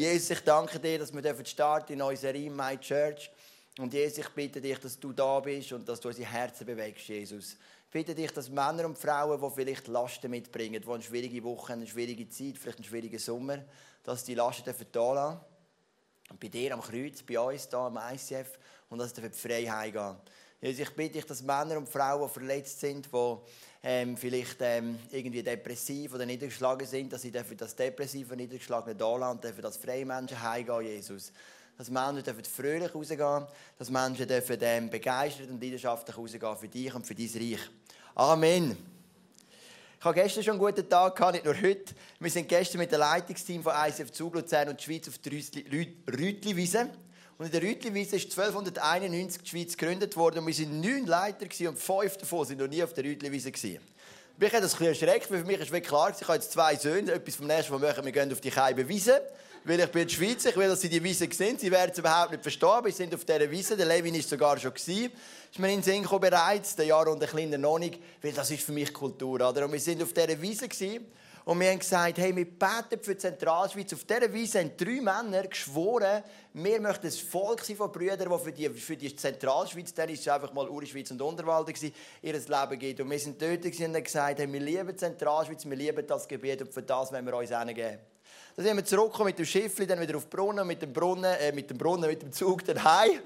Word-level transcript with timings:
Jesus, 0.00 0.30
ich 0.30 0.40
danke 0.40 0.80
dir, 0.80 0.98
dass 0.98 1.12
wir 1.12 1.44
starten 1.44 1.92
in 1.92 2.00
unserer 2.00 2.32
My 2.32 2.78
Church. 2.78 3.30
Und 3.78 3.92
Jesus, 3.92 4.16
ich 4.16 4.28
bitte 4.30 4.58
dich, 4.58 4.78
dass 4.78 4.98
du 4.98 5.12
da 5.12 5.38
bist 5.40 5.72
und 5.72 5.86
dass 5.86 6.00
du 6.00 6.08
unsere 6.08 6.26
Herzen 6.26 6.66
bewegst, 6.66 7.06
Jesus. 7.06 7.52
Ich 7.52 7.90
bitte 7.90 8.14
dich, 8.14 8.30
dass 8.30 8.48
Männer 8.48 8.86
und 8.86 8.96
Frauen, 8.96 9.38
die 9.38 9.54
vielleicht 9.54 9.88
Lasten 9.88 10.30
mitbringen, 10.30 10.80
die 10.80 10.88
eine 10.88 11.02
schwierige 11.02 11.44
Woche, 11.44 11.74
eine 11.74 11.86
schwierige 11.86 12.26
Zeit, 12.30 12.56
vielleicht 12.56 12.78
einen 12.78 12.86
schwierigen 12.86 13.18
Sommer, 13.18 13.58
dass 14.02 14.24
die 14.24 14.34
Lasten 14.34 14.64
dürfen 14.64 14.86
da 14.90 15.12
lassen. 15.12 15.40
Bei 16.40 16.48
dir 16.48 16.72
am 16.72 16.80
Kreuz, 16.80 17.22
bei 17.22 17.38
uns 17.38 17.68
hier 17.68 17.78
am 17.78 17.98
ICF 17.98 18.58
und 18.88 19.00
dass 19.00 19.14
sie 19.14 19.28
frei 19.28 19.66
heimgehen. 19.66 20.16
Jesus, 20.60 20.80
ich 20.80 20.94
bitte 20.94 21.14
dich, 21.14 21.24
dass 21.24 21.42
Männer 21.42 21.78
und 21.78 21.88
Frauen, 21.88 22.28
die 22.28 22.32
verletzt 22.34 22.80
sind, 22.80 23.08
die 23.10 23.36
ähm, 23.82 24.14
vielleicht 24.14 24.56
ähm, 24.60 24.98
irgendwie 25.10 25.42
depressiv 25.42 26.12
oder 26.12 26.26
niedergeschlagen 26.26 26.86
sind, 26.86 27.10
dass 27.10 27.22
sie 27.22 27.30
dürfen 27.30 27.56
das 27.56 27.74
depressive, 27.74 28.36
niedergeschlagene 28.36 28.94
da 28.94 29.16
lassen 29.16 29.36
und 29.36 29.44
dürfen 29.44 29.64
als 29.64 29.78
freie 29.78 30.04
Menschen 30.04 30.40
heimgehen, 30.42 30.82
Jesus. 30.82 31.32
Dass 31.78 31.88
Menschen 31.88 32.22
dürfen 32.22 32.44
fröhlich 32.44 32.94
rausgehen, 32.94 33.46
dass 33.78 33.88
Menschen 33.88 34.28
dürfen 34.28 34.58
ähm, 34.60 34.90
begeistert 34.90 35.48
und 35.48 35.62
leidenschaftlich 35.62 36.18
rausgehen 36.18 36.56
für 36.58 36.68
dich 36.68 36.94
und 36.94 37.06
für 37.06 37.14
dein 37.14 37.30
Reich. 37.34 37.70
Amen. 38.14 38.76
Ich 39.98 40.04
habe 40.04 40.14
gestern 40.14 40.44
schon 40.44 40.52
einen 40.52 40.60
guten 40.60 40.86
Tag 40.86 41.16
gehabt, 41.16 41.32
nicht 41.32 41.44
nur 41.46 41.54
heute. 41.54 41.94
Wir 42.18 42.30
sind 42.30 42.48
gestern 42.48 42.78
mit 42.78 42.92
dem 42.92 43.00
Leitungsteam 43.00 43.62
von 43.62 43.72
ICF 43.74 44.10
Zug, 44.12 44.34
Luzern 44.34 44.68
und 44.68 44.78
die 44.78 44.84
Schweiz 44.84 45.08
auf 45.08 45.16
der 45.18 45.32
Rütliwiese. 45.32 46.90
Und 47.40 47.46
in 47.46 47.52
der 47.52 47.62
Rütliwiese 47.62 48.16
ist 48.16 48.38
1291 48.38 49.40
die 49.40 49.48
Schweiz 49.48 49.74
gegründet 49.74 50.14
worden 50.14 50.40
und 50.40 50.46
wir 50.46 50.58
waren 50.58 50.80
neun 50.82 51.06
Leiter 51.06 51.46
und 51.70 51.78
fünf 51.78 52.18
davon 52.18 52.44
sind 52.44 52.60
noch 52.60 52.66
nie 52.66 52.82
auf 52.82 52.92
der 52.92 53.02
Rütliwiese 53.02 53.50
gewesen. 53.50 53.78
Mich 54.36 54.52
hat 54.52 54.62
das 54.62 54.78
ein 54.78 54.86
erschreckt, 54.86 55.30
weil 55.30 55.38
für 55.38 55.46
mich 55.46 55.58
ist 55.58 55.72
wirklich 55.72 55.88
klar, 55.88 56.14
ich 56.14 56.28
habe 56.28 56.34
jetzt 56.34 56.52
zwei 56.52 56.76
Söhne, 56.76 57.12
etwas 57.12 57.36
vom 57.36 57.46
nächsten, 57.46 57.72
wir 57.72 57.78
machen, 57.78 58.04
wir 58.04 58.12
gehen 58.12 58.30
auf 58.30 58.42
die 58.42 58.50
Keibe 58.50 58.86
Wiese, 58.86 59.22
weil 59.64 59.80
ich 59.80 59.86
bin 59.86 60.02
in 60.02 60.08
der 60.08 60.14
Schweiz, 60.14 60.44
ich 60.44 60.54
will, 60.54 60.68
dass 60.68 60.82
sie 60.82 60.90
die 60.90 61.02
Wiese 61.02 61.28
sehen, 61.32 61.58
sie 61.58 61.70
werden 61.70 61.92
es 61.92 61.98
überhaupt 61.98 62.32
nicht 62.32 62.42
verstehen, 62.42 62.68
aber 62.68 62.90
sie 62.90 62.96
sind 62.96 63.14
auf 63.14 63.24
dieser 63.24 63.50
Wiese, 63.50 63.74
der 63.74 63.86
Levin 63.86 64.14
ist 64.16 64.28
sogar 64.28 64.58
schon 64.58 64.74
gewesen, 64.74 65.10
ist 65.50 65.58
mir 65.58 65.72
in 65.72 65.80
den 65.80 66.02
bereits, 66.02 66.76
der 66.76 66.84
Jahr 66.84 67.08
und 67.08 67.22
ein 67.22 67.28
kleiner 67.30 67.56
noch 67.56 67.78
nicht, 67.78 67.98
weil 68.20 68.32
das 68.32 68.50
ist 68.50 68.64
für 68.64 68.72
mich 68.72 68.92
Kultur, 68.92 69.48
oder? 69.48 69.64
Und 69.64 69.72
wir 69.72 69.80
sind 69.80 70.02
auf 70.02 70.12
dieser 70.12 70.42
Wiese 70.42 70.68
gewesen, 70.68 71.06
und 71.50 71.58
wir 71.58 71.68
haben 71.68 71.80
gesagt, 71.80 72.16
hey, 72.18 72.36
wir 72.36 72.44
beten 72.44 73.02
für 73.02 73.14
die 73.14 73.18
Zentralschweiz. 73.18 73.92
Auf 73.92 74.04
dieser 74.04 74.32
Weise 74.32 74.60
haben 74.60 74.70
drei 74.76 75.00
Männer 75.00 75.48
geschworen, 75.48 76.22
wir 76.52 76.80
möchten 76.80 77.08
ein 77.08 77.12
Volk 77.12 77.64
sein 77.64 77.74
von 77.74 77.90
Brüdern, 77.90 78.30
die 78.30 78.38
für 78.38 78.52
die, 78.52 78.68
für 78.68 78.96
die 78.96 79.16
Zentralschweiz, 79.16 79.92
dann 79.92 80.10
war 80.10 80.14
es 80.14 80.28
einfach 80.28 80.52
mal 80.52 80.68
Urischweiz 80.68 81.10
und 81.10 81.20
Unterwalden, 81.20 81.74
ihr 82.22 82.32
Leben 82.32 82.78
gibt. 82.78 83.00
Und 83.00 83.10
wir 83.10 83.18
sind 83.18 83.42
dort 83.42 83.64
und 83.64 83.80
haben 83.80 84.04
gesagt, 84.04 84.38
hey, 84.38 84.52
wir 84.52 84.60
lieben 84.60 84.90
die 84.90 84.96
Zentralschweiz, 84.96 85.64
wir 85.64 85.76
lieben 85.76 86.06
das 86.06 86.28
Gebiet 86.28 86.62
und 86.62 86.72
für 86.72 86.84
das 86.84 87.10
wollen 87.10 87.26
wir 87.26 87.34
uns 87.36 87.50
hingeben. 87.50 87.98
Dann 88.54 88.64
sind 88.64 88.76
wir 88.76 88.84
zurückgekommen 88.84 89.30
mit 89.30 89.38
dem 89.40 89.46
Schiff, 89.46 89.74
dann 89.88 90.00
wieder 90.00 90.18
auf 90.18 90.26
den 90.26 90.30
Brunnen, 90.30 90.64
mit 90.64 90.80
dem 90.80 90.92
Brunnen, 90.92 91.34
äh, 91.34 91.50
mit 91.50 91.68
dem 91.68 91.78
Brunnen, 91.78 92.08
mit 92.08 92.22
dem 92.22 92.30
Zug 92.30 92.64
dann 92.64 92.84
heim. 92.84 93.18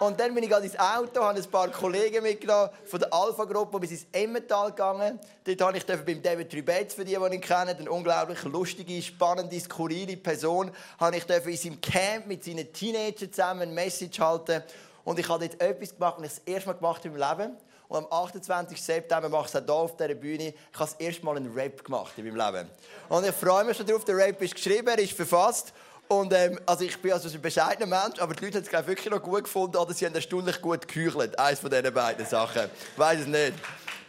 Und 0.00 0.20
dann 0.20 0.32
bin 0.32 0.44
ich 0.44 0.50
ins 0.50 0.78
Auto, 0.78 1.20
habe 1.22 1.40
ein 1.40 1.50
paar 1.50 1.68
Kollegen 1.70 2.22
mitgenommen 2.22 2.70
von 2.84 3.00
der 3.00 3.12
Alpha-Gruppe, 3.12 3.80
bis 3.80 3.90
ins 3.90 4.06
Emmental 4.12 4.70
gegangen. 4.70 5.18
Dort 5.42 5.60
habe 5.60 5.76
ich 5.76 5.84
beim 5.84 6.22
David 6.22 6.50
Tribetz, 6.50 6.94
für 6.94 7.04
die, 7.04 7.16
die 7.16 7.34
ihn 7.34 7.40
kennen, 7.40 7.76
eine 7.76 7.90
unglaublich 7.90 8.40
lustige, 8.44 9.02
spannende, 9.02 9.58
skurrile 9.58 10.16
Person, 10.16 10.70
habe 11.00 11.16
ich 11.16 11.28
in 11.28 11.56
seinem 11.56 11.80
Camp 11.80 12.28
mit 12.28 12.44
seinen 12.44 12.72
Teenagern 12.72 13.32
zusammen 13.32 13.62
eine 13.62 13.72
Message 13.72 14.20
halten. 14.20 14.62
Und 15.02 15.18
ich 15.18 15.28
habe 15.28 15.48
dort 15.48 15.60
etwas 15.60 15.92
gemacht, 15.92 16.14
was 16.18 16.26
ich 16.26 16.44
das 16.44 16.54
erste 16.54 16.68
Mal 16.68 16.74
gemacht 16.74 17.04
habe 17.04 17.18
meinem 17.18 17.38
Leben. 17.38 17.56
Und 17.88 17.96
am 17.96 18.06
28. 18.12 18.80
September 18.80 19.28
mache 19.28 19.46
ich 19.46 19.54
es 19.54 19.60
auch 19.60 19.64
hier 19.64 19.74
auf 19.74 19.96
dieser 19.96 20.14
Bühne. 20.14 20.48
Ich 20.48 20.78
habe 20.78 20.90
das 20.90 20.94
erste 20.94 21.24
Mal 21.24 21.38
einen 21.38 21.52
Rap 21.54 21.82
gemacht 21.82 22.12
in 22.18 22.24
meinem 22.24 22.54
Leben. 22.54 22.68
Und 23.08 23.24
ich 23.26 23.34
freue 23.34 23.64
mich 23.64 23.76
schon 23.76 23.86
darauf, 23.86 24.04
der 24.04 24.16
Rap 24.16 24.40
ist 24.42 24.54
geschrieben, 24.54 24.88
er 24.88 24.98
ist 24.98 25.12
verfasst. 25.12 25.72
Und 26.08 26.32
ähm, 26.32 26.58
also 26.64 26.84
ich 26.84 26.96
bin 27.00 27.12
also 27.12 27.28
ein 27.28 27.40
bescheidener 27.40 27.86
Mensch, 27.86 28.18
aber 28.18 28.34
die 28.34 28.46
Leute 28.46 28.58
haben 28.58 28.64
es 28.64 28.86
wirklich 28.86 29.10
noch 29.10 29.22
gut 29.22 29.44
gefunden 29.44 29.76
oder 29.76 29.92
sie 29.92 30.06
haben 30.06 30.14
erstaunlich 30.14 30.60
gut 30.60 30.88
geküchelt. 30.88 31.38
Eines 31.38 31.60
von 31.60 31.70
diesen 31.70 31.92
beiden 31.92 32.24
Sachen. 32.24 32.62
Ich 32.92 32.98
weiß 32.98 33.20
es 33.20 33.26
nicht. 33.26 33.52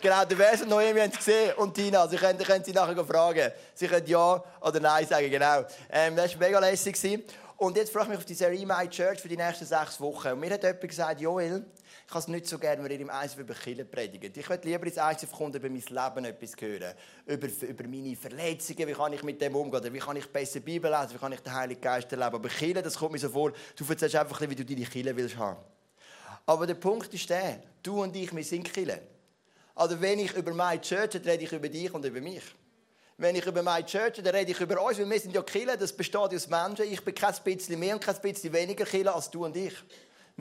Genau, 0.01 0.23
der 0.23 0.37
Vers 0.37 0.61
und 0.61 0.69
Noemi 0.69 0.97
haben 1.01 1.11
es 1.11 1.17
gesehen 1.17 1.53
und 1.57 1.73
Tina. 1.73 2.07
Sie 2.07 2.15
können, 2.15 2.39
können 2.39 2.63
Sie 2.63 2.71
nachher 2.71 3.03
fragen. 3.03 3.51
Sie 3.75 3.85
können 3.85 4.07
Ja 4.07 4.41
oder 4.61 4.79
Nein 4.79 5.05
sagen, 5.05 5.29
genau. 5.29 5.65
Ähm, 5.91 6.15
das 6.15 6.39
war 6.39 6.47
mega 6.47 6.59
lässig. 6.59 7.21
Und 7.57 7.75
jetzt 7.75 7.91
freue 7.91 8.03
ich 8.03 8.09
mich 8.09 8.17
auf 8.19 8.25
die 8.25 8.33
Serie 8.33 8.65
My 8.65 8.87
Church 8.87 9.19
für 9.19 9.27
die 9.27 9.35
nächsten 9.35 9.65
sechs 9.65 9.99
Wochen. 9.99 10.29
Und 10.29 10.39
mir 10.39 10.51
hat 10.51 10.63
jemand 10.63 10.79
gesagt, 10.79 11.19
Joel, 11.19 11.65
ich 12.09 12.15
habe 12.15 12.23
es 12.23 12.27
nicht 12.27 12.47
so 12.47 12.57
gerne, 12.57 12.83
wenn 12.83 12.89
ihr 12.89 13.01
im 13.01 13.11
ICF 13.11 13.37
über 13.37 13.53
Kirche 13.53 13.85
predigt. 13.85 14.35
Ich 14.35 14.49
würde 14.49 14.67
lieber 14.67 14.83
ins 14.87 14.97
ICF 14.97 15.31
kommen 15.31 15.53
über 15.53 15.69
mein 15.69 15.75
Leben 15.75 16.25
etwas 16.25 16.53
hören. 16.59 16.95
Über, 17.27 17.47
über 17.61 17.87
meine 17.87 18.15
Verletzungen, 18.15 18.87
wie 18.87 18.93
kann 18.93 19.13
ich 19.13 19.21
mit 19.21 19.39
dem 19.39 19.55
umgehen, 19.55 19.79
oder 19.79 19.93
wie 19.93 19.99
kann 19.99 20.15
ich 20.15 20.25
besser 20.25 20.59
Bibel 20.59 20.89
lesen, 20.89 21.13
wie 21.13 21.17
kann 21.19 21.33
ich 21.33 21.39
den 21.41 21.53
Heiligen 21.53 21.79
Geist 21.79 22.11
erleben. 22.11 22.33
Aber 22.33 22.49
Kirche, 22.49 22.81
das 22.81 22.97
kommt 22.97 23.11
mir 23.11 23.19
so 23.19 23.29
vor, 23.29 23.51
du 23.75 23.85
erzählst 23.87 24.15
einfach, 24.15 24.41
wie 24.41 24.55
du 24.55 24.65
deine 24.65 24.85
Kirche 24.85 25.15
willst 25.15 25.37
haben. 25.37 25.59
Aber 26.47 26.65
der 26.65 26.73
Punkt 26.73 27.13
ist 27.13 27.29
der, 27.29 27.61
du 27.83 28.01
und 28.01 28.15
ich, 28.15 28.35
wir 28.35 28.43
sind 28.43 28.73
Kirche. 28.73 29.03
Also 29.75 30.01
wenn 30.01 30.17
ich 30.17 30.33
über 30.33 30.55
meine 30.55 30.81
Church 30.81 31.13
rede, 31.13 31.29
rede 31.29 31.43
ich 31.43 31.51
über 31.51 31.69
dich 31.69 31.93
und 31.93 32.03
über 32.03 32.21
mich. 32.21 32.43
Wenn 33.17 33.35
ich 33.35 33.45
über 33.45 33.61
meine 33.61 33.85
Church 33.85 34.17
rede, 34.17 34.33
rede 34.33 34.49
ich 34.49 34.59
über 34.59 34.81
uns, 34.83 34.97
weil 34.97 35.07
wir 35.07 35.19
sind 35.19 35.35
ja 35.35 35.43
Kirche, 35.43 35.77
das 35.77 35.93
besteht 35.93 36.15
aus 36.15 36.47
Menschen. 36.47 36.91
Ich 36.91 37.05
bin 37.05 37.13
kein 37.13 37.35
bisschen 37.43 37.79
mehr 37.79 37.93
und 37.93 38.03
kein 38.03 38.19
bisschen 38.19 38.51
weniger 38.51 38.85
Kirche 38.85 39.13
als 39.13 39.29
du 39.29 39.45
und 39.45 39.55
ich. 39.55 39.75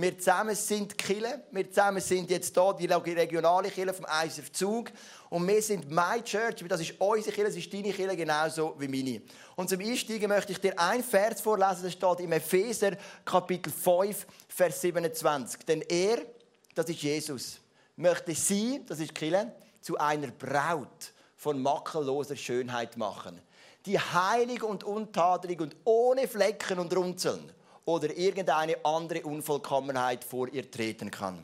Wir 0.00 0.16
zusammen 0.16 0.54
sind 0.54 0.96
Kille. 0.96 1.42
Wir 1.50 1.68
zusammen 1.68 2.00
sind 2.00 2.30
jetzt 2.30 2.54
hier 2.54 3.00
die 3.04 3.12
regionale 3.14 3.68
Kille 3.68 3.92
vom 3.92 4.06
ISF 4.24 4.52
Zug. 4.52 4.92
Und 5.28 5.48
wir 5.48 5.60
sind 5.60 5.90
My 5.90 6.22
Church. 6.22 6.64
Das 6.68 6.80
ist 6.80 6.94
unsere 7.00 7.34
Kille, 7.34 7.48
das 7.48 7.56
ist 7.56 7.74
deine 7.74 7.92
Kille 7.92 8.16
genauso 8.16 8.76
wie 8.78 8.86
meine. 8.86 9.22
Und 9.56 9.68
zum 9.68 9.80
Einsteigen 9.80 10.28
möchte 10.28 10.52
ich 10.52 10.60
dir 10.60 10.78
ein 10.78 11.02
Vers 11.02 11.40
vorlesen. 11.40 11.82
Das 11.82 11.92
steht 11.94 12.20
im 12.20 12.30
Epheser 12.30 12.92
Kapitel 13.24 13.72
5, 13.72 14.24
Vers 14.46 14.80
27. 14.82 15.64
Denn 15.66 15.82
er, 15.82 16.18
das 16.76 16.88
ist 16.88 17.02
Jesus, 17.02 17.58
möchte 17.96 18.36
sie, 18.36 18.84
das 18.86 19.00
ist 19.00 19.12
Kille, 19.12 19.52
zu 19.80 19.98
einer 19.98 20.28
Braut 20.28 21.12
von 21.34 21.60
makelloser 21.60 22.36
Schönheit 22.36 22.96
machen. 22.96 23.40
Die 23.84 23.98
heilig 23.98 24.62
und 24.62 24.84
untadelig 24.84 25.60
und 25.60 25.74
ohne 25.82 26.28
Flecken 26.28 26.78
und 26.78 26.94
Runzeln 26.94 27.52
oder 27.88 28.14
irgendeine 28.14 28.84
andere 28.84 29.22
Unvollkommenheit 29.22 30.22
vor 30.22 30.46
ihr 30.52 30.70
treten 30.70 31.10
kann. 31.10 31.42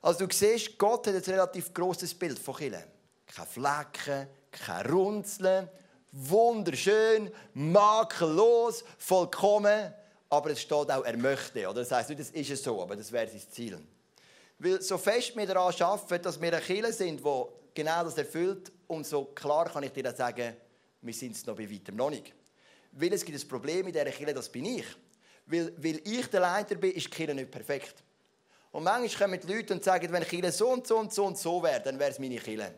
Also 0.00 0.26
du 0.26 0.34
siehst, 0.34 0.78
Gott 0.78 1.06
hat 1.06 1.16
ein 1.16 1.22
relativ 1.22 1.74
großes 1.74 2.14
Bild 2.14 2.38
von 2.38 2.56
Chile. 2.56 2.82
Keine 3.26 3.46
Flecken, 3.46 4.26
keine 4.50 4.88
Runzeln, 4.88 5.68
wunderschön, 6.12 7.30
makellos, 7.52 8.82
vollkommen. 8.96 9.92
Aber 10.30 10.48
es 10.48 10.62
steht 10.62 10.90
auch, 10.90 11.04
er 11.04 11.16
möchte. 11.18 11.68
Oder? 11.68 11.80
Das 11.80 11.92
heißt 11.92 12.08
nicht, 12.08 12.22
das 12.22 12.30
ist 12.30 12.50
es 12.50 12.62
so, 12.62 12.80
aber 12.80 12.96
das 12.96 13.12
wäre 13.12 13.28
sein 13.28 13.42
Ziel. 13.50 13.78
Weil 14.58 14.80
so 14.80 14.96
fest 14.96 15.36
wir 15.36 15.46
daran 15.46 15.74
arbeiten, 15.78 16.22
dass 16.22 16.40
wir 16.40 16.54
eine 16.54 16.62
Kirche 16.62 16.90
sind, 16.90 17.20
die 17.20 17.44
genau 17.74 18.02
das 18.02 18.16
erfüllt, 18.16 18.72
umso 18.86 19.26
klar 19.26 19.68
kann 19.68 19.82
ich 19.82 19.92
dir 19.92 20.10
sagen, 20.10 20.56
wir 21.02 21.12
sind 21.12 21.36
es 21.36 21.44
noch 21.44 21.54
bei 21.54 21.70
weitem 21.70 21.96
noch 21.96 22.08
nicht. 22.08 22.32
Weil 22.92 23.12
es 23.12 23.22
gibt 23.22 23.38
ein 23.38 23.46
Problem 23.46 23.86
in 23.88 23.92
dieser 23.92 24.06
Kirche, 24.06 24.32
das 24.32 24.48
bin 24.48 24.64
ich. 24.64 24.86
Weil, 25.48 25.72
weil 25.78 26.00
ich 26.04 26.26
der 26.28 26.40
Leiter 26.40 26.74
bin, 26.74 26.92
ist 26.92 27.06
die 27.06 27.10
Kirche 27.10 27.34
nicht 27.34 27.50
perfekt. 27.50 28.02
Und 28.70 28.84
manchmal 28.84 29.28
kommen 29.28 29.40
die 29.40 29.52
Leute 29.52 29.72
und 29.72 29.82
sagen, 29.82 30.12
wenn 30.12 30.24
Kirche 30.24 30.52
so 30.52 30.68
und 30.68 30.86
so 30.86 30.98
und 30.98 31.12
so 31.12 31.24
und 31.24 31.38
so 31.38 31.62
wäre, 31.62 31.80
dann 31.80 31.98
wäre 31.98 32.10
es 32.10 32.18
meine 32.18 32.36
Kirche. 32.36 32.74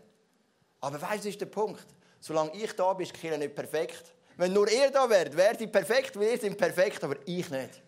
Aber 0.80 1.02
weißt 1.02 1.24
du, 1.24 1.28
ist 1.28 1.40
der 1.40 1.46
Punkt. 1.46 1.84
Solange 2.20 2.54
ich 2.54 2.72
da 2.74 2.92
bin, 2.92 3.06
ist 3.06 3.16
die 3.16 3.20
Kirche 3.20 3.38
nicht 3.38 3.54
perfekt. 3.54 4.14
Wenn 4.36 4.52
nur 4.52 4.70
ihr 4.70 4.90
da 4.90 5.08
wärt, 5.10 5.36
wäre 5.36 5.58
sie 5.58 5.66
perfekt, 5.66 6.18
weil 6.18 6.30
ihr 6.30 6.38
sind 6.38 6.56
perfekt, 6.56 7.02
aber 7.02 7.16
ich 7.26 7.50
nicht. 7.50 7.82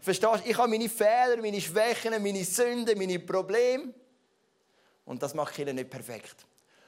Verstehst 0.00 0.44
du? 0.44 0.50
Ich 0.50 0.58
habe 0.58 0.68
meine 0.68 0.88
Fehler, 0.88 1.36
meine 1.40 1.60
Schwächen, 1.60 2.10
meine 2.22 2.44
Sünden, 2.44 2.98
meine 2.98 3.18
Probleme. 3.20 3.94
Und 5.04 5.22
das 5.22 5.32
macht 5.32 5.52
die 5.52 5.62
Kirche 5.62 5.74
nicht 5.74 5.90
perfekt. 5.90 6.44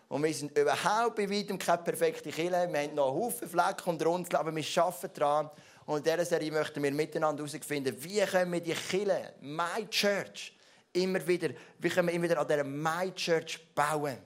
Und 0.08 0.22
wir 0.22 0.34
sind 0.34 0.56
überhaupt 0.56 1.16
bei 1.16 1.30
weitem 1.30 1.58
keine 1.58 1.82
perfekte 1.82 2.30
Kirche. 2.30 2.50
Wir 2.70 2.80
haben 2.82 2.94
noch 2.94 3.12
Haufen 3.12 3.48
Flecken 3.48 3.90
und 3.90 4.04
Runzeln, 4.04 4.36
aber 4.36 4.54
wir 4.54 4.64
arbeiten 4.82 5.10
daran. 5.14 5.50
Und 5.86 5.98
in 5.98 6.02
dieser 6.02 6.24
Serie 6.24 6.50
möchten 6.50 6.82
wir 6.82 6.90
miteinander 6.90 7.46
herausfinden, 7.46 7.96
wie 8.00 8.20
können 8.20 8.52
wir 8.52 8.60
die 8.60 8.74
Kirche, 8.74 9.34
My 9.40 9.86
Church, 9.88 10.52
immer 10.92 11.24
wieder, 11.26 11.50
wie 11.78 11.88
können 11.88 12.08
wir 12.08 12.14
immer 12.14 12.24
wieder 12.24 12.40
an 12.40 12.48
dieser 12.48 12.64
My 12.64 13.12
Church 13.14 13.60
bauen, 13.72 14.18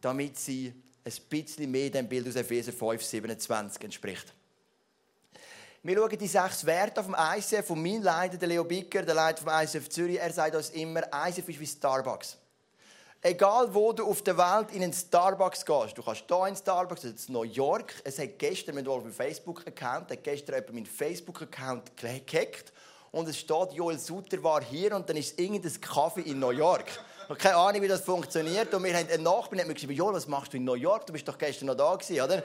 damit 0.00 0.38
sie 0.38 0.72
ein 1.04 1.12
bisschen 1.28 1.70
mehr 1.70 1.90
dem 1.90 2.08
Bild 2.08 2.26
aus 2.26 2.36
Epheser 2.36 2.72
5, 2.72 3.02
27 3.02 3.84
entspricht. 3.84 4.32
Wir 5.82 5.96
schauen 5.96 6.18
die 6.18 6.26
sechs 6.26 6.64
Werte 6.64 7.00
auf 7.00 7.06
dem 7.06 7.14
ICF 7.14 7.66
von 7.66 7.82
meinem 7.82 8.02
Leiter, 8.02 8.38
der 8.38 8.48
Leo 8.48 8.64
Bicker, 8.64 9.02
der 9.02 9.14
Leiter 9.14 9.42
vom 9.42 9.52
ICF 9.52 9.90
Zürich. 9.90 10.18
Er 10.18 10.32
sagt 10.32 10.56
uns 10.56 10.70
immer, 10.70 11.02
ICF 11.12 11.46
ist 11.46 11.60
wie 11.60 11.66
Starbucks. 11.66 12.38
Egal 13.26 13.72
wo 13.72 13.90
du 13.94 14.04
auf 14.04 14.20
der 14.20 14.36
Welt 14.36 14.70
in 14.72 14.82
einen 14.82 14.92
Starbucks 14.92 15.64
gehst, 15.64 15.96
du 15.96 16.02
kannst 16.02 16.24
hier 16.28 16.46
in 16.46 16.54
Starbucks, 16.54 17.04
in 17.04 17.14
New 17.28 17.44
York, 17.44 17.94
es 18.04 18.18
hat 18.18 18.38
gestern, 18.38 18.76
wenn 18.76 18.84
du 18.84 18.92
auf 18.92 19.02
dem 19.02 19.12
Facebook-Account, 19.12 20.10
hat 20.10 20.22
gestern 20.22 20.56
jemand 20.56 20.74
meinen 20.74 20.84
Facebook-Account 20.84 21.96
gehackt 21.96 22.70
und 23.12 23.26
es 23.26 23.38
steht, 23.38 23.72
Joel 23.72 23.98
Sutter 23.98 24.42
war 24.42 24.62
hier 24.62 24.94
und 24.94 25.08
dann 25.08 25.16
ist 25.16 25.40
irgendein 25.40 25.80
Kaffee 25.80 26.20
in 26.20 26.38
New 26.38 26.50
York. 26.50 26.84
Ich 26.88 27.28
habe 27.30 27.38
keine 27.38 27.56
Ahnung, 27.56 27.80
wie 27.80 27.88
das 27.88 28.02
funktioniert 28.02 28.74
und 28.74 28.84
wir 28.84 28.94
haben 28.94 29.08
einen 29.08 29.22
Nachbarn, 29.22 29.66
geschrieben, 29.72 29.94
Joel, 29.94 30.12
was 30.12 30.28
machst 30.28 30.52
du 30.52 30.58
in 30.58 30.64
New 30.64 30.74
York? 30.74 31.06
Du 31.06 31.14
bist 31.14 31.26
doch 31.26 31.38
gestern 31.38 31.68
noch 31.68 31.76
da 31.76 31.96
gewesen, 31.96 32.20
oder? 32.20 32.42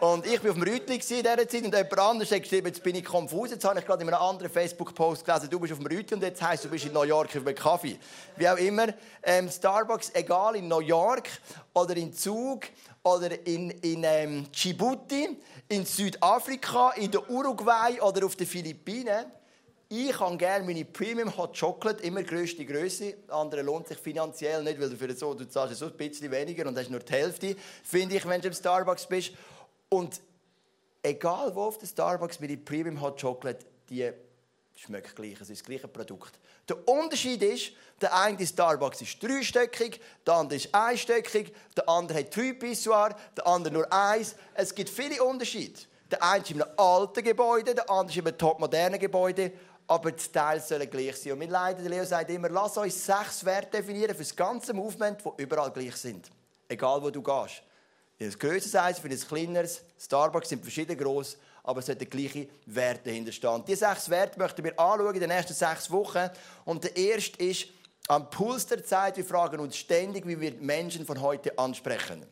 Und 0.00 0.26
ich 0.26 0.42
war 0.42 0.50
auf 0.50 0.56
dem 0.56 0.62
Rütli 0.62 0.94
in 0.94 1.00
dieser 1.00 1.22
Zeit 1.22 1.64
und 1.64 1.74
jemand 1.74 1.98
anderes 1.98 2.30
hat 2.30 2.42
geschrieben, 2.42 2.66
jetzt 2.66 2.82
bin 2.82 2.94
ich 2.96 3.04
konfus. 3.04 3.50
Jetzt 3.50 3.64
habe 3.64 3.78
ich 3.78 3.86
gerade 3.86 4.02
in 4.02 4.08
einem 4.08 4.20
anderen 4.20 4.50
Facebook-Post 4.50 5.24
gelesen, 5.24 5.48
du 5.50 5.60
bist 5.60 5.72
auf 5.72 5.78
dem 5.78 5.86
Rütli 5.86 6.14
und 6.14 6.22
jetzt 6.22 6.42
heisst 6.42 6.64
du 6.64 6.68
bist 6.68 6.86
in 6.86 6.92
New 6.92 7.02
York 7.02 7.28
auf 7.36 7.46
einem 7.46 7.54
Kaffee. 7.54 7.98
Wie 8.36 8.48
auch 8.48 8.56
immer, 8.56 8.88
ähm, 9.22 9.50
Starbucks, 9.50 10.10
egal 10.14 10.56
in 10.56 10.68
New 10.68 10.80
York 10.80 11.28
oder 11.72 11.96
in 11.96 12.12
Zug 12.12 12.64
oder 13.02 13.46
in, 13.46 13.70
in 13.70 14.04
ähm, 14.04 14.46
Djibouti, 14.52 15.38
in 15.68 15.84
Südafrika, 15.84 16.92
in 16.92 17.10
der 17.10 17.28
Uruguay 17.30 18.00
oder 18.00 18.26
auf 18.26 18.36
den 18.36 18.46
Philippinen, 18.46 19.26
ich 19.96 20.18
habe 20.18 20.36
gerne 20.36 20.64
meine 20.64 20.84
Premium 20.84 21.36
Hot 21.36 21.56
Chocolate, 21.56 22.02
immer 22.02 22.22
grösste 22.22 22.64
Größe. 22.64 23.14
Andere 23.28 23.62
lohnt 23.62 23.86
sich 23.86 23.98
finanziell 23.98 24.62
nicht, 24.64 24.80
weil 24.80 24.90
du 24.90 24.96
für 24.96 25.14
so, 25.14 25.34
du 25.34 25.48
zahlst 25.48 25.76
so 25.76 25.86
ein 25.86 25.92
bisschen 25.92 26.30
weniger 26.30 26.66
und 26.66 26.76
hast 26.76 26.90
nur 26.90 27.00
die 27.00 27.12
Hälfte, 27.12 27.54
finde 27.84 28.16
ich, 28.16 28.26
wenn 28.26 28.40
du 28.40 28.48
im 28.48 28.54
Starbucks 28.54 29.06
bist. 29.06 29.32
Und 29.94 30.20
egal 31.02 31.54
wo 31.54 31.62
auf 31.62 31.78
der 31.78 31.86
Starbucks 31.86 32.40
meine 32.40 32.56
Premium 32.56 33.00
Hot 33.00 33.20
Chocolate, 33.20 33.64
die 33.88 34.10
schmeckt 34.74 35.14
gleich, 35.14 35.40
es 35.40 35.50
ist 35.50 35.60
das 35.60 35.64
gleiche 35.64 35.86
Produkt. 35.86 36.38
Der 36.68 36.88
Unterschied 36.88 37.42
ist, 37.42 37.72
der 38.00 38.16
eine 38.16 38.44
Starbucks 38.44 39.02
ist 39.02 39.22
dreistöckig, 39.22 40.00
der 40.26 40.34
andere 40.34 40.56
ist 40.56 40.74
einstöckig, 40.74 41.54
der 41.76 41.88
andere 41.88 42.18
hat 42.18 42.34
drei 42.34 42.54
Pissoir, 42.54 43.14
der 43.36 43.46
andere 43.46 43.72
nur 43.72 43.92
eins. 43.92 44.34
Es 44.54 44.74
gibt 44.74 44.90
viele 44.90 45.22
Unterschiede. 45.22 45.78
Der 46.10 46.22
eine 46.22 46.42
ist 46.42 46.50
in 46.50 46.60
einem 46.60 46.72
alten 46.76 47.22
Gebäude, 47.22 47.74
der 47.74 47.88
andere 47.88 48.10
ist 48.10 48.16
in 48.16 48.26
einem 48.26 48.38
topmodernen 48.38 48.98
Gebäude 48.98 49.52
aber 49.86 50.12
die 50.12 50.32
Teile 50.32 50.60
sollen 50.60 50.88
gleich 50.88 51.16
sein. 51.16 51.34
Und 51.34 51.40
wir 51.40 51.48
leiden, 51.48 51.86
Leo 51.86 52.04
sagt 52.04 52.30
immer, 52.30 52.48
lass 52.48 52.76
uns 52.78 53.04
sechs 53.04 53.44
Werte 53.44 53.82
definieren 53.82 54.14
für 54.14 54.22
das 54.22 54.34
ganze 54.34 54.72
Movement, 54.72 55.22
die 55.22 55.42
überall 55.42 55.70
gleich 55.70 55.96
sind. 55.96 56.30
Egal, 56.68 57.02
wo 57.02 57.10
du 57.10 57.22
gehst. 57.22 57.62
Ein 58.20 58.30
grösseres 58.30 58.76
Eis, 58.76 58.98
für 58.98 59.08
ein 59.08 59.18
kleineres. 59.18 59.82
Starbucks 59.98 60.48
sind 60.48 60.62
verschieden 60.62 60.96
gross, 60.96 61.36
aber 61.64 61.80
es 61.80 61.86
sollten 61.86 62.08
gleiche 62.08 62.48
Werte 62.66 63.10
dahinter 63.10 63.32
stehen. 63.32 63.64
Diese 63.66 63.86
sechs 63.86 64.08
Werte 64.08 64.38
möchten 64.38 64.62
wir 64.62 64.78
anschauen 64.78 65.14
in 65.14 65.20
den 65.20 65.30
nächsten 65.30 65.54
sechs 65.54 65.90
Wochen. 65.90 66.30
Und 66.64 66.84
der 66.84 66.96
erste 66.96 67.42
ist, 67.42 67.66
am 68.06 68.30
Puls 68.30 68.66
der 68.66 68.84
Zeit, 68.84 69.16
wir 69.16 69.24
fragen 69.24 69.58
uns 69.60 69.76
ständig, 69.76 70.26
wie 70.26 70.38
wir 70.40 70.52
Menschen 70.60 71.04
von 71.04 71.20
heute 71.20 71.58
ansprechen. 71.58 72.24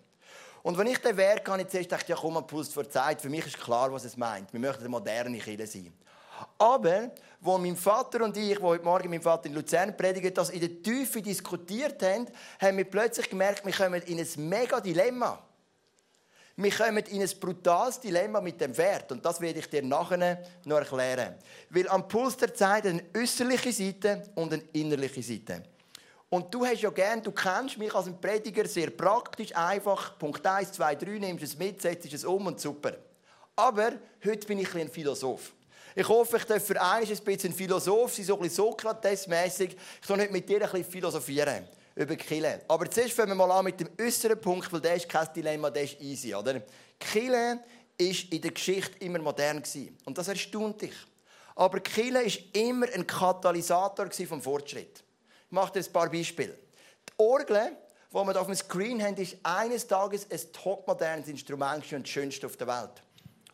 Und 0.62 0.78
wenn 0.78 0.86
ich 0.86 0.98
den 0.98 1.16
Wert 1.16 1.44
kann, 1.44 1.58
jetzt 1.58 1.74
dachte 1.74 2.04
ich, 2.04 2.08
ja 2.10 2.16
komm, 2.16 2.36
am 2.36 2.46
Puls 2.46 2.72
der 2.72 2.88
Zeit, 2.88 3.20
für 3.20 3.28
mich 3.28 3.46
ist 3.46 3.58
klar, 3.58 3.92
was 3.92 4.04
es 4.04 4.16
meint. 4.16 4.52
Wir 4.52 4.60
möchten 4.60 4.80
eine 4.80 4.88
moderne 4.90 5.38
Kirche 5.38 5.66
sein. 5.66 5.92
Aber, 6.58 7.10
wo 7.40 7.58
mein 7.58 7.76
Vater 7.76 8.24
und 8.24 8.36
ich, 8.36 8.60
wo 8.60 8.68
heute 8.68 8.84
Morgen 8.84 9.10
mein 9.10 9.22
Vater 9.22 9.46
in 9.46 9.54
Luzern 9.54 9.96
predigt, 9.96 10.36
das 10.38 10.50
in 10.50 10.60
der 10.60 10.82
Tiefe 10.82 11.20
diskutiert 11.20 12.00
haben, 12.02 12.28
haben 12.60 12.76
wir 12.76 12.84
plötzlich 12.84 13.28
gemerkt, 13.28 13.64
wir 13.66 13.72
kommen 13.72 14.00
in 14.02 14.20
ein 14.20 14.48
mega 14.48 14.80
Dilemma. 14.80 15.42
Wir 16.56 16.70
kommen 16.70 17.04
in 17.06 17.22
ein 17.22 17.30
brutales 17.40 17.98
Dilemma 17.98 18.40
mit 18.40 18.60
dem 18.60 18.76
Wert. 18.76 19.10
Und 19.12 19.24
das 19.24 19.40
werde 19.40 19.58
ich 19.58 19.68
dir 19.68 19.82
nachher 19.82 20.42
noch 20.64 20.78
erklären. 20.78 21.34
Weil 21.70 21.88
am 21.88 22.06
Puls 22.06 22.36
der 22.36 22.54
Zeit 22.54 22.86
eine 22.86 23.02
äußerliche 23.16 23.72
Seite 23.72 24.22
und 24.34 24.52
eine 24.52 24.62
innerliche 24.72 25.22
Seite. 25.22 25.62
Und 26.28 26.52
du 26.52 26.64
hast 26.64 26.80
ja 26.80 26.90
gern, 26.90 27.22
du 27.22 27.30
kennst 27.30 27.78
mich 27.78 27.94
als 27.94 28.06
ein 28.06 28.20
Prediger 28.20 28.66
sehr 28.66 28.90
praktisch, 28.90 29.54
einfach, 29.54 30.18
Punkt 30.18 30.46
1, 30.46 30.72
2, 30.72 30.94
3, 30.94 31.10
nimmst 31.18 31.44
es 31.44 31.58
mit, 31.58 31.80
setzt 31.80 32.12
es 32.12 32.24
um 32.24 32.46
und 32.46 32.60
super. 32.60 32.94
Aber 33.54 33.92
heute 34.24 34.46
bin 34.46 34.58
ich 34.58 34.74
ein 34.74 34.88
Philosoph. 34.88 35.52
Ich 35.94 36.08
hoffe, 36.08 36.38
ich 36.38 36.44
darf 36.44 36.64
für 36.64 36.80
einmal 36.80 37.02
ein 37.02 37.24
bisschen 37.24 37.52
Philosoph 37.52 38.14
sein, 38.14 38.24
so 38.24 38.36
ein 38.36 38.42
bisschen 38.42 38.64
Sokrates-mässig. 38.64 39.76
Ich 40.00 40.06
soll 40.06 40.20
heute 40.20 40.32
mit 40.32 40.48
dir 40.48 40.62
ein 40.62 40.70
bisschen 40.70 40.84
philosophieren 40.84 41.68
über 41.94 42.16
Kille. 42.16 42.62
Aber 42.68 42.90
zuerst 42.90 43.12
fangen 43.12 43.30
wir 43.30 43.34
mal 43.34 43.50
an 43.50 43.64
mit 43.64 43.80
dem 43.80 43.90
äußeren 44.00 44.40
Punkt, 44.40 44.72
weil 44.72 44.80
der 44.80 44.96
ist 44.96 45.08
kein 45.08 45.28
Dilemma, 45.34 45.70
der 45.70 45.84
ist 45.84 46.00
easy, 46.00 46.34
oder? 46.34 46.62
Kille 46.98 47.60
ist 47.98 48.32
in 48.32 48.40
der 48.40 48.50
Geschichte 48.50 48.98
immer 49.04 49.18
modern 49.18 49.62
gewesen. 49.62 49.96
und 50.04 50.16
das 50.16 50.28
erstaunt 50.28 50.82
dich. 50.82 50.94
Aber 51.54 51.80
Kille 51.80 52.22
ist 52.22 52.40
immer 52.54 52.86
ein 52.94 53.06
Katalysator 53.06 54.10
vom 54.26 54.40
Fortschritt. 54.40 55.02
Ich 55.46 55.52
mache 55.52 55.72
dir 55.72 55.80
ein 55.80 55.92
paar 55.92 56.10
Beispiele. 56.10 56.58
Die 57.08 57.12
Orgel, 57.18 57.76
die 58.10 58.14
wir 58.14 58.40
auf 58.40 58.46
dem 58.46 58.54
Screen 58.54 59.02
haben, 59.02 59.16
ist 59.16 59.36
eines 59.42 59.86
Tages 59.86 60.26
ein 60.30 60.40
topmodernes 60.52 61.28
Instrument 61.28 61.92
und 61.92 62.06
das 62.06 62.08
schönste 62.08 62.46
auf 62.46 62.56
der 62.56 62.66
Welt. 62.66 63.02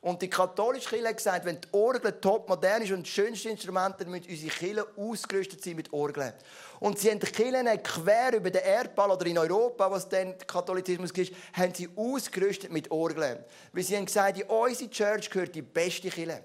Und 0.00 0.22
die 0.22 0.30
katholische 0.30 0.88
Kirche 0.88 1.08
hat 1.08 1.16
gesagt, 1.16 1.44
wenn 1.44 1.60
die 1.60 1.68
Orgel 1.72 2.12
top 2.20 2.48
modern 2.48 2.82
ist 2.82 2.92
und 2.92 3.02
das 3.02 3.08
schönste 3.08 3.50
Instrument, 3.50 3.96
dann 3.98 4.10
müssen 4.10 4.30
unsere 4.30 4.50
Kirchen 4.50 4.84
ausgerüstet 4.96 5.62
sein 5.62 5.74
mit 5.74 5.92
Orgeln. 5.92 6.32
Und 6.78 6.98
sie 6.98 7.10
haben 7.10 7.18
die 7.18 7.26
Kirchen 7.26 7.66
quer 7.82 8.34
über 8.34 8.50
den 8.50 8.62
Erdball 8.62 9.10
oder 9.10 9.26
in 9.26 9.38
Europa, 9.38 9.90
was 9.90 10.08
dann 10.08 10.38
Katholizismus 10.38 11.10
ist, 11.10 11.32
haben 11.52 11.74
sie 11.74 11.88
ausgerüstet 11.96 12.70
mit 12.70 12.90
Orgeln. 12.92 13.38
Weil 13.72 13.82
sie 13.82 13.96
haben 13.96 14.06
gesagt, 14.06 14.38
in 14.38 14.44
unsere 14.44 14.88
Church 14.88 15.28
gehört 15.28 15.54
die 15.54 15.62
beste 15.62 16.10
Kirche. 16.10 16.44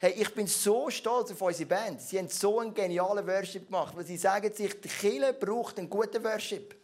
Hey, 0.00 0.12
ich 0.12 0.32
bin 0.32 0.46
so 0.46 0.88
stolz 0.88 1.32
auf 1.32 1.42
unsere 1.42 1.68
Band. 1.68 2.00
Sie 2.00 2.18
haben 2.18 2.28
so 2.28 2.60
einen 2.60 2.72
genialen 2.72 3.26
Worship 3.26 3.66
gemacht, 3.66 3.94
weil 3.96 4.06
sie 4.06 4.16
sagen 4.16 4.50
sich, 4.54 4.80
die 4.80 4.88
Kirche 4.88 5.34
braucht 5.34 5.78
einen 5.78 5.90
guten 5.90 6.22
Worship. 6.24 6.74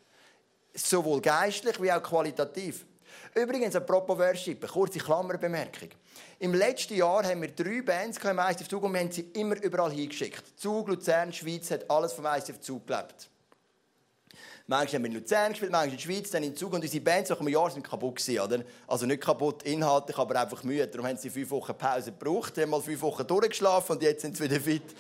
Sowohl 0.75 1.21
geistlich 1.21 1.81
wie 1.81 1.93
auch 1.93 2.03
qualitativ. 2.03 2.85
Übrigens, 3.37 3.75
apropos 3.75 4.17
Worship, 4.17 4.63
eine 4.63 4.71
kurze 4.71 5.01
Klammerbemerkung. 5.01 5.89
Im 6.39 6.55
letzten 6.55 6.95
Jahr 6.95 7.25
haben 7.25 7.43
wir 7.43 7.49
drei 7.49 7.83
Bands 7.83 8.19
im 8.19 8.39
ICF 8.39 8.69
Zug 8.69 8.85
und 8.85 8.93
wir 8.93 9.01
haben 9.01 9.11
sie 9.11 9.29
immer 9.35 9.61
überall 9.61 9.91
hingeschickt. 9.91 10.45
Zug, 10.57 10.87
Luzern, 10.87 11.33
Schweiz 11.33 11.69
hat 11.73 11.91
alles 11.91 12.13
vom 12.13 12.27
ICF 12.27 12.61
Zug 12.61 12.87
gelebt. 12.87 13.29
Manchmal 14.69 14.95
haben 14.95 15.03
wir 15.03 15.11
in 15.11 15.17
Luzern 15.17 15.51
gespielt, 15.51 15.73
manchmal 15.73 15.89
in 15.89 15.97
der 15.97 16.03
Schweiz, 16.03 16.31
dann 16.31 16.45
in 16.45 16.57
Zug. 16.57 16.73
Und 16.75 16.85
unsere 16.85 17.03
Bands 17.03 17.29
nach 17.29 17.41
einem 17.41 17.49
Jahr 17.49 17.71
sind 17.73 17.83
kaputt 17.83 18.17
gewesen, 18.17 18.41
oder? 18.41 18.65
Also 18.87 19.05
nicht 19.05 19.21
kaputt 19.21 19.65
inhaltlich, 19.65 20.17
aber 20.17 20.41
einfach 20.41 20.63
müde. 20.63 20.87
Darum 20.87 21.09
haben 21.09 21.17
sie 21.17 21.29
fünf 21.29 21.51
Wochen 21.51 21.75
Pause 21.77 22.13
gebraucht, 22.13 22.57
haben 22.57 22.71
mal 22.71 22.81
fünf 22.81 23.03
Wochen 23.03 23.27
durchgeschlafen 23.27 23.97
und 23.97 24.03
jetzt 24.03 24.23
sind 24.23 24.37
sie 24.37 24.45
wieder 24.45 24.61
fit. 24.61 24.95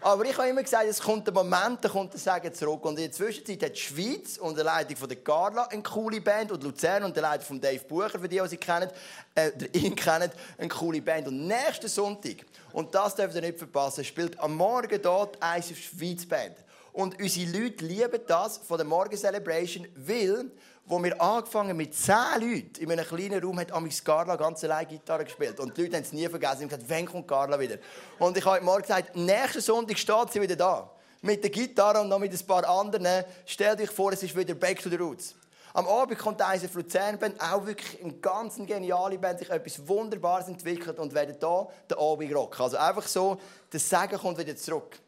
Aber 0.00 0.24
ich 0.24 0.36
habe 0.36 0.48
immer 0.48 0.62
gesagt, 0.62 0.86
es 0.86 1.00
kommt 1.00 1.26
ein 1.28 1.34
Moment, 1.34 1.84
da 1.84 1.88
kommt 1.88 2.12
der 2.12 2.20
Sagen 2.20 2.52
zurück. 2.54 2.84
Und 2.84 2.98
in 2.98 3.04
der 3.04 3.12
Zwischenzeit 3.12 3.62
hat 3.62 3.76
die 3.76 3.80
Schweiz 3.80 4.38
unter 4.38 4.56
der 4.56 4.64
Leitung 4.64 4.96
von 4.96 5.08
der 5.08 5.18
Carla 5.18 5.64
eine 5.64 5.82
coole 5.82 6.20
Band 6.20 6.52
und 6.52 6.62
Luzern 6.62 7.02
unter 7.02 7.20
der 7.20 7.30
Leitung 7.30 7.46
von 7.46 7.60
Dave 7.60 7.84
Bucher, 7.84 8.18
für 8.18 8.28
die, 8.28 8.38
die 8.40 8.48
sie 8.48 8.56
kennen, 8.56 8.90
äh, 9.34 9.50
ihn 9.72 9.94
kennen, 9.94 10.30
eine 10.56 10.68
coole 10.68 11.02
Band. 11.02 11.28
Und 11.28 11.46
nächsten 11.46 11.88
Sonntag, 11.88 12.36
und 12.72 12.94
das 12.94 13.14
dürft 13.14 13.34
ihr 13.34 13.40
nicht 13.40 13.58
verpassen, 13.58 14.04
spielt 14.04 14.38
am 14.38 14.54
Morgen 14.54 15.00
dort 15.02 15.42
eine 15.42 15.62
Schweiz 15.62 16.26
Band. 16.26 16.56
Und 16.92 17.20
unsere 17.20 17.50
Leute 17.50 17.84
lieben 17.84 18.20
das 18.26 18.58
von 18.58 18.76
der 18.76 18.86
Morgen 18.86 19.16
Celebration, 19.16 19.86
weil 19.94 20.50
wo 20.88 21.02
wir 21.04 21.20
angefangen 21.20 21.76
mit 21.76 21.94
zehn 21.94 22.40
Leuten 22.40 22.80
in 22.80 22.90
einem 22.90 23.04
kleinen 23.04 23.44
Raum 23.44 23.60
hat 23.60 23.70
Amix 23.72 24.02
Carla 24.02 24.36
ganz 24.36 24.64
allein 24.64 24.88
Gitarre 24.88 25.24
gespielt. 25.24 25.60
Und 25.60 25.76
die 25.76 25.82
Leute 25.82 25.96
haben 25.96 26.02
es 26.02 26.12
nie 26.12 26.26
vergessen. 26.26 26.62
und 26.62 26.70
gesagt, 26.70 26.88
wann 26.88 27.04
kommt 27.04 27.28
Carla 27.28 27.60
wieder? 27.60 27.76
Und 28.18 28.36
ich 28.36 28.44
habe 28.44 28.56
heute 28.56 28.64
Morgen 28.64 28.82
gesagt, 28.82 29.14
nächsten 29.14 29.60
Sonntag 29.60 29.98
steht 29.98 30.32
sie 30.32 30.40
wieder 30.40 30.56
da. 30.56 30.90
Mit 31.20 31.42
der 31.42 31.50
Gitarre 31.50 32.00
und 32.00 32.08
noch 32.08 32.18
mit 32.18 32.32
ein 32.32 32.46
paar 32.46 32.66
anderen. 32.66 33.24
Stellt 33.44 33.80
euch 33.82 33.90
vor, 33.90 34.12
es 34.12 34.22
ist 34.22 34.34
wieder 34.34 34.54
Back 34.54 34.80
to 34.82 34.88
the 34.88 34.96
Roots. 34.96 35.34
Am 35.74 35.86
Abend 35.86 36.18
kommt 36.18 36.40
eine 36.40 36.68
Luzern-Band, 36.72 37.38
auch 37.40 37.66
wirklich 37.66 38.02
eine 38.02 38.14
ganz 38.14 38.56
geniale 38.56 39.18
Band, 39.18 39.40
sich 39.40 39.50
etwas 39.50 39.86
Wunderbares 39.86 40.48
entwickelt 40.48 40.98
und 40.98 41.12
werden 41.12 41.36
hier 41.38 41.68
den 41.90 41.98
Abend 41.98 42.34
rocken. 42.34 42.62
Also 42.62 42.78
einfach 42.78 43.06
so, 43.06 43.36
das 43.68 43.86
Sagen 43.86 44.16
kommt 44.16 44.38
wieder 44.38 44.56
zurück. 44.56 44.98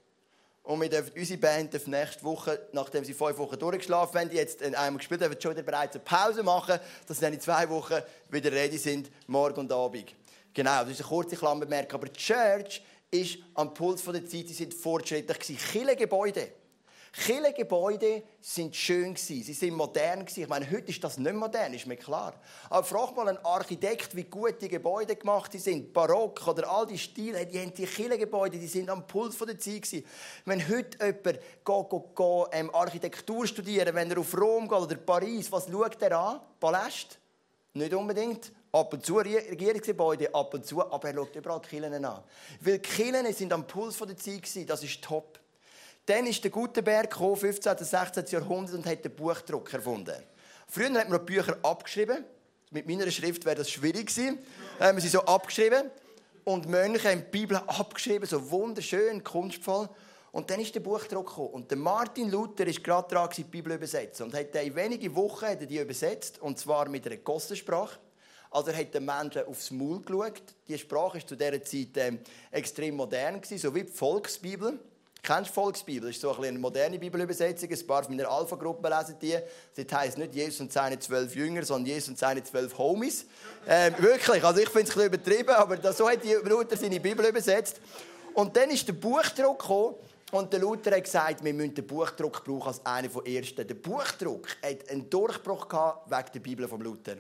Und 0.62 0.80
wir 0.80 0.88
dürfen 0.88 1.12
unsere 1.16 1.40
Band 1.40 1.72
dürfen 1.72 1.90
nächste 1.90 2.22
Woche, 2.22 2.68
nachdem 2.72 3.04
sie 3.04 3.14
fünf 3.14 3.38
Wochen 3.38 3.58
durchgeschlafen 3.58 4.20
haben, 4.20 4.30
jetzt 4.30 4.62
einmal 4.62 4.96
gespielt 4.98 5.22
haben, 5.22 5.34
schon 5.40 5.54
bereits 5.64 5.96
eine 5.96 6.04
Pause 6.04 6.42
machen, 6.42 6.78
dass 7.06 7.18
sie 7.18 7.24
dann 7.24 7.32
in 7.32 7.40
zwei 7.40 7.68
Wochen 7.68 7.96
wieder 8.28 8.52
ready 8.52 8.78
sind, 8.78 9.10
morgen 9.26 9.60
und 9.60 9.72
Abend. 9.72 10.14
Genau, 10.52 10.82
das 10.82 10.90
ist 10.90 11.00
eine 11.00 11.08
kurze 11.08 11.36
Klammermerkung. 11.36 12.00
Aber 12.00 12.08
die 12.08 12.20
Church 12.20 12.82
ist 13.10 13.38
am 13.54 13.72
Puls 13.72 14.04
der 14.04 14.26
Zeit, 14.26 14.48
sie 14.48 14.54
sind 14.54 14.74
fortschrittlich. 14.74 15.58
Kille 15.72 15.96
Gebäude 15.96 16.59
Kirchengebäude 17.12 18.22
sind 18.40 18.74
schön 18.76 19.16
sie 19.16 19.42
sind 19.42 19.74
modern 19.74 20.24
Ich 20.34 20.48
meine, 20.48 20.70
heute 20.70 20.90
ist 20.90 21.02
das 21.02 21.18
nicht 21.18 21.34
modern, 21.34 21.74
ist 21.74 21.86
mir 21.86 21.96
klar. 21.96 22.34
Aber 22.68 22.84
frag 22.84 23.16
mal 23.16 23.28
einen 23.28 23.44
Architekt, 23.44 24.14
wie 24.14 24.24
gut 24.24 24.62
die 24.62 24.68
Gebäude 24.68 25.16
gemacht 25.16 25.52
sind, 25.52 25.92
barock 25.92 26.46
oder 26.46 26.70
all 26.70 26.86
die 26.86 26.98
Stile, 26.98 27.44
die 27.46 27.58
haben 27.58 27.74
die 27.74 27.84
Kirchengebäude, 27.84 28.58
die 28.58 28.68
sind 28.68 28.88
am 28.88 29.06
Puls 29.08 29.36
der 29.38 29.58
Zeit. 29.58 30.04
Wenn 30.44 30.68
heute 30.68 31.04
jemand 31.04 31.24
geht, 31.24 31.90
geht, 31.90 32.16
geht, 32.16 32.46
ähm, 32.52 32.74
Architektur 32.74 33.46
studieren, 33.46 33.94
wenn 33.94 34.10
er 34.10 34.18
auf 34.18 34.36
Rom 34.36 34.68
geht 34.68 34.78
oder 34.78 34.96
Paris, 34.96 35.50
was 35.50 35.68
schaut 35.68 36.00
er 36.00 36.16
an? 36.16 36.40
Paläst? 36.60 37.18
Nicht 37.74 37.92
unbedingt. 37.92 38.52
Ab 38.72 38.92
und 38.92 39.04
zu 39.04 39.16
Regierungsgebäude, 39.16 40.32
ab 40.32 40.54
und 40.54 40.64
zu, 40.64 40.80
aber 40.80 41.08
er 41.08 41.14
schaut 41.14 41.34
überall 41.34 41.60
Kirchen 41.60 42.04
an. 42.04 42.22
Weil 42.60 42.78
Kirchen 42.78 43.32
sind 43.32 43.52
am 43.52 43.66
Puls 43.66 43.98
der 43.98 44.16
Zeit 44.16 44.70
das 44.70 44.84
ist 44.84 45.02
top. 45.02 45.39
Dann 46.07 46.26
ist 46.26 46.42
der 46.42 46.50
Gutenberg 46.50 47.14
15. 47.14 47.73
und 47.73 47.85
16. 47.85 48.25
Jahrhundert 48.26 48.75
und 48.75 48.87
hat 48.87 49.04
den 49.04 49.14
Buchdruck 49.14 49.73
erfunden. 49.73 50.16
Früher 50.66 50.92
hat 50.95 51.09
man 51.09 51.25
Bücher 51.25 51.59
abgeschrieben. 51.62 52.25
Mit 52.71 52.87
meiner 52.87 53.11
Schrift 53.11 53.45
wäre 53.45 53.57
das 53.57 53.71
schwierig 53.71 54.07
gewesen. 54.07 54.38
Dann 54.78 54.88
haben 54.88 54.97
wir 54.97 55.02
sie 55.02 55.09
so 55.09 55.21
abgeschrieben. 55.23 55.90
Und 56.45 56.69
Mönche 56.69 57.11
haben 57.11 57.25
die 57.25 57.38
Bibel 57.38 57.57
abgeschrieben, 57.57 58.26
so 58.26 58.50
wunderschön, 58.50 59.23
kunstvoll. 59.23 59.88
Und 60.33 60.49
dann 60.49 60.61
ist 60.61 60.75
der 60.75 60.80
Buchdruck 60.80 61.26
gekommen. 61.26 61.49
Und 61.49 61.71
der 61.71 61.78
Martin 61.78 62.30
Luther 62.30 62.66
ist 62.66 62.85
gerade 62.85 63.12
dran, 63.12 63.28
die 63.37 63.45
Bibel 63.45 63.73
zu 63.73 63.76
übersetzen. 63.78 64.26
Und 64.26 64.35
hat 64.35 64.54
in 64.54 64.75
wenigen 64.75 65.14
Wochen 65.16 65.47
hat 65.47 65.61
er 65.61 65.66
die 65.66 65.78
übersetzt. 65.78 66.40
Und 66.40 66.59
zwar 66.59 66.88
mit 66.88 67.07
einer 67.07 67.16
Gossensprache. 67.16 67.99
Also 68.50 68.71
er 68.71 68.78
hat 68.78 68.95
den 68.95 69.04
Menschen 69.04 69.47
aufs 69.47 69.71
Maul 69.71 70.00
geschaut. 70.00 70.42
Die 70.66 70.78
Sprache 70.78 71.19
war 71.19 71.26
zu 71.26 71.37
dieser 71.37 71.62
Zeit 71.62 71.97
ähm, 71.97 72.21
extrem 72.50 72.97
modern, 72.97 73.40
gewesen, 73.40 73.59
so 73.59 73.75
wie 73.75 73.85
die 73.85 73.92
Volksbibel. 73.92 74.78
Kennst 75.22 75.50
du 75.50 75.54
Volksbibel? 75.54 76.08
Das 76.08 76.16
ist 76.16 76.22
so 76.22 76.34
eine 76.34 76.58
moderne 76.58 76.98
Bibelübersetzung. 76.98 77.70
Ein 77.70 77.86
paar 77.86 78.04
von 78.04 78.16
meiner 78.16 78.30
Alpha-Gruppe 78.30 78.88
lesen 78.88 79.16
die. 79.20 79.36
Das 79.76 79.98
heisst 79.98 80.18
nicht 80.18 80.34
Jesus 80.34 80.60
und 80.60 80.72
seine 80.72 80.98
zwölf 80.98 81.34
Jünger, 81.34 81.64
sondern 81.64 81.86
Jesus 81.86 82.08
und 82.08 82.18
seine 82.18 82.42
zwölf 82.42 82.76
Homies. 82.78 83.26
Ähm, 83.66 83.94
wirklich, 83.98 84.42
also 84.42 84.60
ich 84.60 84.68
finde 84.68 84.90
es 84.90 84.96
ein 84.96 85.10
bisschen 85.10 85.14
übertrieben, 85.14 85.50
aber 85.50 85.76
das, 85.76 85.98
so 85.98 86.08
hat 86.08 86.24
die 86.24 86.32
Luther 86.32 86.76
seine 86.76 87.00
Bibel 87.00 87.26
übersetzt. 87.26 87.80
Und 88.34 88.56
dann 88.56 88.70
ist 88.70 88.88
der 88.88 88.94
Buchdruck 88.94 89.58
gekommen 89.58 89.94
und 90.32 90.52
der 90.52 90.60
Luther 90.60 90.92
hat 90.96 91.04
gesagt, 91.04 91.44
wir 91.44 91.52
müssen 91.52 91.74
den 91.74 91.86
Buchdruck 91.86 92.44
brauchen 92.44 92.68
als 92.68 92.86
einer 92.86 93.08
der 93.08 93.26
ersten. 93.26 93.66
Der 93.66 93.74
Buchdruck 93.74 94.48
hat 94.62 94.88
einen 94.88 95.10
Durchbruch 95.10 95.68
gehabt 95.68 96.10
wegen 96.10 96.32
der 96.32 96.40
Bibel 96.40 96.68
von 96.68 96.80
Luther. 96.80 97.16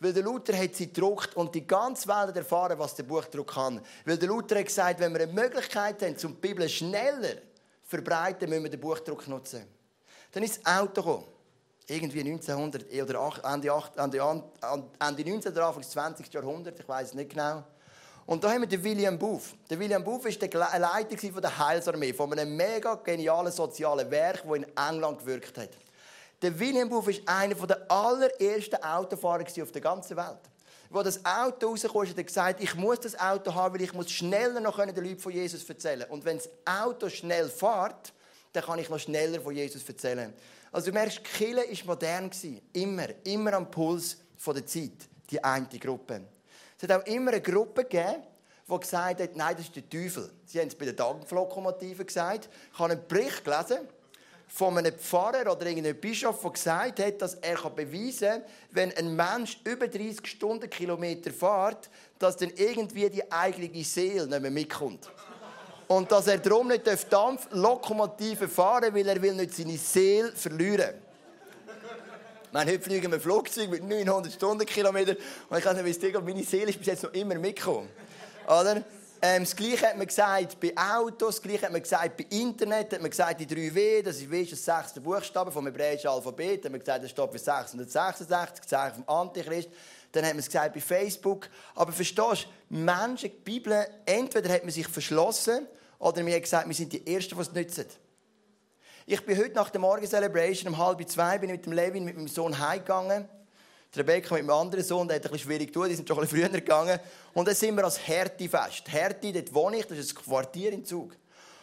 Weil 0.00 0.14
der 0.14 0.22
Luther 0.22 0.56
hat 0.56 0.74
sie 0.74 0.86
gedruckt 0.86 1.36
und 1.36 1.54
die 1.54 1.66
ganze 1.66 2.08
Welt 2.08 2.34
erfahren, 2.34 2.78
was 2.78 2.94
der 2.94 3.02
Buchdruck 3.02 3.52
kann. 3.52 3.80
Weil 4.06 4.16
der 4.16 4.28
Luther 4.28 4.58
hat 4.58 4.66
gesagt, 4.66 4.98
wenn 4.98 5.12
wir 5.12 5.22
eine 5.22 5.32
Möglichkeit 5.32 6.02
haben, 6.02 6.16
um 6.24 6.34
die 6.34 6.48
Bibel 6.48 6.68
schneller 6.68 7.34
zu 7.34 7.40
verbreiten, 7.84 8.48
müssen 8.48 8.64
wir 8.64 8.70
den 8.70 8.80
Buchdruck 8.80 9.28
nutzen. 9.28 9.66
Dann 10.32 10.42
ist 10.42 10.60
das 10.64 10.80
Auto 10.80 11.02
gekommen. 11.02 11.26
Irgendwie 11.86 12.20
1900 12.20 12.84
oder 13.02 13.52
Ende, 13.52 13.82
Ende, 13.96 14.42
Ende 15.00 15.30
19. 15.30 15.52
oder 15.52 15.66
Anfang 15.66 15.82
des 15.82 15.90
20. 15.90 16.32
Jahrhunderts, 16.32 16.80
ich 16.80 16.88
weiß 16.88 17.08
es 17.08 17.14
nicht 17.14 17.30
genau. 17.30 17.64
Und 18.26 18.44
da 18.44 18.52
haben 18.52 18.60
wir 18.60 18.68
den 18.68 18.82
William 18.84 19.18
Booth. 19.18 19.56
Der 19.68 19.78
William 19.78 20.04
Booth 20.04 20.24
war 20.24 20.30
der 20.30 20.78
Leiter 20.78 21.40
der 21.40 21.58
Heilsarmee, 21.58 22.12
von 22.12 22.32
einem 22.32 22.56
mega 22.56 22.94
genialen 22.94 23.50
sozialen 23.50 24.08
Werk, 24.08 24.44
das 24.46 24.56
in 24.56 24.66
England 24.76 25.18
gewirkt 25.18 25.58
hat. 25.58 25.70
Der 26.42 26.58
William 26.58 26.88
Booth 26.88 27.06
war 27.06 27.36
einer 27.36 27.54
der 27.54 27.90
allerersten 27.90 28.82
Autofahrer 28.82 29.44
auf 29.62 29.72
der 29.72 29.80
ganzen 29.80 30.16
Welt. 30.16 30.40
Als 30.92 31.04
das 31.04 31.24
Auto 31.24 31.68
rauskam, 31.68 32.00
hat 32.00 32.16
er 32.16 32.24
gesagt, 32.24 32.62
ich 32.62 32.74
muss 32.74 33.00
das 33.00 33.18
Auto 33.18 33.54
haben, 33.54 33.74
weil 33.74 33.82
ich 33.82 33.92
muss 33.92 34.10
schneller 34.10 34.58
noch 34.60 34.76
den 34.76 34.94
Leuten 34.94 35.20
von 35.20 35.32
Jesus 35.32 35.68
erzählen 35.68 36.04
Und 36.08 36.24
wenn 36.24 36.38
das 36.38 36.48
Auto 36.64 37.08
schnell 37.08 37.48
fährt, 37.48 38.12
dann 38.52 38.64
kann 38.64 38.78
ich 38.78 38.88
noch 38.88 38.98
schneller 38.98 39.40
von 39.40 39.54
Jesus 39.54 39.86
erzählen. 39.88 40.32
Also 40.72 40.86
du 40.90 40.92
merkst, 40.92 41.22
Kille 41.22 41.62
war 41.62 41.86
modern. 41.86 42.30
Immer, 42.72 43.06
immer 43.24 43.52
am 43.52 43.70
Puls 43.70 44.16
der 44.44 44.66
Zeit. 44.66 45.08
Die 45.30 45.42
eine 45.42 45.68
Gruppe. 45.78 46.22
Es 46.76 46.88
hat 46.88 47.02
auch 47.02 47.06
immer 47.06 47.32
eine 47.32 47.40
Gruppe 47.40 47.84
gegeben, 47.84 48.22
die 48.68 48.80
gesagt 48.80 49.20
hat, 49.20 49.36
nein, 49.36 49.54
das 49.56 49.66
ist 49.66 49.76
der 49.76 49.88
Teufel. 49.88 50.30
Sie 50.44 50.58
haben 50.58 50.68
es 50.68 50.74
bei 50.74 50.86
der 50.86 50.94
Dampflokomotive 50.94 52.04
gesagt. 52.04 52.48
Ich 52.72 52.78
habe 52.78 52.92
einen 52.92 53.06
Bericht 53.06 53.44
gelesen, 53.44 53.86
von 54.52 54.76
einem 54.76 54.92
Pfarrer 54.94 55.50
oder 55.52 55.66
irgendeinem 55.66 55.96
Bischof, 55.96 56.40
der 56.42 56.50
gesagt 56.50 57.00
hat, 57.00 57.22
dass 57.22 57.34
er 57.34 57.56
beweisen 57.70 58.28
kann, 58.28 58.42
wenn 58.72 58.96
ein 58.96 59.14
Mensch 59.14 59.60
über 59.64 59.86
30 59.86 60.26
Stundenkilometer 60.26 61.30
fährt, 61.30 61.88
dass 62.18 62.36
dann 62.36 62.50
irgendwie 62.56 63.08
die 63.08 63.30
eigene 63.30 63.84
Seele 63.84 64.26
nicht 64.26 64.42
mehr 64.42 64.50
mitkommt. 64.50 65.08
Und 65.86 66.10
dass 66.10 66.26
er 66.26 66.38
darum 66.38 66.68
nicht 66.68 66.82
Dampflokomotive 67.10 68.48
fahren 68.48 68.82
darf, 68.82 68.94
weil 68.94 69.08
er 69.08 69.22
will 69.22 69.34
nicht 69.34 69.54
seine 69.54 69.78
Seele 69.78 70.32
verlieren 70.32 70.94
ich 72.50 72.54
meine, 72.54 72.72
heute 72.72 72.82
fliegen 72.82 73.12
wir 73.12 73.20
Flugzeug 73.20 73.70
mit 73.70 73.84
900 73.84 74.32
Stundenkilometern 74.32 75.16
und 75.48 75.56
ich 75.56 75.62
kann 75.62 75.76
nicht 75.76 76.02
wissen, 76.02 76.24
meine 76.24 76.42
Seele 76.42 76.70
ist 76.70 76.78
bis 76.78 76.88
jetzt 76.88 77.04
noch 77.04 77.12
immer 77.12 77.36
mitgekommen. 77.36 77.88
Oder? 78.44 78.82
Ähm, 79.22 79.44
das 79.44 79.54
Gleiche 79.54 79.86
hat 79.86 79.98
man 79.98 80.06
gesagt 80.06 80.58
bei 80.60 80.72
Autos, 80.74 81.36
das 81.36 81.42
Gleiche 81.42 81.66
hat 81.66 81.72
man 81.72 81.82
gesagt 81.82 82.16
bei 82.16 82.24
Internet, 82.30 82.94
hat 82.94 83.02
man 83.02 83.10
gesagt 83.10 83.38
die 83.38 83.46
3W, 83.46 84.02
das 84.02 84.16
ist, 84.16 84.32
weißt, 84.32 84.52
das 84.52 84.64
sechste 84.64 85.00
Buchstabe 85.00 85.52
vom 85.52 85.66
hebräischen 85.66 86.08
Alphabet, 86.08 86.64
hat 86.64 86.70
man 86.70 86.80
gesagt, 86.80 87.04
das 87.04 87.10
steht 87.10 87.30
für 87.30 87.38
666, 87.38 88.66
Zeichen 88.66 89.04
vom 89.04 89.14
Antichrist. 89.14 89.68
Dann 90.12 90.24
hat 90.24 90.32
man 90.32 90.38
es 90.38 90.46
gesagt 90.46 90.72
bei 90.72 90.80
Facebook. 90.80 91.48
Aber 91.74 91.92
verstehst 91.92 92.48
du, 92.70 92.74
Menschen, 92.74 93.30
die 93.30 93.38
Bibel, 93.44 93.86
entweder 94.06 94.52
hat 94.54 94.64
man 94.64 94.72
sich 94.72 94.88
verschlossen 94.88 95.66
oder 95.98 96.22
man 96.22 96.32
hat 96.32 96.42
gesagt, 96.42 96.66
wir 96.66 96.74
sind 96.74 96.92
die 96.92 97.06
Ersten, 97.06 97.34
die 97.34 97.42
es 97.42 97.52
nutzen. 97.52 97.86
Ich 99.04 99.24
bin 99.26 99.36
heute 99.36 99.54
nach 99.54 99.68
der 99.68 99.82
Morgen-Celebration 99.82 100.72
um 100.72 100.78
halb 100.78 101.06
zwei 101.08 101.36
bin 101.36 101.50
ich 101.50 101.56
mit 101.56 101.66
dem 101.66 101.72
Levin, 101.72 102.04
mit 102.04 102.16
meinem 102.16 102.28
Sohn 102.28 102.58
heimgegangen. 102.58 103.28
Rebecca 103.96 104.36
mit 104.36 104.46
meinem 104.46 104.56
anderen 104.56 104.84
Sohn, 104.84 105.08
der 105.08 105.16
hat 105.16 105.24
ein 105.24 105.32
bisschen 105.32 105.50
schwierig 105.50 105.72
tun, 105.72 105.88
die 105.88 105.96
sind 105.96 106.06
schon 106.06 106.16
ein 106.16 106.22
bisschen 106.22 106.38
früher 106.38 106.48
gegangen. 106.48 106.98
Und 107.34 107.48
dann 107.48 107.54
sind 107.54 107.74
wir 107.74 107.84
als. 107.84 107.98
Härti, 108.06 108.48
dort 108.48 109.52
wohne 109.52 109.78
ich, 109.78 109.86
das 109.86 109.98
ist 109.98 110.16
ein 110.16 110.22
Quartier 110.22 110.72
in 110.72 110.84
Zug. 110.84 111.16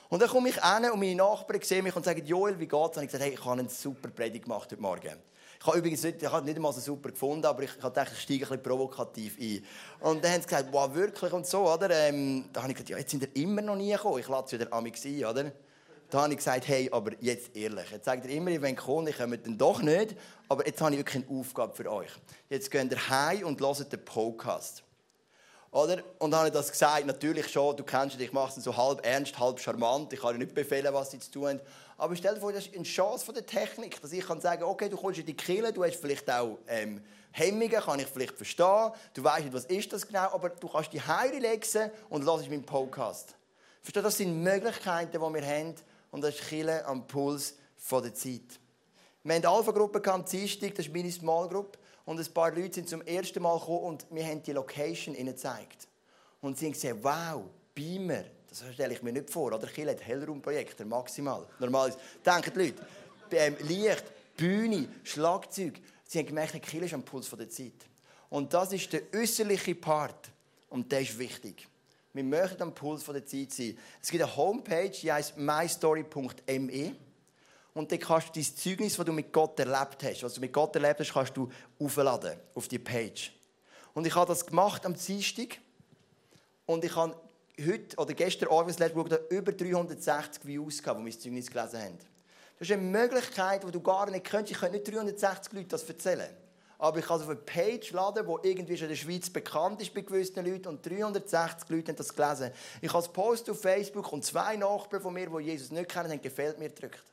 Und 0.10 0.22
dann 0.22 0.30
komme 0.30 0.50
ich 0.50 0.56
hin 0.56 0.90
und 0.92 1.00
meine 1.00 1.16
Nachbarn 1.16 1.62
sehen 1.62 1.84
mich 1.84 1.96
und 1.96 2.04
sagen, 2.04 2.26
Joel, 2.26 2.60
wie 2.60 2.68
geht's? 2.68 2.98
Und 2.98 3.04
ich 3.04 3.10
gesagt, 3.10 3.24
hey, 3.24 3.34
ich 3.34 3.44
habe 3.44 3.60
einen 3.60 3.70
super 3.70 4.10
Predigt 4.10 4.46
gemacht 4.46 4.72
heute 4.72 4.82
Morgen. 4.82 5.14
Ich 5.60 5.66
habe 5.66 5.78
übrigens 5.80 6.04
nicht, 6.04 6.22
ich 6.22 6.32
habe 6.32 6.46
nicht 6.46 6.56
einmal 6.56 6.72
so 6.72 6.80
super 6.80 7.10
gefunden, 7.10 7.46
aber 7.46 7.64
ich 7.64 7.74
gedacht, 7.74 8.12
ich 8.14 8.22
steige 8.22 8.46
ein 8.46 8.50
bisschen 8.50 8.64
provokativ 8.64 9.38
ein. 9.40 9.66
Und 10.02 10.24
dann 10.24 10.34
haben 10.34 10.42
sie 10.42 10.48
gesagt, 10.48 10.70
wow, 10.72 10.94
wirklich 10.94 11.34
und 11.34 11.48
so, 11.48 11.70
oder? 11.70 11.90
Ähm, 11.90 12.46
da 12.54 12.62
habe 12.62 12.72
ich 12.72 12.76
gesagt, 12.76 12.90
ja, 12.90 12.98
jetzt 12.98 13.12
sind 13.12 13.22
wir 13.22 13.36
immer 13.42 13.62
noch 13.62 13.76
nie 13.76 13.92
gekommen. 13.92 14.20
Ich 14.20 14.28
lasse 14.28 14.58
wieder 14.60 14.72
amix 14.72 15.04
ein, 15.06 15.26
oder? 15.26 15.52
Da 16.10 16.22
habe 16.22 16.32
ich 16.32 16.38
gesagt, 16.38 16.68
hey, 16.68 16.90
aber 16.92 17.12
jetzt 17.20 17.56
ehrlich. 17.56 17.92
Jetzt 17.92 18.06
sagt 18.06 18.26
ihr 18.26 18.32
immer, 18.32 18.50
ihr 18.50 18.62
wollt 18.62 18.78
kommen, 18.78 19.08
ich 19.08 19.18
komme 19.18 19.38
dann 19.38 19.58
doch 19.58 19.82
nicht. 19.82 20.16
Aber 20.48 20.66
jetzt 20.66 20.80
habe 20.80 20.92
ich 20.94 21.00
wirklich 21.00 21.26
eine 21.28 21.40
Aufgabe 21.40 21.76
für 21.76 21.92
euch. 21.92 22.12
Jetzt 22.50 22.72
geht 22.72 22.92
ihr 22.92 23.10
heim 23.10 23.46
und 23.46 23.60
hört 23.60 23.92
den 23.92 24.06
Podcast. 24.06 24.84
Oder? 25.72 26.02
Und 26.20 26.32
dann 26.32 26.40
habe 26.40 26.48
ich 26.48 26.54
das 26.54 26.72
gesagt, 26.72 27.06
natürlich 27.06 27.50
schon, 27.50 27.76
du 27.76 27.84
kennst 27.84 28.16
dich, 28.16 28.28
ich 28.28 28.34
mache 28.34 28.58
es 28.58 28.64
so 28.64 28.76
halb 28.76 29.06
ernst, 29.06 29.38
halb 29.38 29.60
charmant. 29.60 30.14
Ich 30.14 30.22
kann 30.22 30.34
dir 30.34 30.40
nicht 30.40 30.56
befehlen, 30.56 30.94
was 30.94 31.12
sie 31.12 31.20
zu 31.20 31.30
tun 31.30 31.48
haben. 31.50 31.62
Aber 31.98 32.16
stell 32.16 32.36
dir 32.36 32.40
vor, 32.40 32.54
das 32.54 32.68
ist 32.68 32.76
eine 32.76 32.84
Chance 32.84 33.26
von 33.26 33.36
der 33.36 33.46
Technik, 33.46 34.02
dass 34.02 34.14
ich 34.14 34.26
kann 34.26 34.40
sagen, 34.40 34.64
okay, 34.64 34.88
du 34.88 34.96
kommst 34.96 35.20
in 35.20 35.26
die 35.26 35.36
Kille, 35.36 35.74
du 35.74 35.84
hast 35.84 35.98
vielleicht 35.98 36.30
auch 36.32 36.58
ähm, 36.68 37.02
Hemmungen, 37.32 37.70
kann 37.70 38.00
ich 38.00 38.08
vielleicht 38.08 38.38
verstehen. 38.38 38.92
Du 39.14 39.24
weißt 39.24 39.44
nicht, 39.44 39.54
was 39.54 39.66
ist 39.66 39.92
das 39.92 40.08
genau, 40.08 40.32
aber 40.32 40.50
du 40.50 40.70
kannst 40.70 40.94
die 40.94 41.02
Heire 41.02 41.38
legen 41.38 41.92
und 42.10 42.24
hörst 42.24 42.50
meinen 42.50 42.64
Podcast. 42.64 43.36
Verstehst 43.82 43.96
du, 43.98 44.02
das 44.02 44.18
sind 44.18 44.42
Möglichkeiten, 44.42 45.12
die 45.12 45.20
wir 45.20 45.46
haben, 45.46 45.76
und 46.12 46.22
das 46.22 46.36
ist 46.36 46.48
Chile 46.48 46.86
am 46.86 47.08
Puls 47.08 47.56
der 47.92 48.14
Zeit. 48.14 48.60
Wir 49.24 49.36
haben 49.36 49.42
die 49.42 49.48
Alpha-Gruppe 49.48 50.14
am 50.14 50.24
Dienstag, 50.24 50.76
das 50.76 50.86
ist 50.86 50.94
meine 50.94 51.12
Small 51.12 51.50
Group. 51.50 51.78
Und 52.06 52.18
ein 52.20 52.34
paar 52.34 52.52
Leute 52.52 52.76
sind 52.76 52.88
zum 52.88 53.02
ersten 53.02 53.42
Mal 53.42 53.60
gekommen 53.60 53.84
und 53.84 54.06
wir 54.10 54.26
haben 54.26 54.42
die 54.42 54.54
Location 54.54 55.14
ihnen 55.14 55.34
gezeigt. 55.34 55.90
Und 56.40 56.58
sie 56.58 56.68
haben 56.68 56.74
gesagt, 56.74 57.04
wow, 57.04 57.44
Beamer, 57.76 58.24
das 58.48 58.64
stelle 58.74 58.94
ich 58.94 59.04
mir 59.04 59.12
nicht 59.12 59.30
vor. 59.30 59.52
Oder 59.52 59.68
Chile 59.68 59.92
hat 59.92 60.02
Hellraumprojekte, 60.02 60.86
maximal. 60.86 61.46
Normal. 61.60 61.94
Denken 62.26 62.54
die 62.54 62.60
Leute, 62.68 62.88
ähm, 63.32 63.58
Licht, 63.68 64.06
Bühne, 64.38 64.88
Schlagzeug. 65.04 65.82
Sie 66.06 66.20
haben 66.20 66.28
gemerkt, 66.28 66.66
Chile 66.66 66.86
ist 66.86 66.94
am 66.94 67.04
Puls 67.04 67.30
der 67.30 67.50
Zeit. 67.50 67.74
Und 68.30 68.54
das 68.54 68.72
ist 68.72 68.94
der 68.94 69.02
äußerliche 69.14 69.76
Part. 69.76 70.30
Und 70.70 70.90
der 70.90 71.02
ist 71.02 71.20
wichtig. 71.20 71.68
Wir 72.18 72.24
möchten 72.24 72.64
am 72.64 72.74
Puls 72.74 73.06
der 73.06 73.24
Zeit 73.28 73.52
sein. 73.52 73.78
Es 74.02 74.10
gibt 74.10 74.24
eine 74.24 74.36
Homepage, 74.36 74.90
die 74.90 75.12
heißt 75.12 75.38
mystory.me. 75.38 76.96
Und 77.76 77.92
dann 77.92 78.00
kannst 78.00 78.30
du 78.30 78.32
dein 78.34 78.56
Zeugnis, 78.56 78.96
das 78.96 79.06
du 79.06 79.14
mit 79.14 79.32
Gott 79.32 79.60
erlebt 79.60 80.04
hast, 80.04 80.24
was 80.24 80.34
du 80.34 80.42
mit 80.42 80.52
Gott 80.52 80.76
erlebt 80.76 81.00
hast, 81.00 81.14
kannst 81.14 81.38
du 81.38 81.48
aufladen 81.80 82.40
auf 82.56 82.68
die 82.68 82.80
Page. 82.80 83.32
Und 83.94 84.08
ich 84.08 84.16
habe 84.16 84.28
das 84.28 84.48
gemacht 84.48 84.84
am 84.88 84.96
Dienstag. 84.96 85.60
Und 86.66 86.84
ich 86.84 86.96
habe 86.96 87.16
heute 87.64 87.96
oder 87.98 88.16
gestern 88.16 88.50
Abend 88.50 88.80
über 89.30 89.52
360 89.52 90.44
Views 90.44 90.82
gehabt, 90.82 91.00
die 91.00 91.04
mein 91.04 91.20
Zeugnis 91.20 91.52
gelesen 91.52 91.80
haben. 91.80 91.98
Das 92.58 92.68
ist 92.68 92.74
eine 92.74 92.82
Möglichkeit, 92.82 93.64
die 93.64 93.72
du 93.72 93.80
gar 93.80 94.10
nicht 94.10 94.26
könntest. 94.26 94.54
Ich 94.54 94.60
könnte 94.60 94.78
nicht 94.78 94.92
360 94.92 95.54
Leute 95.54 95.68
das 95.68 95.84
erzählen 95.84 96.30
aber 96.80 97.00
ich 97.00 97.06
kann 97.06 97.18
es 97.18 97.24
auf 97.24 97.30
eine 97.30 97.40
Page 97.40 97.92
laden, 97.92 98.26
die 98.26 98.50
irgendwie 98.50 98.78
schon 98.78 98.86
in 98.86 98.90
der 98.90 98.96
Schweiz 98.96 99.30
bekannt 99.30 99.82
ist 99.82 99.94
bei 99.94 100.02
gewissen 100.02 100.46
Leuten 100.46 100.68
und 100.68 100.86
360 100.86 101.70
Leute 101.70 101.92
haben 101.92 101.96
das 101.96 102.14
gelesen. 102.14 102.52
Ich 102.82 102.94
habe 102.94 103.04
es 103.04 103.12
Post 103.12 103.50
auf 103.50 103.62
Facebook 103.62 104.12
und 104.14 104.24
zwei 104.24 104.56
Nachbarn 104.58 105.02
von 105.02 105.14
mir, 105.14 105.28
die 105.28 105.46
Jesus 105.46 105.72
nicht 105.72 105.90
kennen, 105.90 106.12
haben 106.12 106.22
«Gefällt 106.22 106.60
mir» 106.60 106.70
gedrückt. 106.70 107.04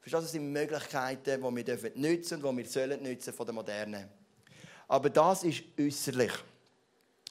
Verstehst 0.00 0.20
du, 0.20 0.24
das 0.24 0.32
sind 0.32 0.52
Möglichkeiten, 0.52 1.24
die 1.24 1.66
wir 1.66 1.92
nutzen 1.94 2.40
dürfen 2.40 2.44
und 2.44 2.56
die 2.56 2.64
wir 2.64 2.66
sollen 2.66 3.02
nutzen 3.02 3.32
von 3.32 3.46
der 3.46 3.54
Modernen. 3.54 4.08
Aber 4.88 5.10
das 5.10 5.44
ist 5.44 5.62
äußerlich. 5.78 6.32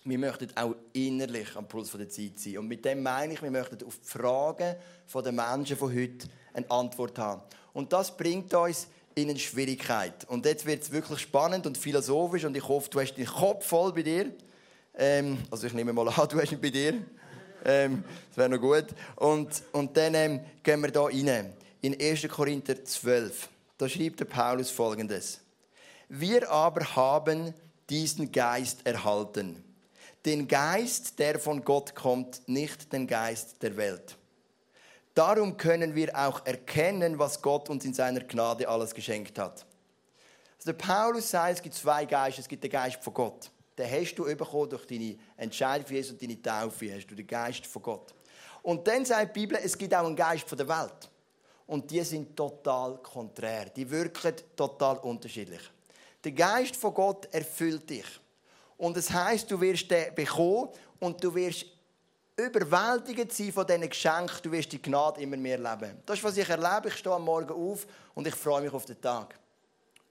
Wir 0.03 0.17
möchten 0.17 0.55
auch 0.57 0.75
innerlich 0.93 1.55
am 1.55 1.67
Puls 1.67 1.91
der 1.91 2.09
Zeit 2.09 2.39
sein. 2.39 2.57
Und 2.57 2.67
mit 2.67 2.83
dem 2.83 3.03
meine 3.03 3.33
ich, 3.33 3.41
wir 3.41 3.51
möchten 3.51 3.85
auf 3.85 3.99
die 3.99 4.07
Fragen 4.07 4.75
der 5.13 5.31
Menschen 5.31 5.77
von 5.77 5.93
heute 5.93 6.27
eine 6.53 6.71
Antwort 6.71 7.19
haben. 7.19 7.43
Und 7.73 7.93
das 7.93 8.15
bringt 8.15 8.53
uns 8.53 8.87
in 9.15 9.29
eine 9.29 9.39
Schwierigkeit. 9.39 10.27
Und 10.27 10.45
jetzt 10.45 10.65
wird 10.65 10.83
es 10.83 10.91
wirklich 10.91 11.19
spannend 11.19 11.65
und 11.67 11.77
philosophisch 11.77 12.45
und 12.45 12.55
ich 12.55 12.67
hoffe, 12.67 12.89
du 12.89 12.99
hast 12.99 13.15
den 13.15 13.25
Kopf 13.25 13.65
voll 13.65 13.93
bei 13.93 14.03
dir. 14.03 14.31
Ähm, 14.97 15.37
also 15.49 15.67
ich 15.67 15.73
nehme 15.73 15.93
mal 15.93 16.07
an, 16.07 16.27
du 16.29 16.39
hast 16.39 16.51
ihn 16.51 16.61
bei 16.61 16.69
dir. 16.69 16.93
Ähm, 17.63 18.03
das 18.29 18.37
wäre 18.37 18.49
noch 18.49 18.59
gut. 18.59 18.87
Und, 19.15 19.49
und 19.71 19.95
dann 19.95 20.15
ähm, 20.15 20.39
gehen 20.63 20.81
wir 20.81 20.91
da 20.91 21.03
rein. 21.03 21.53
In 21.81 21.99
1. 21.99 22.27
Korinther 22.27 22.83
12. 22.83 23.49
Da 23.77 23.89
schreibt 23.89 24.19
der 24.19 24.25
Paulus 24.25 24.69
folgendes. 24.69 25.39
Wir 26.09 26.49
aber 26.49 26.95
haben 26.95 27.53
diesen 27.89 28.31
Geist 28.31 28.85
erhalten. 28.85 29.63
Den 30.25 30.47
Geist, 30.47 31.17
der 31.17 31.39
von 31.39 31.63
Gott 31.63 31.95
kommt, 31.95 32.47
nicht 32.47 32.93
den 32.93 33.07
Geist 33.07 33.55
der 33.61 33.75
Welt. 33.77 34.17
Darum 35.13 35.57
können 35.57 35.93
wir 35.93 36.17
auch 36.17 36.45
erkennen, 36.45 37.19
was 37.19 37.41
Gott 37.41 37.69
uns 37.69 37.83
in 37.83 37.93
seiner 37.93 38.21
Gnade 38.21 38.67
alles 38.67 38.93
geschenkt 38.93 39.37
hat. 39.37 39.65
Also 40.57 40.71
der 40.71 40.73
Paulus 40.73 41.29
sagt, 41.29 41.55
es 41.55 41.61
gibt 41.61 41.75
zwei 41.75 42.05
Geister. 42.05 42.39
Es 42.39 42.47
gibt 42.47 42.63
den 42.63 42.71
Geist 42.71 43.03
von 43.03 43.13
Gott. 43.13 43.51
den 43.77 43.91
hast 43.91 44.15
du 44.15 44.23
bekommen 44.23 44.69
durch 44.69 44.85
deine 44.85 45.17
Entscheidung 45.35 45.87
für 45.87 45.95
Jesus 45.95 46.13
und 46.13 46.21
deine 46.21 46.41
Taufe. 46.41 46.93
Hast 46.95 47.07
du 47.07 47.15
den 47.15 47.27
Geist 47.27 47.65
von 47.65 47.81
Gott. 47.81 48.13
Und 48.61 48.87
dann 48.87 49.03
sagt 49.03 49.35
die 49.35 49.39
Bibel, 49.39 49.59
es 49.61 49.77
gibt 49.77 49.93
auch 49.93 50.05
einen 50.05 50.15
Geist 50.15 50.47
von 50.47 50.57
der 50.57 50.67
Welt. 50.67 51.09
Und 51.67 51.89
die 51.89 52.01
sind 52.01 52.35
total 52.35 52.97
konträr. 52.97 53.65
Die 53.69 53.89
wirken 53.89 54.35
total 54.55 54.97
unterschiedlich. 54.97 55.61
Der 56.23 56.31
Geist 56.31 56.75
von 56.75 56.93
Gott 56.93 57.27
erfüllt 57.33 57.89
dich. 57.89 58.05
Und 58.77 58.95
es 58.97 59.09
heißt, 59.09 59.49
du 59.49 59.59
wirst 59.59 59.89
den 59.89 60.13
bekommen 60.13 60.69
und 60.99 61.23
du 61.23 61.33
wirst 61.33 61.65
überwältigend 62.37 63.31
sein 63.31 63.51
von 63.51 63.65
diesen 63.65 63.89
Geschenken. 63.89 64.37
Du 64.43 64.51
wirst 64.51 64.71
die 64.71 64.81
Gnade 64.81 65.21
immer 65.21 65.37
mehr 65.37 65.57
leben. 65.57 66.01
Das 66.05 66.17
ist, 66.17 66.23
was 66.23 66.37
ich 66.37 66.49
erlebe. 66.49 66.87
Ich 66.87 66.95
stehe 66.95 67.15
am 67.15 67.23
Morgen 67.23 67.51
auf 67.51 67.85
und 68.13 68.27
ich 68.27 68.35
freue 68.35 68.61
mich 68.61 68.73
auf 68.73 68.85
den 68.85 68.99
Tag. 68.99 69.37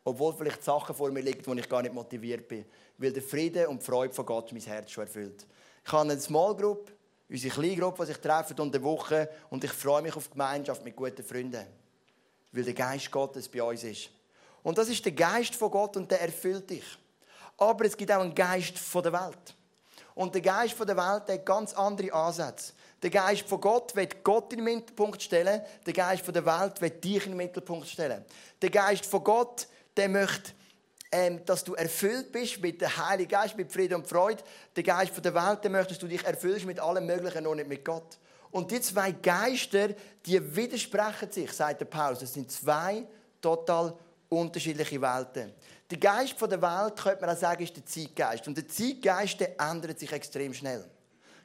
Obwohl 0.05 0.35
vielleicht 0.35 0.63
Sachen 0.63 0.95
vor 0.95 1.11
mir 1.11 1.21
liegen, 1.21 1.45
wo 1.45 1.55
ich 1.55 1.69
gar 1.69 1.83
nicht 1.83 1.95
motiviert 1.95 2.47
bin. 2.49 2.65
Weil 2.99 3.13
der 3.13 3.23
Friede 3.23 3.69
und 3.69 3.81
die 3.81 3.87
Freude 3.87 4.15
von 4.15 4.27
Gott 4.27 4.53
mein 4.53 4.63
Herz 4.63 4.91
schon 4.91 5.05
erfüllt. 5.05 5.47
Ich 5.85 5.93
habe 5.93 6.11
eine 6.11 6.21
Small 6.21 6.57
Group, 6.57 6.91
unsere 7.29 7.55
Kleingruppe, 7.55 8.03
die 8.05 8.13
sich 8.13 8.21
treffen 8.21 8.59
unter 8.59 8.79
der 8.79 8.83
Woche. 8.83 9.29
Und 9.51 9.65
ich 9.65 9.73
freue 9.73 10.03
mich 10.03 10.15
auf 10.15 10.25
die 10.25 10.33
Gemeinschaft 10.33 10.85
mit 10.85 10.97
guten 10.97 11.23
Freunden. 11.23 11.67
Weil 12.53 12.65
der 12.65 12.75
Geist 12.75 13.11
Gottes 13.11 13.49
bei 13.49 13.63
uns 13.63 13.85
ist. 13.85 14.11
Und 14.63 14.77
das 14.77 14.89
ist 14.89 15.05
der 15.05 15.13
Geist 15.13 15.55
von 15.55 15.71
Gott 15.71 15.97
und 15.97 16.11
der 16.11 16.21
erfüllt 16.21 16.69
dich. 16.69 16.85
Aber 17.57 17.85
es 17.85 17.97
gibt 17.97 18.11
auch 18.11 18.21
einen 18.21 18.35
Geist 18.35 18.79
von 18.79 19.03
der 19.03 19.13
Welt. 19.13 19.55
Und 20.21 20.35
der 20.35 20.43
Geist 20.43 20.79
der 20.79 20.99
Welt 20.99 21.31
hat 21.31 21.47
ganz 21.47 21.73
andere 21.73 22.13
Ansätze. 22.13 22.75
Der 23.03 23.09
Geist 23.09 23.49
von 23.49 23.59
Gott 23.59 23.97
wird 23.97 24.23
Gott 24.23 24.53
in 24.53 24.59
den 24.59 24.77
Mittelpunkt 24.77 25.23
stellen. 25.23 25.63
Der 25.87 25.95
Geist 25.95 26.25
der 26.29 26.45
Welt 26.45 26.79
wird 26.79 27.03
dich 27.03 27.25
in 27.25 27.33
den 27.33 27.39
Mittelpunkt 27.39 27.89
stellen. 27.89 28.23
Der 28.61 28.69
Geist 28.69 29.07
von 29.07 29.25
Gott, 29.25 29.67
der 29.97 30.11
möchte, 30.11 30.53
ähm, 31.11 31.43
dass 31.47 31.65
du 31.65 31.73
erfüllt 31.73 32.31
bist 32.33 32.61
mit 32.61 32.83
dem 32.83 32.95
Heiligen 32.99 33.31
Geist, 33.31 33.57
mit 33.57 33.73
Frieden 33.73 33.95
und 33.95 34.07
Freude. 34.07 34.43
Der 34.77 34.83
Geist 34.83 35.13
der 35.25 35.35
Welt, 35.35 35.65
der 35.65 35.71
möchte, 35.71 35.95
dass 35.95 35.99
du 35.99 36.07
dich 36.07 36.23
erfüllst 36.23 36.67
mit 36.67 36.79
allem 36.81 37.07
Möglichen, 37.07 37.45
nur 37.45 37.57
nicht 37.57 37.69
mit 37.69 37.83
Gott. 37.83 38.19
Und 38.51 38.71
die 38.71 38.83
zwei 38.83 39.13
Geister, 39.13 39.89
die 40.27 40.55
widersprechen 40.55 41.33
sich, 41.33 41.51
sagt 41.51 41.81
der 41.81 41.87
Paulus. 41.87 42.19
Das 42.19 42.35
sind 42.35 42.53
zwei 42.53 43.07
total 43.41 43.97
unterschiedliche 44.29 45.01
Welten. 45.01 45.55
Der 45.91 45.99
Geist 45.99 46.41
der 46.41 46.63
Welt, 46.63 46.97
könnte 46.97 47.21
man 47.21 47.35
auch 47.35 47.39
sagen, 47.39 47.65
ist 47.65 47.77
der 47.77 47.85
Zeitgeist. 47.85 48.47
Und 48.47 48.57
der 48.57 48.69
Zeitgeist 48.69 49.41
der 49.41 49.61
ändert 49.61 49.99
sich 49.99 50.13
extrem 50.13 50.55
schnell. 50.55 50.89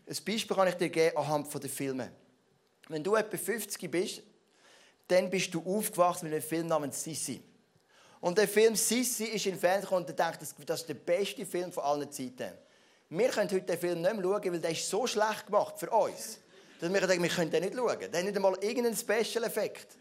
Ein 0.07 0.15
Beispiel 0.23 0.55
kann 0.55 0.67
ich 0.67 0.75
dir 0.75 0.89
geben 0.89 1.17
anhand 1.17 1.51
der 1.51 1.69
Filme. 1.69 2.11
Wenn 2.87 3.03
du 3.03 3.15
etwa 3.15 3.37
50 3.37 3.89
bist, 3.89 4.21
dann 5.07 5.29
bist 5.31 5.51
du 5.53 5.63
aufgewachsen 5.65 6.25
mit 6.25 6.33
einem 6.33 6.43
Film 6.43 6.67
namens 6.67 7.03
Sissi. 7.03 7.41
Und 8.21 8.37
der 8.37 8.47
Film 8.47 8.75
Sissi 8.75 9.25
ist 9.25 9.47
in 9.47 9.57
Fernsehen 9.57 9.97
und 9.97 10.07
denkt, 10.07 10.39
das 10.41 10.79
ist 10.79 10.89
der 10.89 10.93
beste 10.93 11.45
Film 11.45 11.71
von 11.71 11.83
allen 11.83 12.11
Zeiten. 12.11 12.51
Wir 13.09 13.29
können 13.29 13.49
heute 13.49 13.61
den 13.61 13.79
Film 13.79 14.01
nicht 14.01 14.13
mehr 14.13 14.23
schauen, 14.23 14.53
weil 14.53 14.59
der 14.59 14.71
ist 14.71 14.87
so 14.87 15.07
schlecht 15.07 15.47
gemacht 15.47 15.75
für 15.79 15.89
uns, 15.89 16.39
dass 16.79 16.93
wir 16.93 17.01
denken, 17.01 17.23
wir 17.23 17.29
können 17.29 17.49
den 17.49 17.63
nicht 17.63 17.75
schauen. 17.75 17.99
Der 17.99 18.19
hat 18.19 18.25
nicht 18.25 18.35
einmal 18.35 18.57
irgendeinen 18.61 18.95
Special-Effekt. 18.95 19.97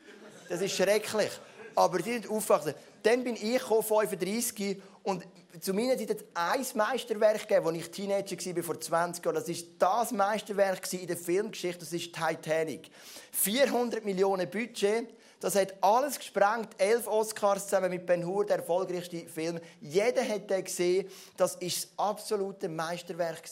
Das 0.48 0.60
ist 0.60 0.74
schrecklich 0.74 1.30
aber 1.74 1.98
die 1.98 2.12
sind 2.12 2.30
aufgewachsen. 2.30 2.74
Dann 3.04 3.22
bin 3.22 3.36
ich 3.36 3.62
35 3.62 4.80
und 5.02 5.26
zu 5.60 5.74
meiner 5.74 5.96
Zeit 5.98 6.08
hat 6.08 6.24
ein 6.32 6.66
Meisterwerk 6.74 7.46
gegeben, 7.46 7.66
als 7.66 7.76
ich 7.76 7.90
Teenager 7.90 8.56
war, 8.56 8.62
vor 8.62 8.80
20 8.80 9.24
Jahren. 9.24 9.34
Das 9.36 9.48
war 9.48 9.56
das 9.78 10.12
Meisterwerk 10.12 10.92
in 10.94 11.06
der 11.06 11.16
Filmgeschichte, 11.16 11.80
das 11.80 11.92
ist 11.92 12.14
Titanic. 12.14 12.90
400 13.32 14.04
Millionen 14.06 14.50
Budget, 14.50 15.14
das 15.38 15.54
hat 15.54 15.74
alles 15.82 16.18
gesprengt. 16.18 16.70
Elf 16.78 17.06
Oscars 17.06 17.64
zusammen 17.64 17.90
mit 17.90 18.06
Ben 18.06 18.26
Hur, 18.26 18.46
der 18.46 18.56
erfolgreichste 18.56 19.28
Film. 19.28 19.60
Jeder 19.82 20.26
hat 20.26 20.48
den 20.48 20.64
gesehen. 20.64 21.06
Das 21.36 21.56
war 21.56 21.60
das 21.60 21.88
absolute 21.98 22.70
Meisterwerk. 22.70 23.42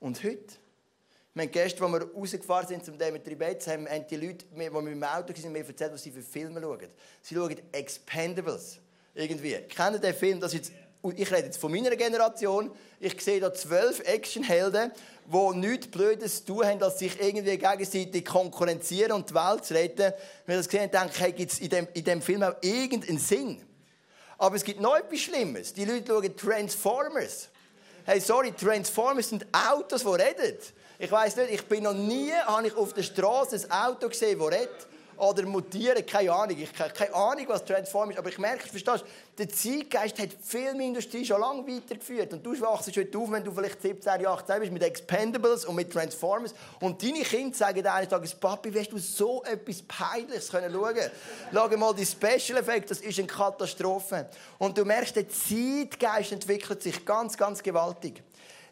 Und 0.00 0.22
heute? 0.22 0.54
Haben 1.38 1.50
gestern, 1.52 1.94
als 1.94 2.02
wir 2.02 2.12
rausgefahren 2.12 2.66
sind 2.66 2.84
zum 2.84 2.98
Demetri 2.98 3.36
Bates, 3.36 3.68
haben 3.68 3.86
die 4.10 4.16
Leute, 4.16 4.44
die 4.44 4.56
mit 4.56 4.66
dem 4.66 5.04
Auto 5.04 5.32
waren, 5.32 5.52
mir 5.52 5.66
erzählt, 5.66 5.92
was 5.92 6.02
sie 6.02 6.10
für 6.10 6.22
Filme 6.22 6.60
schauen. 6.60 6.88
Sie 7.22 7.34
schauen 7.34 7.56
Expendables. 7.70 8.78
Irgendwie. 9.14 9.54
Kennt 9.68 9.96
ihr 9.96 10.00
den 10.00 10.14
Film? 10.14 10.40
Das 10.40 10.52
jetzt, 10.52 10.72
ich 11.16 11.30
rede 11.30 11.46
jetzt 11.46 11.58
von 11.58 11.70
meiner 11.70 11.94
Generation. 11.96 12.70
Ich 13.00 13.20
sehe 13.20 13.40
da 13.40 13.52
zwölf 13.52 14.00
Actionhelden, 14.00 14.92
die 15.26 15.56
nichts 15.58 15.88
Blödes 15.88 16.44
zu 16.44 16.54
tun 16.54 16.66
haben, 16.66 16.82
als 16.82 16.98
sich 16.98 17.20
irgendwie 17.20 17.56
gegenseitig 17.56 18.24
konkurrenzieren 18.24 19.12
und 19.12 19.30
die 19.30 19.34
Welt 19.34 19.64
zu 19.64 19.74
retten. 19.74 20.12
Wenn 20.46 20.54
ich 20.56 20.66
das 20.66 20.68
gesehen 20.68 20.90
habe, 20.92 20.98
denke 20.98 21.12
ich, 21.14 21.20
hey, 21.20 21.32
gibt 21.32 21.52
es 21.52 21.58
in 21.60 21.68
dem, 21.68 21.88
in 21.94 22.04
dem 22.04 22.22
Film 22.22 22.42
auch 22.42 22.54
irgendeinen 22.62 23.18
Sinn? 23.18 23.62
Aber 24.38 24.56
es 24.56 24.64
gibt 24.64 24.80
noch 24.80 24.96
etwas 24.96 25.18
Schlimmes. 25.18 25.72
Die 25.72 25.84
Leute 25.84 26.06
schauen 26.06 26.36
Transformers. 26.36 27.48
Hey, 28.04 28.20
sorry, 28.20 28.52
Transformers 28.52 29.28
sind 29.28 29.46
Autos, 29.52 30.02
die 30.02 30.08
reden. 30.08 30.58
Ich 31.00 31.12
weiß 31.12 31.36
nicht, 31.36 31.50
ich 31.52 31.64
bin 31.64 31.84
noch 31.84 31.94
nie 31.94 32.32
habe 32.32 32.66
ich 32.66 32.76
auf 32.76 32.92
der 32.92 33.04
Straße 33.04 33.54
ein 33.54 33.70
Auto 33.70 34.08
gesehen, 34.08 34.36
das 34.36 34.48
redet 34.48 34.88
oder 35.16 35.46
mutieren, 35.46 36.04
keine 36.04 36.32
Ahnung. 36.32 36.56
Ich 36.58 36.76
habe 36.78 36.90
keine 36.90 37.14
Ahnung, 37.14 37.44
was 37.48 37.64
Transform 37.64 38.10
ist, 38.10 38.18
aber 38.18 38.28
ich 38.28 38.38
merke, 38.38 38.68
verstehst 38.68 39.04
der 39.36 39.48
Zeitgeist 39.48 40.18
hat 40.18 40.32
die 40.32 40.36
Filmindustrie 40.42 41.24
schon 41.24 41.40
lange 41.40 41.66
weitergeführt. 41.66 42.32
Und 42.32 42.44
du 42.44 42.60
wachst 42.60 42.96
heute 42.96 43.18
auf, 43.18 43.30
wenn 43.30 43.44
du 43.44 43.52
vielleicht 43.52 43.80
17, 43.80 44.26
18 44.26 44.60
bist, 44.60 44.72
mit 44.72 44.82
Expendables 44.82 45.64
und 45.66 45.76
mit 45.76 45.92
Transformers. 45.92 46.52
Und 46.80 47.00
deine 47.00 47.22
Kinder 47.22 47.56
sagen 47.56 47.86
eines 47.86 48.08
Tages, 48.08 48.34
Papi, 48.34 48.74
wirst 48.74 48.90
du 48.90 48.98
so 48.98 49.44
etwas 49.44 49.82
Peinliches 49.82 50.50
können 50.50 50.72
schauen 50.72 50.96
Schau 51.52 51.76
mal 51.76 51.94
die 51.94 52.06
Special 52.06 52.58
Effects, 52.58 52.88
das 52.88 53.00
ist 53.00 53.18
eine 53.18 53.28
Katastrophe. 53.28 54.28
Und 54.58 54.76
du 54.76 54.84
merkst, 54.84 55.14
der 55.14 55.26
Zeitgeist 55.28 56.32
entwickelt 56.32 56.82
sich 56.82 57.04
ganz, 57.04 57.36
ganz 57.36 57.62
gewaltig. 57.62 58.22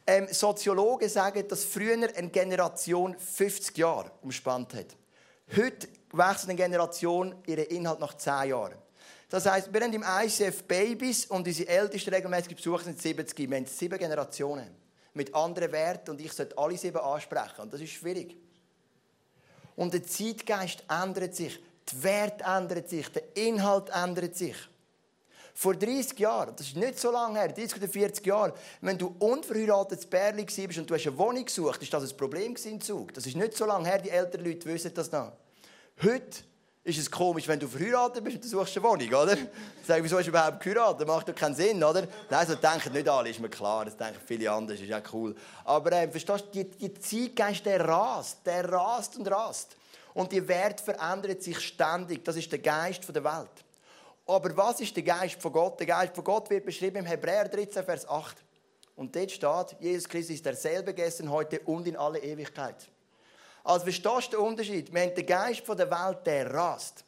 Ähm, 0.07 0.29
Soziologen 0.31 1.09
sagen, 1.09 1.47
dass 1.49 1.65
früher 1.65 1.95
eine 1.95 2.29
Generation 2.29 3.17
50 3.19 3.77
Jahre 3.77 4.13
umspannt 4.23 4.75
hat. 4.75 4.97
Heute 5.57 5.89
wechselt 6.13 6.51
eine 6.51 6.57
Generation 6.57 7.35
ihren 7.47 7.65
Inhalt 7.65 7.99
nach 7.99 8.15
10 8.15 8.51
Jahren. 8.51 8.77
Das 9.29 9.47
heisst, 9.47 9.73
wir 9.73 9.81
haben 9.81 9.93
im 9.93 10.05
ICF 10.05 10.63
Babys 10.65 11.27
und 11.27 11.47
unsere 11.47 11.69
ältesten 11.69 12.15
regelmäßigen 12.15 12.57
Besucher 12.57 12.85
sind 12.85 13.03
70. 13.03 13.51
Wir 13.51 13.57
haben 13.57 13.67
sieben 13.67 13.99
Generationen 13.99 14.71
mit 15.15 15.35
anderen 15.35 15.73
Werten 15.73 16.11
und 16.11 16.21
ich 16.21 16.33
sollte 16.33 16.57
alle 16.57 16.79
sieben 16.79 16.99
ansprechen. 16.99 17.63
Und 17.63 17.73
das 17.73 17.81
ist 17.81 17.91
schwierig. 17.91 18.37
Und 19.75 19.93
der 19.93 20.05
Zeitgeist 20.05 20.85
ändert 20.89 21.35
sich, 21.35 21.61
die 21.89 22.03
Werte 22.05 22.45
ändern 22.45 22.87
sich, 22.87 23.09
der 23.11 23.37
Inhalt 23.37 23.91
ändert 23.91 24.37
sich. 24.37 24.57
Vor 25.59 25.75
30 25.75 26.19
Jahren, 26.19 26.55
das 26.55 26.67
ist 26.67 26.77
nicht 26.77 26.99
so 26.99 27.11
lange 27.11 27.39
her, 27.39 27.49
30 27.49 27.79
oder 27.79 27.89
40 27.89 28.27
Jahre, 28.27 28.53
wenn 28.83 28.99
du 28.99 29.17
unverheiratetes 29.19 30.05
Bärli 30.05 30.47
warst 30.47 30.79
und 30.79 30.91
du 30.91 30.95
hast 30.95 31.07
eine 31.07 31.17
Wohnung 31.17 31.47
gesucht, 31.47 31.83
ist 31.83 31.91
das 31.95 32.11
ein 32.11 32.15
Problem 32.15 32.55
im 32.63 32.79
Zug. 32.79 33.15
Das 33.15 33.25
ist 33.25 33.37
nicht 33.37 33.57
so 33.57 33.65
lange 33.65 33.89
her, 33.89 33.97
die 33.97 34.11
älteren 34.11 34.45
Leute 34.45 34.67
wissen 34.67 34.93
das 34.93 35.11
noch. 35.11 35.33
Heute 36.03 36.41
ist 36.85 36.99
es 36.99 37.11
komisch, 37.11 37.49
wenn 37.49 37.59
du 37.59 37.69
verheiratet 37.69 38.23
bist 38.23 38.37
und 38.37 38.45
du 38.45 38.49
suchst 38.49 38.77
eine 38.77 38.87
Wohnung, 38.87 39.09
oder? 39.09 39.35
Sag, 39.87 40.03
wieso 40.03 40.19
hast 40.19 40.27
du 40.27 40.29
überhaupt 40.29 40.63
geheiratet? 40.63 41.01
Das 41.01 41.09
macht 41.09 41.27
doch 41.27 41.35
keinen 41.35 41.55
Sinn, 41.55 41.83
oder? 41.83 42.07
Nein, 42.29 42.47
so 42.47 42.55
denken 42.55 42.93
nicht 42.93 43.09
alle, 43.09 43.31
ist 43.31 43.41
mir 43.41 43.49
klar. 43.49 43.87
Das 43.87 43.97
denken 43.97 44.21
viele 44.27 44.53
andere, 44.53 44.77
ist 44.77 44.85
ja 44.85 45.01
cool. 45.15 45.35
Aber 45.65 45.91
äh, 45.93 46.07
verstehst 46.11 46.49
du, 46.53 46.65
die, 46.65 46.65
die 46.65 46.93
Zeitgeist, 46.93 47.65
der 47.65 47.83
rast, 47.83 48.41
der 48.45 48.71
rast 48.71 49.17
und 49.17 49.27
rast. 49.31 49.75
Und 50.13 50.33
die 50.33 50.47
Werte 50.47 50.85
verändern 50.85 51.41
sich 51.41 51.59
ständig. 51.61 52.23
Das 52.27 52.37
ist 52.37 52.53
der 52.53 52.59
Geist 52.59 53.03
der 53.09 53.25
Welt. 53.25 53.66
Aber 54.27 54.57
was 54.57 54.81
ist 54.81 54.95
der 54.97 55.05
Geist 55.05 55.41
von 55.41 55.53
Gott? 55.53 55.79
Der 55.79 55.87
Geist 55.87 56.15
von 56.15 56.25
Gott 56.25 56.51
wird 56.51 56.65
beschrieben 56.65 56.99
im 56.99 57.07
Hebräer 57.07 57.49
13, 57.49 57.85
Vers 57.85 58.09
8. 58.09 58.37
Und 58.97 59.15
dort 59.15 59.31
steht, 59.31 59.77
Jesus 59.81 60.09
Christus 60.09 60.37
ist 60.37 60.45
derselbe 60.45 60.93
gestern, 60.93 61.31
heute 61.31 61.61
und 61.61 61.87
in 61.87 61.97
alle 61.97 62.19
Ewigkeit. 62.19 62.89
Also 63.63 63.85
verstehst 63.85 64.33
du 64.33 64.39
den 64.39 64.47
Unterschied? 64.47 64.93
Wir 64.93 65.03
haben 65.03 65.15
den 65.15 65.27
Geist 65.27 65.61
von 65.61 65.77
der 65.77 65.91
Welt, 65.91 66.19
der 66.25 66.53
rast. 66.53 67.05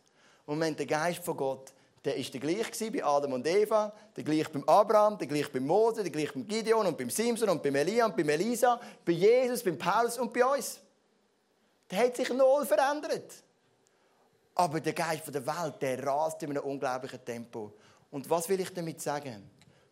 Und 0.47 0.59
wir 0.59 0.67
haben 0.67 0.77
den 0.77 0.87
Geist 0.87 1.25
von 1.25 1.37
Gott, 1.37 1.73
der 2.05 2.17
ist 2.17 2.33
der 2.33 2.41
gleich 2.41 2.71
bei 2.93 3.05
Adam 3.05 3.33
und 3.33 3.47
Eva, 3.47 3.93
der 4.17 4.25
gleich 4.25 4.49
beim 4.49 4.65
Abraham, 4.65 5.19
der 5.19 5.27
gleich 5.27 5.51
beim 5.51 5.67
Mose, 5.67 6.03
der 6.03 6.13
gleich 6.13 6.33
beim 6.33 6.47
Gideon 6.47 6.87
und 6.87 6.97
beim 6.97 7.11
Simson 7.11 7.49
und 7.49 7.63
beim 7.63 7.75
Elia 7.75 8.07
und 8.07 8.17
beim 8.17 8.29
Elisa, 8.29 8.81
bei 9.05 9.13
Jesus, 9.13 9.63
beim 9.63 9.77
Paulus 9.77 10.19
und 10.19 10.33
bei 10.33 10.45
uns. 10.45 10.81
Der 11.91 11.99
hat 11.99 12.17
sich 12.17 12.29
null 12.31 12.65
verändert. 12.65 13.33
Aber 14.59 14.81
der 14.81 14.93
Geist 14.93 15.33
der 15.33 15.47
Welt, 15.47 15.81
der 15.81 16.05
rast 16.05 16.43
in 16.43 16.51
einem 16.51 16.65
unglaublichen 16.65 17.25
Tempo. 17.25 17.75
Und 18.11 18.29
was 18.29 18.49
will 18.49 18.59
ich 18.59 18.75
damit 18.75 19.01
sagen? 19.01 19.49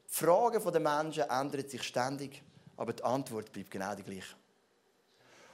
Die 0.08 0.12
Fragen 0.12 0.60
der 0.60 0.80
Menschen 0.80 1.22
ändern 1.22 1.68
sich 1.68 1.84
ständig, 1.84 2.42
aber 2.76 2.92
die 2.92 3.04
Antwort 3.04 3.52
bleibt 3.52 3.70
genau 3.70 3.94
die 3.94 4.02
gleiche. 4.02 4.34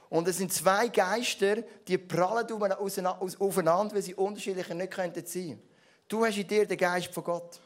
Und 0.09 0.27
es 0.27 0.37
sind 0.37 0.51
zwei 0.51 0.87
Geister, 0.87 1.57
die 1.87 1.99
prallen 1.99 2.51
aufeinander, 2.51 3.95
weil 3.95 4.01
sie 4.01 4.15
unterschiedlicher 4.15 4.73
nicht 4.73 4.95
sein 4.95 5.13
könnten. 5.13 5.61
Du 6.07 6.25
hast 6.25 6.37
in 6.37 6.47
dir 6.47 6.65
den 6.65 6.77
Geist 6.77 7.13
von 7.13 7.23
Gott. 7.23 7.59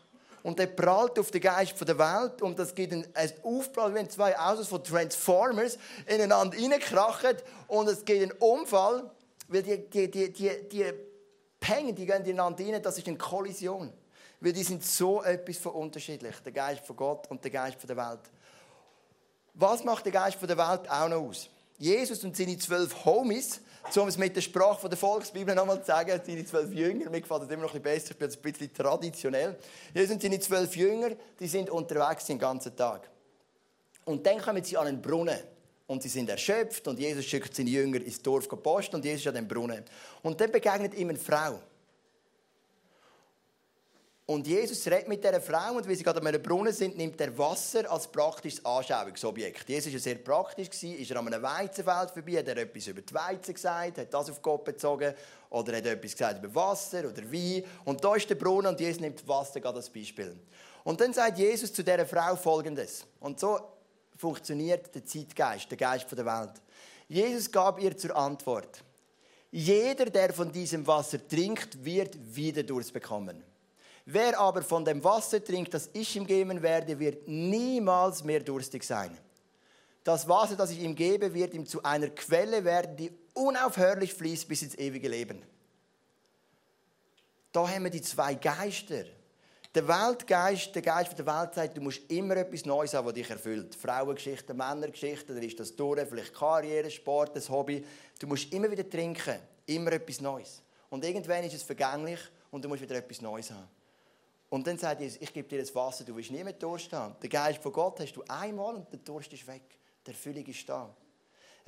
Und 0.44 0.60
der 0.60 0.68
prallt 0.68 1.18
auf 1.18 1.32
den 1.32 1.42
Geist 1.42 1.76
der 1.80 1.98
Welt 1.98 2.42
und 2.42 2.60
das 2.60 2.76
gibt 2.76 2.92
einen 2.92 3.08
Aufprall, 3.44 3.94
wenn 3.94 4.10
zwei 4.10 4.38
Autos 4.38 4.68
von 4.68 4.84
Transformers 4.84 5.78
ineinander 6.06 6.58
reinkrachen 6.58 7.38
und 7.68 7.88
es 7.88 8.04
gibt 8.04 8.22
einen 8.22 8.32
Unfall, 8.34 9.10
weil 9.48 9.64
die, 9.64 9.90
die, 9.90 10.12
die, 10.12 10.32
die, 10.32 10.70
die 10.70 10.94
hängen, 11.68 11.96
die 11.96 12.06
gehen 12.06 12.24
ineinander 12.26 12.64
rein, 12.64 12.82
das 12.82 12.98
ist 12.98 13.08
eine 13.08 13.18
Kollision. 13.18 13.92
Weil 14.40 14.54
die 14.54 14.64
sind 14.64 14.86
so 14.86 15.24
etwas 15.24 15.58
von 15.58 15.74
unterschiedlich, 15.74 16.36
der 16.46 16.52
Geist 16.52 16.86
von 16.86 16.96
Gott 16.96 17.30
und 17.30 17.44
der 17.44 17.52
Geist 17.52 17.80
von 17.80 17.88
der 17.88 17.98
Welt. 17.98 18.20
Was 19.56 19.84
macht 19.84 20.06
der 20.06 20.12
Geist 20.12 20.38
der 20.42 20.58
Welt 20.58 20.90
auch 20.90 21.10
noch 21.10 21.22
aus? 21.22 21.50
Jesus 21.80 22.24
und 22.24 22.36
seine 22.36 22.58
zwölf 22.58 23.06
Homies, 23.06 23.62
um 23.96 24.08
es 24.08 24.18
mit 24.18 24.36
der 24.36 24.42
Sprache 24.42 24.90
der 24.90 24.98
Volksbibel 24.98 25.56
nochmal 25.56 25.80
zu 25.80 25.88
sagen, 25.88 26.20
seine 26.26 26.46
zwölf 26.46 26.72
Jünger, 26.74 27.10
mir 27.10 27.22
gefällt 27.22 27.44
das 27.44 27.50
immer 27.50 27.64
noch 27.64 27.74
ein 27.74 27.82
bisschen 27.82 27.96
besser, 28.00 28.12
ich 28.12 28.18
bin 28.18 28.28
jetzt 28.28 28.38
ein 28.38 28.52
bisschen 28.52 28.74
traditionell. 28.74 29.56
Jesus 29.94 30.12
und 30.12 30.22
seine 30.22 30.40
zwölf 30.40 30.76
Jünger, 30.76 31.12
die 31.40 31.48
sind 31.48 31.70
unterwegs 31.70 32.26
den 32.26 32.40
ganzen 32.40 32.76
Tag. 32.76 33.10
Und 34.06 34.26
dann 34.26 34.40
kommen 34.40 34.64
sie 34.64 34.78
an 34.78 34.88
einen 34.88 35.02
Brunnen. 35.02 35.40
Und 35.88 36.04
sie 36.04 36.10
sind 36.10 36.30
erschöpft 36.30 36.88
und 36.88 37.00
Jesus 37.00 37.26
schickt 37.26 37.56
seine 37.56 37.70
Jünger 37.70 38.02
ins 38.02 38.22
Dorf 38.22 38.48
posten 38.50 38.98
und 38.98 39.06
Jesus 39.06 39.22
ist 39.22 39.28
an 39.28 39.36
dem 39.36 39.48
Brunnen. 39.48 39.84
Und 40.22 40.40
dann 40.40 40.52
begegnet 40.52 40.94
ihm 40.94 41.10
eine 41.10 41.18
Frau. 41.18 41.60
Und 44.30 44.46
Jesus 44.46 44.86
redet 44.88 45.08
mit 45.08 45.24
dieser 45.24 45.40
Frau 45.40 45.78
und 45.78 45.88
wie 45.88 45.96
sie 45.96 46.04
gerade 46.04 46.20
an 46.20 46.28
einem 46.28 46.44
Brunnen 46.44 46.74
sind, 46.74 46.98
nimmt 46.98 47.20
er 47.22 47.36
Wasser 47.38 47.90
als 47.90 48.10
praktisches 48.10 48.64
Anschauungsobjekt. 48.66 49.70
Jesus 49.70 49.94
war 49.94 50.00
sehr 50.02 50.16
praktisch, 50.16 50.68
ist 50.84 51.12
er 51.12 51.18
an 51.18 51.28
einem 51.28 51.42
Weizenfeld 51.42 52.12
vorbei, 52.12 52.40
hat 52.40 52.50
er 52.50 52.58
etwas 52.58 52.88
über 52.88 53.02
die 53.02 53.14
Weizen 53.14 53.54
gesagt, 53.54 53.98
hat 53.98 54.14
das 54.14 54.30
auf 54.30 54.42
Gott 54.42 54.66
bezogen 54.66 55.14
oder 55.50 55.78
hat 55.78 55.86
etwas 55.86 56.12
gesagt 56.12 56.44
über 56.44 56.54
Wasser 56.54 57.08
oder 57.08 57.24
Wein. 57.32 57.64
Und 57.86 58.04
da 58.04 58.16
ist 58.16 58.30
der 58.30 58.36
Brunnen 58.36 58.68
und 58.68 58.80
Jesus 58.82 59.00
nimmt 59.00 59.26
Wasser 59.26 59.62
gerade 59.62 59.78
als 59.78 59.90
Beispiel. 59.90 60.36
Und 60.84 61.00
dann 61.00 61.14
sagt 61.14 61.38
Jesus 61.38 61.72
zu 61.72 61.82
dieser 61.82 62.06
Frau 62.06 62.36
Folgendes. 62.36 63.06
Und 63.22 63.40
so 63.40 63.77
funktioniert 64.18 64.94
der 64.94 65.06
Zeitgeist, 65.06 65.70
der 65.70 65.78
Geist 65.78 66.12
der 66.12 66.26
Welt. 66.26 66.62
Jesus 67.08 67.52
gab 67.52 67.80
ihr 67.80 67.96
zur 67.96 68.16
Antwort, 68.16 68.84
jeder, 69.50 70.06
der 70.06 70.34
von 70.34 70.52
diesem 70.52 70.86
Wasser 70.86 71.26
trinkt, 71.26 71.84
wird 71.84 72.18
wieder 72.36 72.64
Durst 72.64 72.92
bekommen. 72.92 73.42
Wer 74.06 74.40
aber 74.40 74.62
von 74.62 74.84
dem 74.84 75.04
Wasser 75.04 75.44
trinkt, 75.44 75.74
das 75.74 75.90
ich 75.94 76.16
ihm 76.16 76.26
geben 76.26 76.62
werde, 76.62 77.00
wird 77.00 77.28
niemals 77.28 78.24
mehr 78.24 78.42
durstig 78.42 78.84
sein. 78.84 79.18
Das 80.04 80.28
Wasser, 80.28 80.56
das 80.56 80.72
ich 80.72 80.80
ihm 80.80 80.96
gebe, 80.96 81.34
wird 81.34 81.54
ihm 81.54 81.66
zu 81.66 81.84
einer 81.84 82.10
Quelle 82.10 82.64
werden, 82.64 82.96
die 82.96 83.12
unaufhörlich 83.34 84.14
fließt 84.14 84.48
bis 84.48 84.62
ins 84.62 84.76
ewige 84.76 85.10
Leben. 85.10 85.42
Da 87.52 87.68
haben 87.68 87.84
wir 87.84 87.92
die 87.92 88.02
zwei 88.02 88.36
Geister. 88.36 89.04
Der 89.78 89.88
Weltgeist, 89.88 90.74
der 90.74 90.82
Geist 90.82 91.16
der 91.20 91.26
Welt 91.28 91.54
sagt, 91.54 91.78
du 91.78 91.82
musst 91.82 92.10
immer 92.10 92.36
etwas 92.36 92.66
Neues 92.66 92.96
haben, 92.96 93.06
das 93.06 93.14
dich 93.14 93.30
erfüllt. 93.30 93.76
Frauengeschichten, 93.76 94.58
Männergeschichten, 94.58 95.36
dann 95.36 95.44
ist 95.44 95.60
das 95.60 95.76
durch, 95.76 96.02
vielleicht 96.10 96.34
Karriere, 96.34 96.90
Sport, 96.90 97.36
ein 97.36 97.48
Hobby. 97.48 97.86
Du 98.18 98.26
musst 98.26 98.52
immer 98.52 98.72
wieder 98.72 98.90
trinken, 98.90 99.38
immer 99.68 99.92
etwas 99.92 100.20
Neues. 100.20 100.64
Und 100.90 101.06
irgendwann 101.06 101.44
ist 101.44 101.54
es 101.54 101.62
vergänglich 101.62 102.20
und 102.50 102.66
du 102.66 102.70
musst 102.70 102.82
wieder 102.82 102.96
etwas 102.96 103.22
Neues 103.22 103.52
haben. 103.52 103.68
Und 104.50 104.66
dann 104.66 104.80
sagt 104.80 105.00
Jesus, 105.00 105.22
ich 105.22 105.32
gebe 105.32 105.48
dir 105.48 105.60
das 105.60 105.76
Wasser, 105.76 106.04
du 106.04 106.16
willst 106.16 106.32
nie 106.32 106.44
mehr 106.44 106.54
Durst 106.54 106.92
haben. 106.94 107.16
Der 107.22 107.30
Geist 107.30 107.62
von 107.62 107.72
Gott 107.72 108.00
hast 108.00 108.14
du 108.14 108.24
einmal 108.28 108.78
und 108.78 108.92
der 108.92 108.98
Durst 108.98 109.32
ist 109.32 109.46
weg. 109.46 109.78
Der 110.04 110.16
Erfüllung 110.16 110.46
ist 110.48 110.68
da. 110.68 110.92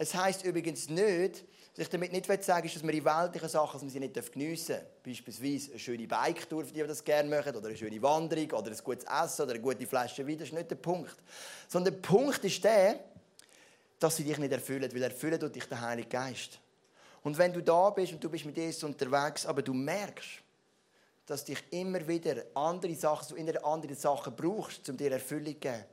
Es 0.01 0.15
heisst 0.15 0.45
übrigens 0.45 0.87
nicht, 0.87 1.43
was 1.75 1.83
ich 1.83 1.89
damit 1.89 2.13
nicht 2.13 2.25
sagen 2.25 2.63
will, 2.63 2.71
dass 2.73 2.83
wir 2.83 2.93
in 2.93 3.03
weltlichen 3.03 3.49
Sachen 3.49 3.73
dass 3.73 3.83
wir 3.83 3.89
sie 3.89 3.99
nicht 3.99 4.31
geniessen 4.31 4.75
dürfen. 4.75 4.87
Beispielsweise 5.03 5.71
eine 5.71 5.79
schöne 5.79 6.07
Bike-Tour, 6.07 6.63
für 6.63 6.71
die, 6.71 6.81
die 6.81 6.87
das 6.87 7.03
gerne 7.03 7.27
machen, 7.29 7.53
oder 7.53 7.67
eine 7.67 7.75
schöne 7.75 8.01
Wanderung, 8.01 8.49
oder 8.51 8.71
ein 8.71 8.77
gutes 8.81 9.03
Essen, 9.03 9.41
oder 9.41 9.51
eine 9.51 9.59
gute 9.59 9.85
Flasche 9.85 10.25
Wein. 10.25 10.37
Das 10.37 10.47
ist 10.47 10.53
nicht 10.53 10.71
der 10.71 10.77
Punkt. 10.77 11.17
Sondern 11.67 11.93
der 11.93 11.99
Punkt 11.99 12.41
ist 12.45 12.63
der, 12.63 12.97
dass 13.99 14.15
sie 14.15 14.23
dich 14.23 14.37
nicht 14.37 14.53
erfüllen, 14.53 14.89
weil 14.89 15.03
erfüllen 15.03 15.37
tut 15.37 15.53
dich 15.53 15.65
der 15.65 15.81
Heilige 15.81 16.07
Geist. 16.07 16.59
Und 17.21 17.37
wenn 17.37 17.51
du 17.51 17.61
da 17.61 17.89
bist 17.89 18.13
und 18.13 18.23
du 18.23 18.29
bist 18.29 18.45
mit 18.45 18.55
Jesus 18.55 18.85
unterwegs, 18.85 19.45
aber 19.45 19.61
du 19.61 19.73
merkst, 19.73 20.29
dass 21.25 21.43
dich 21.43 21.61
immer 21.71 22.07
wieder 22.07 22.45
andere 22.53 22.95
Sachen, 22.95 23.27
so 23.27 23.35
in 23.35 23.49
andere 23.57 23.95
Sachen 23.95 24.33
brauchst, 24.33 24.89
um 24.89 24.95
dir 24.95 25.11
Erfüllung 25.11 25.55
zu 25.55 25.59
geben. 25.59 25.83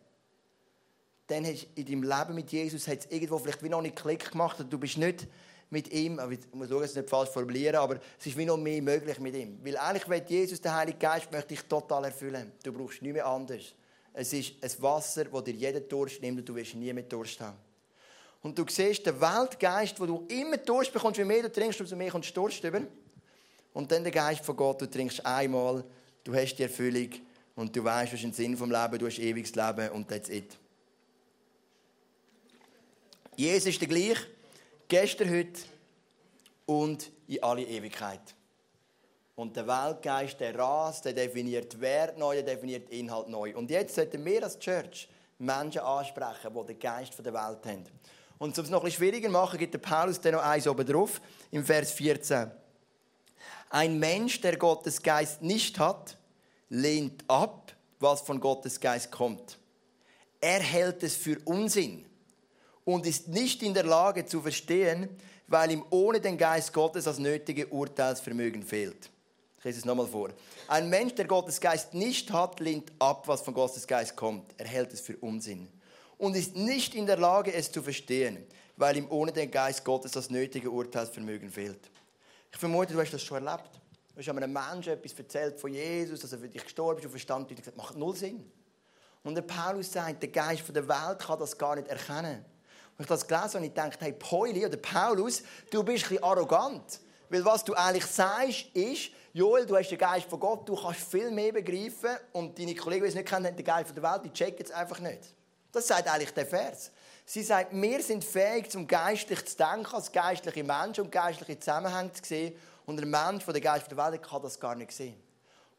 Dann 1.26 1.44
hast 1.44 1.64
du 1.64 1.80
in 1.80 1.86
deinem 1.86 2.02
Leben 2.02 2.34
mit 2.34 2.52
Jesus 2.52 2.86
hat 2.86 3.00
es 3.00 3.06
irgendwo 3.06 3.38
vielleicht 3.38 3.62
wie 3.62 3.68
noch 3.68 3.82
nicht 3.82 3.96
Klick 3.96 4.30
gemacht 4.30 4.60
und 4.60 4.72
du 4.72 4.78
bist 4.78 4.96
nicht 4.96 5.26
mit 5.70 5.92
ihm, 5.92 6.20
ich 6.30 6.38
muss 6.52 6.70
es 6.70 6.94
nicht 6.94 7.10
falsch 7.10 7.30
formulieren, 7.30 7.76
aber 7.76 7.98
es 8.18 8.26
ist 8.26 8.36
wie 8.36 8.44
noch 8.44 8.56
mehr 8.56 8.80
möglich 8.80 9.18
mit 9.18 9.34
ihm. 9.34 9.58
Weil 9.64 9.76
eigentlich 9.76 10.08
will 10.08 10.22
Jesus, 10.26 10.60
der 10.60 10.74
Heilige 10.74 10.98
Geist, 10.98 11.30
möchte 11.32 11.48
dich 11.48 11.62
total 11.62 12.04
erfüllen. 12.04 12.52
Du 12.62 12.72
brauchst 12.72 13.02
nichts 13.02 13.14
mehr 13.14 13.26
anders. 13.26 13.74
Es 14.12 14.32
ist 14.32 14.52
ein 14.62 14.82
Wasser, 14.82 15.24
das 15.24 15.44
dir 15.44 15.54
jeder 15.54 15.80
Durst 15.80 16.22
nimmt 16.22 16.38
und 16.38 16.48
du 16.48 16.54
wirst 16.54 16.74
nie 16.74 16.92
mehr 16.92 17.02
Durst 17.02 17.40
haben. 17.40 17.56
Und 18.42 18.56
du 18.56 18.64
siehst, 18.68 19.04
der 19.04 19.20
Weltgeist, 19.20 19.98
wo 19.98 20.06
du 20.06 20.24
immer 20.28 20.56
Durst 20.58 20.92
bekommst, 20.92 21.18
je 21.18 21.24
mehr 21.24 21.42
du 21.42 21.50
trinkst, 21.50 21.80
umso 21.80 21.96
mehr 21.96 22.10
kommst 22.10 22.30
du 22.30 22.40
Durst 22.40 22.62
über. 22.62 22.82
Und 23.72 23.90
dann 23.90 24.04
der 24.04 24.12
Geist 24.12 24.44
von 24.44 24.56
Gott, 24.56 24.80
du 24.80 24.88
trinkst 24.88 25.26
einmal, 25.26 25.84
du 26.22 26.32
hast 26.32 26.54
die 26.54 26.62
Erfüllung 26.62 27.10
und 27.56 27.74
du 27.74 27.82
weißt, 27.82 28.12
was 28.12 28.20
ist 28.20 28.24
ein 28.24 28.32
Sinn 28.32 28.56
vom 28.56 28.70
Leben, 28.70 28.98
du 28.98 29.06
hast 29.06 29.18
ewiges 29.18 29.54
Leben 29.54 29.90
und 29.90 30.08
that's 30.08 30.28
it. 30.28 30.56
Jesus 33.37 33.66
ist 33.66 33.81
der 33.83 33.88
gleich, 33.88 34.18
gestern, 34.88 35.29
heute 35.31 35.61
und 36.64 37.11
in 37.27 37.42
alle 37.42 37.62
Ewigkeit. 37.62 38.35
Und 39.35 39.55
der 39.55 39.66
Weltgeist, 39.66 40.40
der 40.40 40.59
rast, 40.59 41.05
der 41.05 41.12
definiert 41.12 41.79
Wert 41.79 42.16
neu, 42.16 42.37
der 42.37 42.55
definiert 42.55 42.88
Inhalt 42.88 43.29
neu. 43.29 43.55
Und 43.55 43.70
jetzt 43.70 43.94
sollten 43.94 44.25
wir 44.25 44.42
als 44.42 44.59
Church 44.59 45.07
Menschen 45.38 45.83
ansprechen, 45.83 46.55
die 46.55 46.66
den 46.66 46.79
Geist 46.79 47.12
der 47.18 47.35
Welt 47.35 47.66
haben. 47.66 47.85
Und 48.38 48.57
um 48.57 48.64
es 48.64 48.70
noch 48.70 48.83
bisschen 48.83 48.96
schwieriger 48.96 49.29
zu 49.29 49.33
machen, 49.33 49.59
gibt 49.59 49.75
der 49.75 49.79
Paulus 49.79 50.18
dann 50.18 50.33
noch 50.33 50.42
eins 50.42 50.66
oben 50.66 50.87
drauf, 50.87 51.20
im 51.51 51.62
Vers 51.62 51.92
14. 51.92 52.51
Ein 53.68 53.99
Mensch, 53.99 54.40
der 54.40 54.57
Gottes 54.57 55.03
Geist 55.03 55.42
nicht 55.42 55.79
hat, 55.79 56.16
lehnt 56.70 57.22
ab, 57.29 57.75
was 57.99 58.22
von 58.22 58.40
Gottes 58.40 58.81
Geist 58.81 59.11
kommt. 59.11 59.59
Er 60.40 60.61
hält 60.61 61.03
es 61.03 61.16
für 61.16 61.38
Unsinn 61.44 62.07
und 62.87 63.05
ist 63.05 63.27
nicht 63.29 63.62
in 63.64 63.75
der 63.75 63.83
Lage 63.83 64.25
zu 64.25 64.40
verstehen, 64.40 65.09
weil 65.49 65.72
ihm 65.72 65.85
ohne 65.90 66.20
den 66.20 66.38
Geist 66.38 66.72
Gottes 66.72 67.05
das 67.05 67.18
nötige 67.18 67.66
Urteilsvermögen 67.66 68.62
fehlt. 68.62 69.11
Ich 69.59 69.64
lese 69.64 69.81
es 69.81 69.85
nochmal 69.85 70.07
vor. 70.07 70.31
Ein 70.68 70.88
Mensch, 70.88 71.14
der 71.16 71.25
Gottes 71.25 71.61
Geist 71.61 71.94
nicht 71.94 72.33
hat, 72.33 72.61
lehnt 72.61 72.92
ab, 73.01 73.27
was 73.27 73.42
von 73.42 73.55
Gottes 73.55 73.87
Geist 73.87 74.14
kommt. 74.14 74.55
Er 74.57 74.66
hält 74.66 74.92
es 74.92 75.01
für 75.01 75.16
Unsinn 75.16 75.68
und 76.16 76.37
ist 76.37 76.55
nicht 76.55 76.94
in 76.94 77.07
der 77.07 77.16
Lage, 77.16 77.53
es 77.53 77.72
zu 77.72 77.83
verstehen, 77.83 78.46
weil 78.77 78.96
ihm 78.96 79.11
ohne 79.11 79.33
den 79.33 79.51
Geist 79.51 79.85
Gottes 79.85 80.12
das 80.12 80.31
nötige 80.31 80.70
Urteilsvermögen 80.70 81.51
fehlt. 81.51 81.90
Ich 82.53 82.59
vermute, 82.59 82.92
du 82.92 83.01
hast 83.01 83.12
das 83.12 83.22
schon 83.22 83.44
erlebt. 83.44 83.70
Du 84.14 84.20
hast 84.20 84.29
einem 84.29 84.53
Menschen 84.53 84.92
etwas 84.92 85.12
erzählt 85.18 85.59
von 85.59 85.75
Jesus, 85.75 86.20
dass 86.20 86.33
er 86.33 86.38
für 86.38 86.49
dich 86.49 86.62
gestorben 86.62 87.01
ist 87.01 87.05
und 87.05 87.11
verstanden 87.11 87.51
hat, 87.51 87.57
gesagt, 87.57 87.77
macht 87.77 87.96
null 87.96 88.14
Sinn. 88.14 88.49
Und 89.25 89.35
der 89.35 89.42
Paulus 89.42 89.92
sagt, 89.92 90.22
der 90.22 90.31
Geist 90.31 90.62
der 90.72 90.87
Welt 90.87 91.18
kann 91.18 91.38
das 91.40 91.59
gar 91.59 91.75
nicht 91.75 91.88
erkennen. 91.88 92.44
Und 92.98 93.02
ich 93.02 93.06
das 93.06 93.26
gelesen 93.26 93.59
und 93.59 93.64
ich 93.64 93.74
dachte, 93.74 93.98
hey, 94.00 94.12
Pauli 94.12 94.64
oder 94.64 94.76
Paulus, 94.76 95.42
du 95.70 95.82
bist 95.82 96.04
ein 96.04 96.09
bisschen 96.11 96.24
arrogant. 96.24 97.00
Weil 97.28 97.44
was 97.44 97.64
du 97.64 97.74
eigentlich 97.74 98.06
sagst, 98.06 98.66
ist, 98.74 99.11
Joel, 99.32 99.66
du 99.66 99.76
hast 99.76 99.90
den 99.90 99.98
Geist 99.98 100.30
von 100.30 100.40
Gott, 100.40 100.66
du 100.68 100.74
kannst 100.74 101.00
viel 101.00 101.30
mehr 101.30 101.52
begreifen 101.52 102.16
und 102.32 102.59
deine 102.59 102.74
Kollegen, 102.74 103.02
die 103.02 103.09
es 103.09 103.14
nicht 103.14 103.28
kennen, 103.28 103.46
haben 103.46 103.56
den 103.56 103.66
Geist 103.66 103.94
der 103.94 104.02
Welt, 104.02 104.22
die 104.24 104.32
checken 104.32 104.64
es 104.64 104.70
einfach 104.70 104.98
nicht. 105.00 105.20
Das 105.72 105.87
sagt 105.87 106.09
eigentlich 106.09 106.32
der 106.32 106.46
Vers. 106.46 106.90
Sie 107.26 107.42
sagt, 107.42 107.70
wir 107.72 108.02
sind 108.02 108.24
fähig, 108.24 108.70
zum 108.70 108.87
geistlich 108.87 109.44
zu 109.44 109.56
denken, 109.56 109.94
als 109.94 110.11
geistliche 110.11 110.64
Menschen 110.64 111.04
und 111.04 111.12
geistliche 111.12 111.59
Zusammenhänge 111.59 112.12
zu 112.12 112.24
sehen. 112.24 112.54
Und 112.87 112.98
ein 112.98 113.11
Mensch 113.11 113.44
von 113.44 113.52
der 113.52 113.61
Geist 113.61 113.90
der 113.90 113.98
Welt 113.98 114.22
kann 114.22 114.40
das 114.42 114.59
gar 114.59 114.76
nicht 114.76 114.92
sehen. 114.92 115.20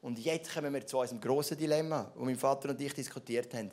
Und 0.01 0.19
jetzt 0.19 0.53
kommen 0.53 0.73
wir 0.73 0.85
zu 0.85 0.99
unserem 0.99 1.21
grossen 1.21 1.57
Dilemma, 1.57 2.11
das 2.13 2.23
mein 2.23 2.35
Vater 2.35 2.69
und 2.69 2.81
ich 2.81 2.93
diskutiert 2.93 3.53
haben. 3.53 3.71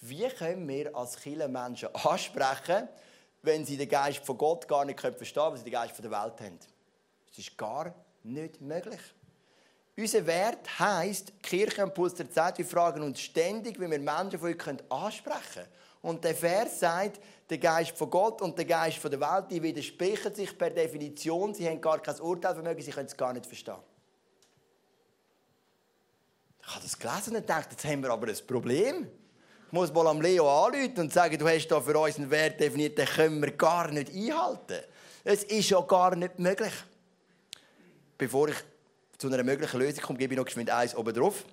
Wie 0.00 0.26
können 0.28 0.66
wir 0.66 0.94
als 0.96 1.16
Kirche 1.16 1.48
Menschen 1.48 1.94
ansprechen, 1.94 2.88
wenn 3.42 3.64
sie 3.64 3.76
den 3.76 3.88
Geist 3.88 4.24
von 4.24 4.38
Gott 4.38 4.66
gar 4.66 4.84
nicht 4.84 5.00
verstehen 5.00 5.34
können, 5.34 5.50
weil 5.52 5.58
sie 5.58 5.64
den 5.64 5.72
Geist 5.72 5.92
von 5.92 6.02
der 6.02 6.10
Welt 6.10 6.40
haben? 6.40 6.58
Das 7.28 7.38
ist 7.38 7.56
gar 7.56 7.94
nicht 8.22 8.60
möglich. 8.60 9.00
Unser 9.96 10.26
Wert 10.26 10.78
heisst, 10.78 11.42
Kirche 11.42 11.84
und 11.84 11.92
Puls 11.92 12.14
der 12.14 12.30
Zeit, 12.30 12.56
wir 12.56 12.64
fragen 12.64 13.02
uns 13.02 13.20
ständig, 13.20 13.78
wie 13.78 13.90
wir 13.90 13.98
Menschen 13.98 14.38
von 14.38 14.48
euch 14.48 14.66
ansprechen 14.88 15.40
können. 15.54 15.68
Und 16.02 16.24
der 16.24 16.34
Vers 16.34 16.80
sagt, 16.80 17.20
der 17.50 17.58
Geist 17.58 17.96
von 17.98 18.08
Gott 18.08 18.40
und 18.40 18.56
der 18.56 18.64
Geist 18.64 18.96
von 18.96 19.10
der 19.10 19.20
Welt, 19.20 19.50
die 19.50 19.62
widersprechen 19.62 20.34
sich 20.34 20.56
per 20.56 20.70
Definition. 20.70 21.52
Sie 21.52 21.68
haben 21.68 21.80
gar 21.80 22.00
kein 22.00 22.18
Urteilvermögen, 22.18 22.82
sie 22.82 22.90
können 22.90 23.06
es 23.06 23.16
gar 23.16 23.34
nicht 23.34 23.44
verstehen. 23.44 23.74
Ich 26.62 26.74
habe 26.74 26.82
das 26.82 26.98
gelesen 26.98 27.36
und 27.36 27.42
gedacht, 27.42 27.68
jetzt 27.70 27.84
haben 27.84 28.02
wir 28.02 28.10
aber 28.10 28.28
ein 28.28 28.46
Problem. 28.46 29.10
Muss 29.70 29.92
mal 29.92 30.06
am 30.08 30.20
Leo 30.20 30.48
anrufen 30.66 30.98
und 30.98 31.12
sagen, 31.12 31.38
du 31.38 31.48
hast 31.48 31.68
da 31.68 31.80
für 31.80 31.98
uns 31.98 32.16
einen 32.16 32.30
Wert 32.30 32.58
definiert, 32.60 32.98
den 32.98 33.06
können 33.06 33.40
wir 33.40 33.52
gar 33.52 33.90
nicht 33.90 34.12
einhalten. 34.12 34.80
Es 35.22 35.44
ist 35.44 35.70
ja 35.70 35.80
gar 35.82 36.16
nicht 36.16 36.38
möglich. 36.38 36.72
Bevor 38.18 38.48
ich 38.48 38.56
zu 39.18 39.28
einer 39.28 39.42
möglichen 39.42 39.78
Lösung 39.78 40.02
komme, 40.02 40.18
gebe 40.18 40.34
ich 40.34 40.38
noch 40.38 40.46
geschwind 40.46 40.70
eins 40.70 40.94
oben 40.94 41.14
drauf. 41.14 41.44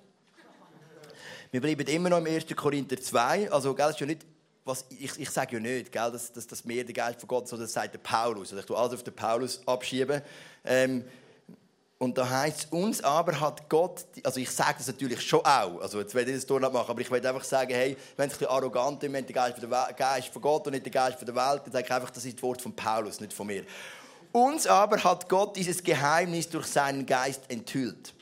Wir 1.50 1.60
bleiben 1.60 1.86
immer 1.86 2.10
noch 2.10 2.18
im 2.18 2.26
1. 2.26 2.46
Korinther 2.54 3.00
2. 3.00 3.50
Also, 3.50 3.74
gell, 3.74 3.90
ist 3.90 4.00
ja 4.00 4.06
nicht 4.06 4.26
was, 4.68 4.84
ich, 4.90 5.18
ich 5.18 5.30
sage 5.30 5.56
ja 5.56 5.60
nicht, 5.60 5.90
gell, 5.90 6.12
dass, 6.12 6.30
dass, 6.30 6.46
dass 6.46 6.62
der 6.62 6.84
Geist 6.84 7.20
von 7.20 7.28
Gott 7.28 7.48
so, 7.48 7.56
das 7.56 7.72
sagt 7.72 7.94
der 7.94 7.98
Paulus. 7.98 8.50
Also 8.50 8.60
ich 8.60 8.66
tue 8.66 8.76
alles 8.76 8.92
auf 8.92 9.02
den 9.02 9.14
Paulus 9.14 9.66
abschieben. 9.66 10.20
Ähm, 10.64 11.04
Und 11.98 12.16
da 12.16 12.30
heißt 12.30 12.72
uns 12.72 13.02
aber 13.02 13.40
hat 13.40 13.68
Gott, 13.68 14.06
also 14.22 14.38
ich 14.38 14.50
sage 14.50 14.76
das 14.78 14.86
natürlich 14.86 15.20
schon 15.20 15.40
auch, 15.40 15.80
also 15.80 15.98
jetzt 15.98 16.14
werde 16.14 16.30
ich 16.30 16.44
das 16.44 16.48
nicht 16.48 16.72
machen, 16.72 16.90
aber 16.90 17.00
ich 17.00 17.10
werde 17.10 17.28
einfach 17.28 17.42
sagen, 17.42 17.74
hey, 17.74 17.96
wenn 18.16 18.28
es 18.28 18.34
ein 18.34 18.38
bisschen 18.38 18.52
arrogant 18.52 19.02
ist, 19.02 19.12
wenn 19.12 19.26
der 19.26 19.34
Geist 19.34 19.58
von, 19.58 19.68
Geist 19.68 20.28
von 20.28 20.42
Gott 20.42 20.66
und 20.66 20.74
nicht 20.74 20.84
der 20.84 20.92
Geist 20.92 21.18
von 21.18 21.26
der 21.26 21.34
Welt, 21.34 21.62
dann 21.64 21.72
sage 21.72 21.84
ich 21.86 21.92
einfach, 21.92 22.10
das 22.10 22.24
ist 22.24 22.36
das 22.36 22.42
Wort 22.42 22.62
von 22.62 22.74
Paulus, 22.74 23.20
nicht 23.20 23.32
von 23.32 23.48
mir. 23.48 23.64
Uns 24.30 24.68
aber 24.68 25.02
hat 25.02 25.28
Gott 25.28 25.56
dieses 25.56 25.82
Geheimnis 25.82 26.48
durch 26.48 26.66
seinen 26.66 27.04
Geist 27.04 27.42
enthüllt. 27.48 28.14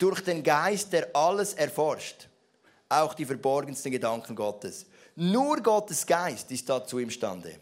Durch 0.00 0.20
den 0.22 0.42
Geist, 0.42 0.92
der 0.92 1.14
alles 1.14 1.54
erforscht, 1.54 2.28
auch 2.88 3.14
die 3.14 3.24
verborgensten 3.24 3.92
Gedanken 3.92 4.34
Gottes. 4.34 4.84
Nur 5.14 5.58
Gottes 5.62 6.04
Geist 6.04 6.50
ist 6.50 6.68
dazu 6.68 6.98
imstande. 6.98 7.60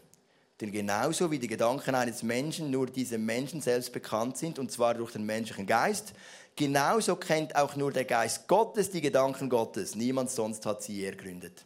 Denn 0.61 0.71
genauso 0.71 1.31
wie 1.31 1.39
die 1.39 1.49
Gedanken 1.49 1.95
eines 1.95 2.23
Menschen 2.23 2.71
nur 2.71 2.85
diesem 2.85 3.25
Menschen 3.25 3.61
selbst 3.61 3.91
bekannt 3.91 4.37
sind, 4.37 4.57
und 4.57 4.71
zwar 4.71 4.93
durch 4.93 5.11
den 5.11 5.25
menschlichen 5.25 5.65
Geist, 5.65 6.13
genauso 6.55 7.17
kennt 7.17 7.55
auch 7.55 7.75
nur 7.75 7.91
der 7.91 8.05
Geist 8.05 8.47
Gottes 8.47 8.89
die 8.89 9.01
Gedanken 9.01 9.49
Gottes. 9.49 9.95
Niemand 9.95 10.31
sonst 10.31 10.65
hat 10.65 10.81
sie 10.81 11.05
ergründet. 11.05 11.65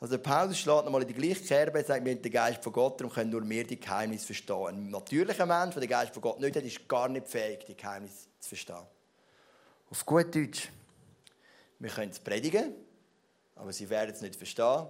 Also 0.00 0.16
der 0.16 0.22
Paulus 0.22 0.58
schlägt 0.58 0.84
nochmal 0.84 1.02
in 1.02 1.08
die 1.08 1.14
gleiche 1.14 1.44
Kerbe, 1.44 1.82
sagt, 1.82 2.04
wir 2.04 2.12
haben 2.12 2.22
den 2.22 2.32
Geist 2.32 2.62
von 2.62 2.72
Gott 2.72 3.02
und 3.02 3.12
können 3.12 3.30
nur 3.30 3.40
mehr 3.40 3.64
die 3.64 3.80
Geheimnisse 3.80 4.26
verstehen. 4.26 4.66
Ein 4.66 4.90
natürlicher 4.90 5.46
Mensch, 5.46 5.74
der 5.74 5.80
den 5.80 5.90
Geist 5.90 6.12
von 6.12 6.22
Gott 6.22 6.40
nicht 6.40 6.54
hat, 6.54 6.62
ist 6.62 6.88
gar 6.88 7.08
nicht 7.08 7.28
fähig, 7.28 7.64
die 7.66 7.76
Geheimnisse 7.76 8.28
zu 8.38 8.48
verstehen. 8.48 8.86
Auf 9.90 10.06
gut 10.06 10.34
Deutsch, 10.34 10.68
wir 11.78 11.90
können 11.90 12.10
es 12.10 12.18
predigen, 12.18 12.74
aber 13.56 13.72
sie 13.72 13.88
werden 13.88 14.14
es 14.14 14.20
nicht 14.20 14.36
verstehen, 14.36 14.86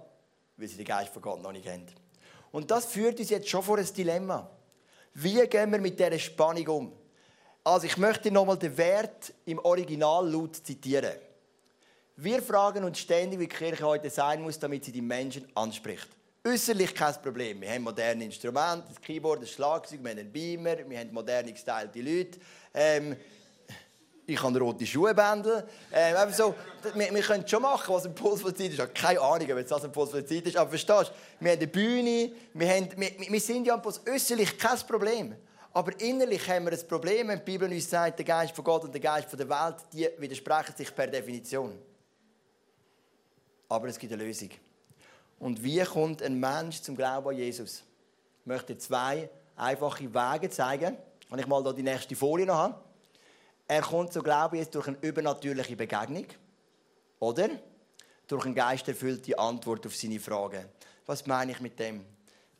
weil 0.57 0.67
sie 0.67 0.77
den 0.77 0.85
Geist 0.85 1.11
von 1.11 1.21
Gott 1.21 1.41
noch 1.41 1.51
nicht 1.51 1.67
haben. 1.67 1.85
Und 2.51 2.71
das 2.71 2.85
führt 2.85 3.19
uns 3.19 3.29
jetzt 3.29 3.49
schon 3.49 3.63
vor 3.63 3.77
ein 3.77 3.93
Dilemma. 3.93 4.49
Wie 5.13 5.45
gehen 5.47 5.71
wir 5.71 5.79
mit 5.79 5.99
dieser 5.99 6.17
Spannung 6.19 6.67
um? 6.67 6.93
Also 7.63 7.87
ich 7.87 7.97
möchte 7.97 8.31
nochmal 8.31 8.57
den 8.57 8.75
Wert 8.77 9.33
im 9.45 9.59
Original 9.59 10.29
laut 10.29 10.55
zitieren. 10.55 11.13
Wir 12.15 12.41
fragen 12.41 12.83
uns 12.83 12.99
ständig, 12.99 13.39
wie 13.39 13.47
die 13.47 13.55
Kirche 13.55 13.83
heute 13.83 14.09
sein 14.09 14.41
muss, 14.41 14.59
damit 14.59 14.85
sie 14.85 14.91
die 14.91 15.01
Menschen 15.01 15.47
anspricht. 15.55 16.07
Äußerlich 16.45 16.95
kein 16.95 17.13
Problem. 17.21 17.61
Wir 17.61 17.69
haben 17.71 17.83
moderne 17.83 18.23
Instrumente, 18.23 18.85
das 18.89 18.99
Keyboard, 19.01 19.43
das 19.43 19.51
Schlagzeug, 19.51 20.01
wir 20.01 20.11
haben 20.11 20.19
einen 20.19 20.31
Beamer, 20.31 20.77
wir 20.89 20.99
haben 20.99 21.13
moderne 21.13 21.51
gestylte 21.51 22.01
Leute. 22.01 22.39
Ähm, 22.73 23.15
ich 24.29 24.41
habe 24.41 24.59
rote 24.59 24.85
Schuhbändel. 24.85 25.67
Ähm, 25.91 26.31
so, 26.31 26.55
wir, 26.93 27.13
wir 27.13 27.21
können 27.21 27.47
schon 27.47 27.61
machen, 27.61 27.93
was 27.93 28.05
ein 28.05 28.15
Puls 28.15 28.41
von 28.41 28.55
Zeit 28.55 28.67
ist. 28.67 28.73
Ich 28.73 28.79
habe 28.79 28.91
keine 28.91 29.19
Ahnung, 29.21 29.51
ob 29.51 29.67
das 29.67 29.83
ein 29.83 29.91
Puls 29.91 30.11
von 30.11 30.25
Zeit 30.25 30.45
ist. 30.45 30.55
Aber 30.55 30.69
verstehst 30.69 31.11
du, 31.11 31.43
wir 31.43 31.51
haben 31.51 31.57
eine 31.57 31.67
Bühne, 31.67 32.31
wir, 32.53 32.69
haben, 32.69 32.89
wir, 32.95 33.11
wir 33.19 33.41
sind 33.41 33.65
ja 33.65 33.73
am 33.73 33.81
Puls. 33.81 34.01
Äußerlich 34.07 34.57
kein 34.57 34.77
Problem. 34.79 35.35
Aber 35.73 35.99
innerlich 36.01 36.47
haben 36.49 36.65
wir 36.65 36.73
ein 36.73 36.87
Problem, 36.87 37.27
wenn 37.27 37.39
die 37.39 37.45
Bibel 37.45 37.71
uns 37.71 37.89
sagt, 37.89 38.17
der 38.17 38.25
Geist 38.25 38.55
von 38.55 38.63
Gott 38.63 38.83
und 38.83 38.93
der 38.93 39.01
Geist 39.01 39.29
von 39.29 39.37
der 39.37 39.47
Welt, 39.47 39.75
die 39.93 40.09
widersprechen 40.17 40.75
sich 40.75 40.93
per 40.93 41.07
Definition. 41.07 41.77
Aber 43.67 43.87
es 43.87 43.99
gibt 43.99 44.11
eine 44.11 44.23
Lösung. 44.23 44.49
Und 45.37 45.63
wie 45.63 45.81
kommt 45.83 46.23
ein 46.23 46.39
Mensch 46.39 46.81
zum 46.81 46.95
Glauben 46.95 47.29
an 47.29 47.35
Jesus? 47.35 47.83
Ich 48.41 48.45
möchte 48.45 48.77
zwei 48.77 49.29
einfache 49.55 50.13
Wege 50.13 50.49
zeigen. 50.49 50.97
Wenn 51.29 51.39
ich 51.39 51.47
mal 51.47 51.73
die 51.73 51.83
nächste 51.83 52.15
Folie 52.15 52.45
noch 52.45 52.55
habe. 52.55 52.88
Er 53.69 53.83
kommt 53.83 54.11
zu 54.11 54.23
Glauben 54.23 54.55
jetzt 54.55 54.73
durch 54.73 54.87
eine 54.87 54.97
übernatürliche 55.01 55.75
Begegnung. 55.75 56.25
Oder? 57.19 57.49
Durch 58.25 58.43
eine 58.45 58.55
geisterfüllte 58.55 59.37
Antwort 59.37 59.85
auf 59.85 59.95
seine 59.95 60.19
Fragen. 60.19 60.65
Was 61.05 61.27
meine 61.27 61.51
ich 61.51 61.59
mit 61.59 61.77
dem? 61.77 61.99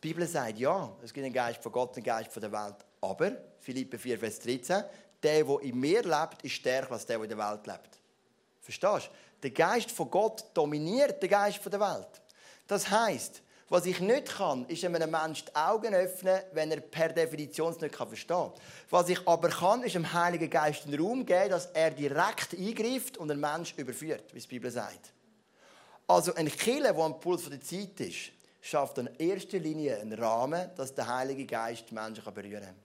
Die 0.04 0.08
Bibel 0.08 0.28
sagt, 0.28 0.60
ja, 0.60 0.96
es 1.04 1.12
gibt 1.12 1.26
einen 1.26 1.34
Geist 1.34 1.64
von 1.64 1.72
Gott, 1.72 1.96
einen 1.96 2.04
Geist 2.04 2.32
von 2.32 2.42
der 2.42 2.52
Welt. 2.52 2.76
Aber, 3.02 3.32
Philippe 3.58 3.98
4, 3.98 4.20
Vers 4.20 4.40
13, 4.42 4.84
der, 5.24 5.44
der 5.44 5.62
in 5.62 5.80
mir 5.80 6.04
lebt, 6.04 6.44
ist 6.44 6.54
stärker 6.54 6.92
als 6.92 7.08
der, 7.08 7.18
der 7.18 7.24
in 7.24 7.36
der 7.36 7.50
Welt 7.50 7.66
lebt. 7.66 8.00
Verstehst 8.62 9.08
du? 9.08 9.42
Der 9.42 9.50
Geist 9.50 9.90
von 9.90 10.12
Gott 10.12 10.46
dominiert 10.54 11.24
den 11.24 11.30
Geist 11.30 11.58
von 11.58 11.72
der 11.72 11.80
Welt. 11.80 12.22
Das 12.68 12.88
heißt, 12.88 13.42
was 13.70 13.86
ich 13.86 14.00
nicht 14.00 14.30
kann, 14.36 14.66
ist 14.66 14.84
einem 14.84 15.12
Menschen 15.12 15.46
die 15.48 15.56
Augen 15.56 15.94
öffnen, 15.94 16.42
wenn 16.54 16.72
er 16.72 16.80
per 16.80 17.10
Definition 17.10 17.72
es 17.72 17.80
nicht 17.80 17.96
verstehen 17.96 18.28
kann. 18.28 18.52
Was 18.90 19.10
ich 19.10 19.28
aber 19.28 19.50
kann, 19.50 19.84
ist 19.84 19.96
dem 19.96 20.12
Heiligen 20.12 20.50
Geist 20.50 20.86
einen 20.86 21.00
Raum 21.00 21.26
geben, 21.26 21.52
dass 21.52 21.68
er 21.68 21.92
direkt 21.92 22.56
eingreift 22.58 23.18
und 23.18 23.30
einen 23.30 23.40
Menschen 23.40 23.80
überführt, 23.80 24.34
wie 24.34 24.40
die 24.40 24.48
Bibel 24.48 24.72
sagt. 24.72 25.14
Also 26.08 26.34
ein 26.34 26.48
Killer, 26.48 26.94
der 26.94 27.04
am 27.04 27.20
Puls 27.20 27.48
der 27.48 27.62
Zeit 27.62 28.00
ist, 28.00 28.32
schafft 28.62 28.98
in 28.98 29.10
erster 29.18 29.60
Linie 29.60 30.00
einen 30.00 30.14
Rahmen, 30.14 30.72
dass 30.76 30.94
der 30.94 31.08
Heilige 31.08 31.46
Geist 31.46 31.86
die 31.90 31.94
Menschen 31.94 32.24
berühren 32.34 32.64
kann. 32.64 32.76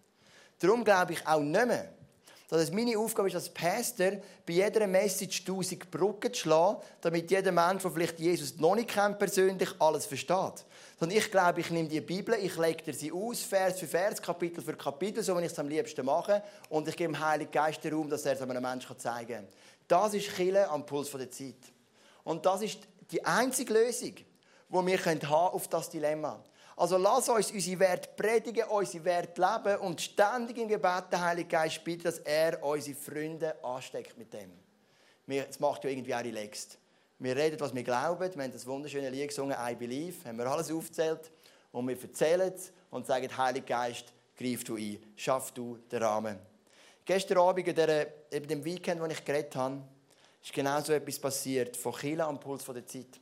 Darum 0.58 0.84
glaube 0.84 1.14
ich 1.14 1.26
auch 1.26 1.40
nicht 1.40 1.66
mehr, 1.66 1.94
dass 2.48 2.60
es 2.60 2.70
meine 2.70 2.98
Aufgabe 2.98 3.28
ist 3.28 3.34
als 3.34 3.48
Pastor, 3.48 4.12
bei 4.46 4.52
jeder 4.52 4.86
Message 4.86 5.44
tausend 5.44 5.90
Brücken 5.90 6.32
zu 6.32 6.40
schlagen, 6.40 6.78
damit 7.00 7.30
jeder 7.30 7.52
Mensch, 7.52 7.82
der 7.82 7.90
vielleicht 7.90 8.18
Jesus 8.18 8.56
noch 8.58 8.74
nicht 8.74 8.90
kennt, 8.90 9.18
persönlich 9.18 9.70
alles 9.78 10.06
versteht. 10.06 10.64
Sondern 11.00 11.18
ich 11.18 11.30
glaube, 11.30 11.60
ich 11.60 11.70
nehme 11.70 11.88
die 11.88 12.00
Bibel, 12.00 12.34
ich 12.34 12.56
lege 12.56 12.92
sie 12.92 13.10
aus, 13.10 13.40
Vers 13.40 13.80
für 13.80 13.86
Vers, 13.86 14.20
Kapitel 14.20 14.62
für 14.62 14.74
Kapitel, 14.74 15.22
so 15.22 15.36
wie 15.36 15.44
ich 15.44 15.52
es 15.52 15.58
am 15.58 15.68
liebsten 15.68 16.04
mache, 16.04 16.42
und 16.68 16.86
ich 16.86 16.96
gebe 16.96 17.12
dem 17.12 17.18
Heiligen 17.18 17.50
Geist 17.50 17.82
den 17.82 17.94
Raum, 17.94 18.10
dass 18.10 18.26
er 18.26 18.34
es 18.34 18.42
einem 18.42 18.62
Menschen 18.62 18.98
zeigen 18.98 19.34
kann. 19.34 19.48
Das 19.88 20.14
ist 20.14 20.34
Chile 20.34 20.68
am 20.68 20.84
Puls 20.84 21.10
der 21.10 21.30
Zeit. 21.30 21.56
Und 22.24 22.44
das 22.44 22.62
ist 22.62 22.80
die 23.10 23.24
einzige 23.24 23.72
Lösung, 23.72 24.14
die 24.14 24.24
wir 24.68 25.04
haben 25.04 25.24
auf 25.24 25.68
das 25.68 25.90
Dilemma 25.90 26.28
haben. 26.28 26.42
Also 26.76 26.96
lass 26.96 27.28
uns 27.28 27.52
unsere 27.52 27.78
Werte 27.80 28.08
predigen, 28.16 28.64
unsere 28.68 29.04
Werte 29.04 29.40
leben 29.40 29.80
und 29.80 30.00
ständig 30.00 30.58
im 30.58 30.68
Gebet 30.68 31.04
den 31.12 31.20
Heiligen 31.20 31.48
Geist 31.48 31.84
bitten, 31.84 32.04
dass 32.04 32.18
er 32.18 32.62
unsere 32.64 32.96
Freunde 32.96 33.62
ansteckt 33.64 34.18
mit 34.18 34.32
dem. 34.32 34.50
Das 35.26 35.60
macht 35.60 35.84
ja 35.84 35.90
irgendwie 35.90 36.14
auch 36.14 36.24
relaxed. 36.24 36.78
Wir 37.18 37.36
reden, 37.36 37.58
was 37.60 37.74
wir 37.74 37.84
glauben. 37.84 38.34
Wir 38.34 38.42
haben 38.42 38.52
das 38.52 38.66
wunderschöne 38.66 39.08
Lied 39.08 39.28
gesungen, 39.28 39.56
I 39.58 39.74
Believe. 39.74 40.28
Haben 40.28 40.36
wir 40.38 40.46
alles 40.46 40.70
aufgezählt. 40.70 41.30
Und 41.70 41.88
wir 41.88 42.00
erzählen 42.00 42.52
es 42.52 42.72
und 42.90 43.06
sagen, 43.06 43.34
Heiliger 43.36 43.66
Geist, 43.66 44.12
greif 44.36 44.64
du 44.64 44.76
ein. 44.76 44.98
Schaff 45.16 45.52
du 45.52 45.78
den 45.90 46.02
Rahmen. 46.02 46.38
Gestern 47.04 47.38
Abend, 47.38 47.68
in, 47.68 47.74
der, 47.74 48.12
in 48.30 48.48
dem 48.48 48.64
Weekend, 48.64 49.00
wo 49.00 49.06
ich 49.06 49.24
geredet 49.24 49.54
habe, 49.54 49.80
ist 50.42 50.52
genau 50.52 50.80
so 50.80 50.92
etwas 50.92 51.18
passiert. 51.18 51.76
Von 51.76 51.92
Chile 51.94 52.24
am 52.24 52.40
Puls 52.40 52.64
der 52.64 52.86
Zeit. 52.86 53.20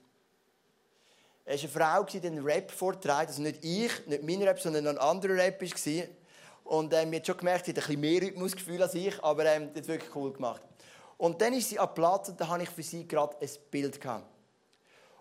Es 1.45 1.63
war 1.75 1.89
eine 1.89 1.99
Frau, 1.99 2.05
die 2.05 2.21
den 2.21 2.39
Rap 2.39 2.71
vorträgt. 2.71 3.29
Also 3.29 3.43
nicht 3.43 3.65
ich, 3.65 4.07
nicht 4.07 4.23
mein 4.23 4.43
Rap, 4.43 4.61
sondern 4.61 4.87
ein 4.87 4.99
anderer 4.99 5.37
Rap 5.37 5.61
war. 5.61 6.05
Und 6.65 6.95
ähm, 6.95 7.15
hat 7.15 7.27
schon 7.27 7.37
gemerkt, 7.37 7.67
sie 7.67 7.73
hat 7.73 7.79
ein 7.79 7.87
bisschen 7.87 8.01
mehr 8.01 8.23
Rhythmusgefühl 8.23 8.83
als 8.83 8.95
ich, 8.95 9.23
aber 9.23 9.45
ähm, 9.47 9.71
das 9.75 9.83
hat 9.83 9.89
wirklich 9.89 10.15
cool 10.15 10.33
gemacht. 10.33 10.63
Und 11.19 11.41
dann 11.41 11.53
ist 11.53 11.69
sie 11.69 11.79
am 11.79 11.93
Platz 11.93 12.29
und 12.29 12.41
da 12.41 12.49
habe 12.49 12.63
ich 12.63 12.71
für 12.71 12.83
sie 12.83 13.07
gerade 13.07 13.37
ein 13.41 13.51
Bild 13.71 14.01
gehabt. 14.01 14.27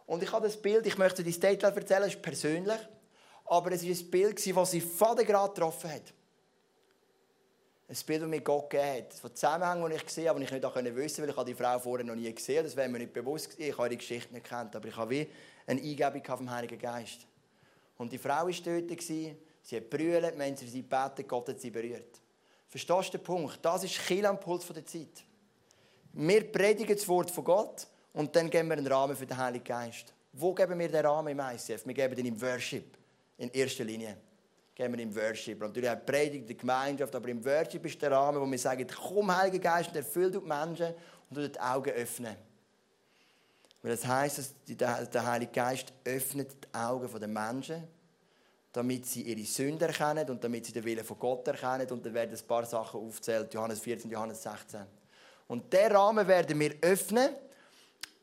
Und 0.05 0.21
ich 0.21 0.31
habe 0.31 0.45
das 0.45 0.57
Bild, 0.57 0.85
ich 0.85 0.97
möchte 0.97 1.23
die 1.23 1.31
State 1.31 1.65
erzählen, 1.65 2.03
es 2.03 2.15
ist 2.15 2.21
persönlich, 2.21 2.79
aber 3.45 3.71
es 3.71 3.83
war 3.83 3.89
ein 3.89 4.11
Bild, 4.11 4.55
das 4.55 4.71
sie 4.71 4.81
gerade 4.81 5.25
getroffen 5.25 5.91
hat. 5.91 6.13
Ein 7.87 7.97
Bild, 8.05 8.21
das 8.21 8.29
mir 8.29 8.41
Gott 8.41 8.69
gegeben 8.69 8.97
hat. 8.97 9.13
Von 9.13 9.35
Zusammenhängen, 9.35 9.89
die 9.89 9.95
ich 9.95 10.05
gesehen 10.05 10.29
habe, 10.29 10.39
aber 10.39 10.45
ich 10.45 10.83
nicht 10.83 10.95
wissen 10.95 11.23
weil 11.23 11.29
ich 11.29 11.43
die 11.43 11.55
Frau 11.55 11.79
vorher 11.79 12.05
noch 12.05 12.15
nie 12.15 12.33
gesehen 12.33 12.57
habe. 12.57 12.67
Das 12.67 12.75
wäre 12.75 12.87
mir 12.87 12.99
nicht 12.99 13.13
bewusst 13.13 13.49
gewesen. 13.49 13.69
Ich 13.69 13.77
habe 13.77 13.87
ihre 13.87 13.97
Geschichte 13.97 14.33
nicht 14.33 14.47
kennt, 14.47 14.75
aber 14.75 14.87
ich 14.87 14.95
habe 14.95 15.09
wie 15.09 15.27
eine 15.67 15.81
Eingebung 15.81 16.23
vom 16.23 16.49
Heiligen 16.49 16.79
Geist. 16.79 17.27
Und 17.97 18.11
die 18.11 18.17
Frau 18.17 18.47
war 18.47 18.51
dort, 18.51 19.01
sie 19.01 19.35
hat 19.71 19.89
brüllt, 19.89 20.37
wenn 20.37 20.55
sie 20.57 20.67
sie 20.67 20.81
beten, 20.81 21.27
Gott 21.27 21.49
hat 21.49 21.59
sie 21.59 21.69
berührt. 21.69 22.19
Verstehst 22.67 23.13
du 23.13 23.17
den 23.17 23.23
Punkt? 23.23 23.59
Das 23.61 23.83
ist 23.83 23.99
Kiel 24.07 24.25
am 24.25 24.39
Puls 24.39 24.65
der 24.67 24.85
Zeit. 24.85 25.23
Wir 26.13 26.51
predigen 26.51 26.95
das 26.95 27.07
Wort 27.07 27.29
von 27.29 27.43
Gott 27.43 27.87
und 28.13 28.35
dann 28.35 28.49
geben 28.49 28.69
wir 28.69 28.77
einen 28.77 28.87
Rahmen 28.87 29.15
für 29.15 29.25
den 29.25 29.37
Heiligen 29.37 29.63
Geist. 29.63 30.13
Wo 30.33 30.53
geben 30.53 30.79
wir 30.79 30.89
den 30.89 31.05
Rahmen 31.05 31.37
im 31.37 31.39
ICF? 31.39 31.85
Wir 31.85 31.93
geben 31.93 32.15
den 32.15 32.25
im 32.25 32.41
Worship, 32.41 32.97
in 33.37 33.49
erster 33.49 33.83
Linie. 33.83 34.17
Geben 34.73 34.97
wir 34.97 35.03
im 35.03 35.15
Worship. 35.15 35.59
Natürlich 35.59 35.89
auch 35.89 36.05
Predigt, 36.05 36.49
die 36.49 36.57
Gemeinschaft, 36.57 37.13
aber 37.13 37.27
im 37.27 37.43
Worship 37.43 37.85
ist 37.85 38.01
der 38.01 38.11
Rahmen, 38.11 38.41
wo 38.41 38.49
wir 38.49 38.57
sagen, 38.57 38.87
komm 38.87 39.35
Heiliger 39.35 39.59
Geist 39.59 39.89
und 39.89 39.97
erfüll 39.97 40.31
die 40.31 40.39
Menschen 40.39 40.93
und 41.29 41.37
du 41.37 41.49
die 41.49 41.59
Augen 41.59 41.91
öffnen. 41.91 42.35
Weil 43.81 43.91
das 43.91 44.05
heisst, 44.05 44.53
dass 44.77 45.09
der 45.09 45.25
Heilige 45.25 45.51
Geist 45.51 45.91
öffnet 46.05 46.51
die 46.63 46.77
Augen 46.77 47.19
der 47.19 47.27
Menschen, 47.27 47.83
damit 48.71 49.05
sie 49.05 49.23
ihre 49.23 49.43
Sünden 49.43 49.87
erkennen 49.87 50.29
und 50.29 50.43
damit 50.43 50.65
sie 50.65 50.71
den 50.71 50.83
Willen 50.83 51.03
von 51.03 51.17
Gott 51.17 51.47
erkennen. 51.47 51.89
Und 51.89 52.05
dann 52.05 52.13
werden 52.13 52.37
ein 52.37 52.47
paar 52.47 52.65
Sachen 52.65 52.99
aufgezählt, 52.99 53.53
Johannes 53.53 53.79
14, 53.79 54.09
Johannes 54.09 54.43
16. 54.43 54.81
Und 55.47 55.73
der 55.73 55.91
Rahmen 55.91 56.27
werden 56.27 56.59
wir 56.59 56.75
öffnen 56.81 57.29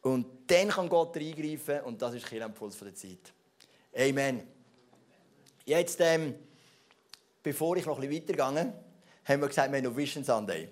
und 0.02 0.26
dann 0.46 0.68
kann 0.68 0.88
Gott 0.88 1.16
eingreifen 1.16 1.80
und 1.82 2.00
das 2.00 2.14
ist 2.14 2.30
der 2.30 2.46
Impuls 2.46 2.78
der 2.78 2.94
Zeit. 2.94 3.32
Amen. 3.94 4.46
Jetzt, 5.66 6.00
ähm, 6.00 6.34
bevor 7.42 7.76
ich 7.76 7.84
noch 7.84 7.98
ein 8.00 8.08
bisschen 8.08 8.36
weitergehe, 8.36 8.72
haben 9.24 9.40
wir 9.40 9.48
gesagt, 9.48 9.70
wir 9.70 9.78
haben 9.78 9.84
noch 9.84 9.96
Vision 9.96 10.24
Sunday. 10.24 10.68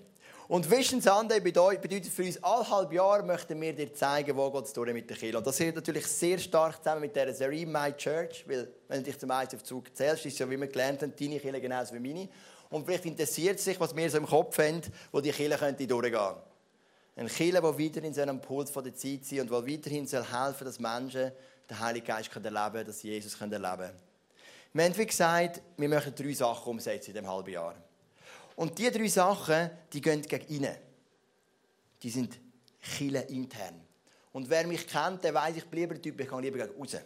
Und 0.47 0.71
Vision 0.71 1.01
Sunday 1.01 1.41
bedeutet 1.41 2.05
für 2.05 2.23
uns, 2.23 2.41
alle 2.41 2.69
halb 2.69 2.93
Jahr 2.93 3.21
möchten 3.21 3.59
wir 3.59 3.73
dir 3.73 3.93
zeigen, 3.93 4.35
wo 4.37 4.47
es 4.59 4.71
durch 4.71 4.93
mit 4.93 5.09
der 5.09 5.17
Kirche. 5.17 5.37
Und 5.37 5.45
das 5.45 5.59
hängt 5.59 5.75
natürlich 5.75 6.07
sehr 6.07 6.37
stark 6.37 6.77
zusammen 6.77 7.01
mit 7.01 7.13
der 7.13 7.33
Serie 7.33 7.65
My 7.65 7.91
Church, 7.91 8.45
weil 8.47 8.69
wenn 8.87 9.03
du 9.03 9.11
dich 9.11 9.19
zum 9.19 9.29
auf 9.29 9.63
Zug 9.63 9.93
zählst, 9.93 10.25
ist 10.25 10.39
ja, 10.39 10.49
wie 10.49 10.57
wir 10.57 10.67
gelernt 10.67 11.01
haben, 11.01 11.13
deine 11.19 11.39
Kirche 11.39 11.59
genauso 11.59 11.93
wie 11.95 11.99
meine. 11.99 12.29
Und 12.69 12.85
vielleicht 12.85 13.05
interessiert 13.05 13.59
sich, 13.59 13.77
was 13.77 13.93
wir 13.93 14.09
so 14.09 14.17
im 14.17 14.25
Kopf 14.25 14.57
haben, 14.59 14.81
wo 15.11 15.19
die 15.19 15.31
Kirche 15.31 15.57
könnte 15.57 15.85
durchgehen. 15.85 16.35
Ein 17.17 17.27
Kirche, 17.27 17.51
der 17.51 17.63
weiter 17.63 18.03
in 18.03 18.13
seinem 18.13 18.39
Puls 18.39 18.69
von 18.69 18.85
der 18.85 18.95
Zeit 18.95 19.25
sein 19.25 19.41
und 19.41 19.51
der 19.51 19.67
weiterhin 19.67 20.07
soll 20.07 20.23
helfen 20.23 20.63
dass 20.63 20.79
Menschen 20.79 21.31
den 21.69 21.79
Heiligen 21.79 22.07
Geist 22.07 22.33
erleben 22.33 22.53
können, 22.53 22.85
dass 22.85 22.99
sie 23.01 23.09
Jesus 23.09 23.39
erleben 23.41 23.61
können. 23.61 23.91
Wir 24.71 24.85
haben, 24.85 24.97
wie 24.97 25.05
gesagt, 25.05 25.61
wir 25.75 25.89
möchten 25.89 26.15
drei 26.15 26.33
Sachen 26.33 26.69
umsetzen 26.69 27.09
in 27.09 27.13
diesem 27.15 27.29
halben 27.29 27.51
Jahr. 27.51 27.75
Und 28.57 28.77
diese 28.77 28.91
drei 28.91 29.07
Sachen, 29.07 29.69
die 29.93 30.01
gehen 30.01 30.21
gegen 30.23 30.47
innen. 30.47 30.75
Die 32.01 32.09
sind 32.09 32.39
Kirche 32.81 33.19
intern. 33.29 33.79
Und 34.33 34.49
wer 34.49 34.67
mich 34.67 34.87
kennt, 34.87 35.23
der 35.23 35.33
weiß, 35.33 35.57
ich 35.57 35.65
bin 35.65 35.79
lieber 35.79 36.01
Typ, 36.01 36.19
ich 36.19 36.27
gehe 36.27 36.41
lieber 36.41 36.57
gegen 36.65 36.79
raus. 36.79 36.97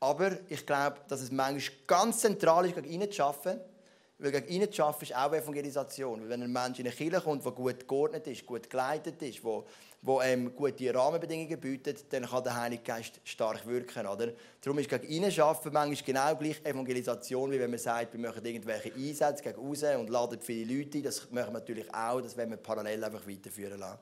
Aber 0.00 0.36
ich 0.48 0.66
glaube, 0.66 0.98
dass 1.08 1.20
es 1.20 1.30
manchmal 1.30 1.76
ganz 1.86 2.18
zentral 2.18 2.66
ist, 2.66 2.74
gegen 2.74 2.90
innen 2.90 3.10
zu 3.10 3.22
arbeiten 3.24 3.60
weil 4.18 4.30
gegen 4.30 4.48
ihnen 4.48 4.72
zu 4.72 4.84
arbeiten 4.84 5.04
ist 5.04 5.16
auch 5.16 5.32
Evangelisation. 5.32 6.22
Weil 6.22 6.28
wenn 6.28 6.42
ein 6.42 6.52
Mensch 6.52 6.78
in 6.78 6.86
eine 6.86 6.94
Kirche 6.94 7.20
kommt, 7.20 7.44
der 7.44 7.52
gut 7.52 7.88
geordnet 7.88 8.26
ist, 8.28 8.46
gut 8.46 8.70
geleitet 8.70 9.20
ist, 9.22 9.42
wo, 9.42 9.64
wo 10.02 10.22
ähm, 10.22 10.54
gute 10.54 10.94
Rahmenbedingungen 10.94 11.58
bietet, 11.58 12.12
dann 12.12 12.24
kann 12.24 12.44
der 12.44 12.54
Heilige 12.54 12.82
Geist 12.84 13.20
stark 13.24 13.66
wirken. 13.66 14.06
Oder? 14.06 14.32
Darum 14.60 14.78
ist 14.78 14.88
gegen 14.88 15.08
ihnen 15.08 15.40
arbeiten 15.40 15.72
manchmal 15.72 16.06
genau 16.06 16.36
gleich 16.36 16.64
Evangelisation, 16.64 17.50
wie 17.50 17.58
wenn 17.58 17.70
man 17.70 17.78
sagt, 17.80 18.12
wir 18.12 18.20
machen 18.20 18.44
irgendwelche 18.44 18.94
Einsätze 18.94 19.42
gegen 19.42 19.58
raus 19.58 19.82
und 19.98 20.08
laden 20.08 20.40
viele 20.40 20.72
Leute 20.72 21.02
Das 21.02 21.28
machen 21.30 21.52
wir 21.52 21.58
natürlich 21.58 21.92
auch, 21.92 22.20
das 22.20 22.36
wollen 22.36 22.50
wir 22.50 22.56
parallel 22.56 23.02
einfach 23.02 23.26
weiterführen 23.26 23.80
lassen. 23.80 23.98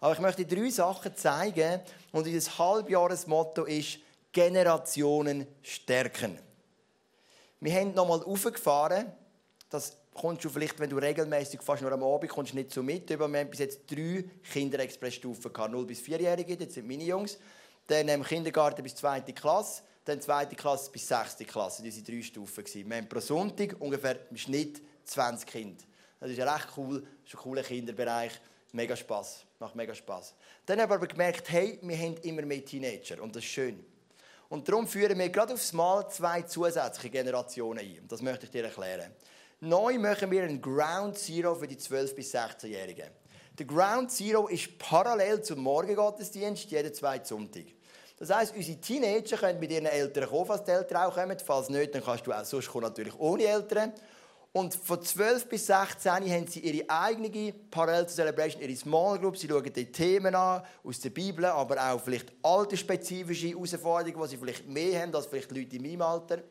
Aber 0.00 0.12
ich 0.12 0.20
möchte 0.20 0.44
drei 0.44 0.70
Sachen 0.70 1.14
zeigen 1.16 1.80
und 2.12 2.26
unser 2.26 2.58
Halbjahresmotto 2.58 3.64
ist 3.64 4.00
Generationen 4.32 5.46
stärken. 5.62 6.38
Wir 7.60 7.72
haben 7.72 7.94
nochmal 7.94 8.22
aufgefahren 8.22 9.06
das 9.68 9.96
kommst 10.14 10.44
du 10.44 10.48
vielleicht, 10.48 10.78
wenn 10.78 10.90
du 10.90 10.96
regelmäßig 10.96 11.60
fast 11.60 11.82
nur 11.82 11.92
am 11.92 12.02
Abend 12.02 12.30
kommst, 12.30 12.54
nicht 12.54 12.72
so 12.72 12.82
mit. 12.82 13.08
Wir 13.08 13.18
haben 13.18 13.50
bis 13.50 13.60
jetzt 13.60 13.90
drei 13.90 14.24
Kinderexpressstufen 14.52 15.52
gehabt, 15.52 15.72
0 15.72 15.84
bis 15.86 16.00
4-Jährige, 16.00 16.56
das 16.56 16.74
sind 16.74 16.86
meine 16.86 17.04
Jungs. 17.04 17.38
Dann 17.86 18.08
im 18.08 18.22
Kindergarten 18.22 18.82
bis 18.82 18.94
2. 18.96 19.20
Klasse, 19.32 19.82
dann 20.04 20.20
2. 20.20 20.46
Klasse 20.46 20.90
bis 20.90 21.06
6. 21.08 21.38
Klasse. 21.46 21.82
Das 21.84 21.96
waren 21.96 22.04
drei 22.04 22.22
Stufen. 22.22 22.64
Wir 22.64 22.96
haben 22.96 23.08
pro 23.08 23.20
Sonntag 23.20 23.76
ungefähr 23.80 24.18
im 24.30 24.36
Schnitt 24.36 24.80
20 25.04 25.48
Kinder. 25.48 25.84
Das 26.20 26.30
ist 26.30 26.40
recht 26.40 26.68
cool, 26.76 27.00
das 27.00 27.32
ist 27.32 27.34
ein 27.34 27.42
cooler 27.42 27.62
Kinderbereich. 27.62 28.32
Mega 28.72 28.96
Spass, 28.96 29.44
macht 29.58 29.74
mega 29.74 29.94
Spass. 29.94 30.34
Dann 30.64 30.80
haben 30.80 30.90
wir 30.90 30.96
aber 30.96 31.06
gemerkt, 31.06 31.50
hey, 31.50 31.78
wir 31.82 31.96
haben 31.96 32.16
immer 32.22 32.42
mehr 32.42 32.64
Teenager 32.64 33.22
und 33.22 33.34
das 33.34 33.44
ist 33.44 33.50
schön. 33.50 33.84
Und 34.48 34.68
darum 34.68 34.86
führen 34.86 35.18
wir 35.18 35.28
gerade 35.28 35.54
aufs 35.54 35.72
Mal 35.72 36.08
zwei 36.08 36.42
zusätzliche 36.42 37.10
Generationen 37.10 37.80
ein. 37.80 38.06
Das 38.08 38.22
möchte 38.22 38.46
ich 38.46 38.52
dir 38.52 38.64
erklären. 38.64 39.12
Neu 39.60 39.98
machen 39.98 40.30
wir 40.30 40.42
einen 40.42 40.60
Ground 40.60 41.16
Zero 41.16 41.54
für 41.54 41.66
die 41.66 41.76
12- 41.76 42.14
bis 42.14 42.34
16-Jährigen. 42.34 43.08
Der 43.58 43.64
Ground 43.64 44.10
Zero 44.10 44.48
ist 44.48 44.78
parallel 44.78 45.40
zum 45.40 45.60
Morgengottesdienst 45.60 46.70
jeden 46.70 46.92
zweiten 46.92 47.24
Sonntag. 47.24 47.64
Das 48.18 48.28
heisst, 48.28 48.54
unsere 48.54 48.78
Teenager 48.78 49.38
können 49.38 49.58
mit 49.58 49.70
ihren 49.70 49.86
Eltern 49.86 50.28
kommen, 50.28 50.44
falls 50.44 50.64
die 50.64 50.72
Eltern 50.72 50.98
auch 51.04 51.14
kommen. 51.14 51.38
Falls 51.42 51.70
nicht, 51.70 51.94
dann 51.94 52.04
kannst 52.04 52.26
du 52.26 52.34
auch 52.34 52.44
sonst 52.44 52.68
kommen, 52.68 52.84
natürlich 52.84 53.18
ohne 53.18 53.44
Eltern. 53.44 53.94
Und 54.52 54.74
von 54.74 55.02
12 55.02 55.48
bis 55.48 55.66
16 55.66 56.12
haben 56.12 56.46
sie 56.46 56.60
ihre 56.60 56.90
eigene 56.90 57.54
Parallel 57.70 58.08
zur 58.08 58.16
Celebration, 58.16 58.60
ihre 58.60 58.76
Small 58.76 59.18
Group. 59.18 59.38
Sie 59.38 59.48
schauen 59.48 59.72
die 59.72 59.90
Themen 59.90 60.34
an 60.34 60.62
aus 60.84 61.00
der 61.00 61.10
Bibel, 61.10 61.46
aber 61.46 61.92
auch 61.92 62.00
vielleicht 62.02 62.30
altersspezifische 62.42 63.48
Herausforderungen, 63.48 64.22
die 64.22 64.28
sie 64.28 64.36
vielleicht 64.36 64.68
mehr 64.68 65.00
haben 65.00 65.14
als 65.14 65.26
vielleicht 65.26 65.50
Leute 65.50 65.76
in 65.76 65.82
meinem 65.82 66.02
Alter. 66.02 66.42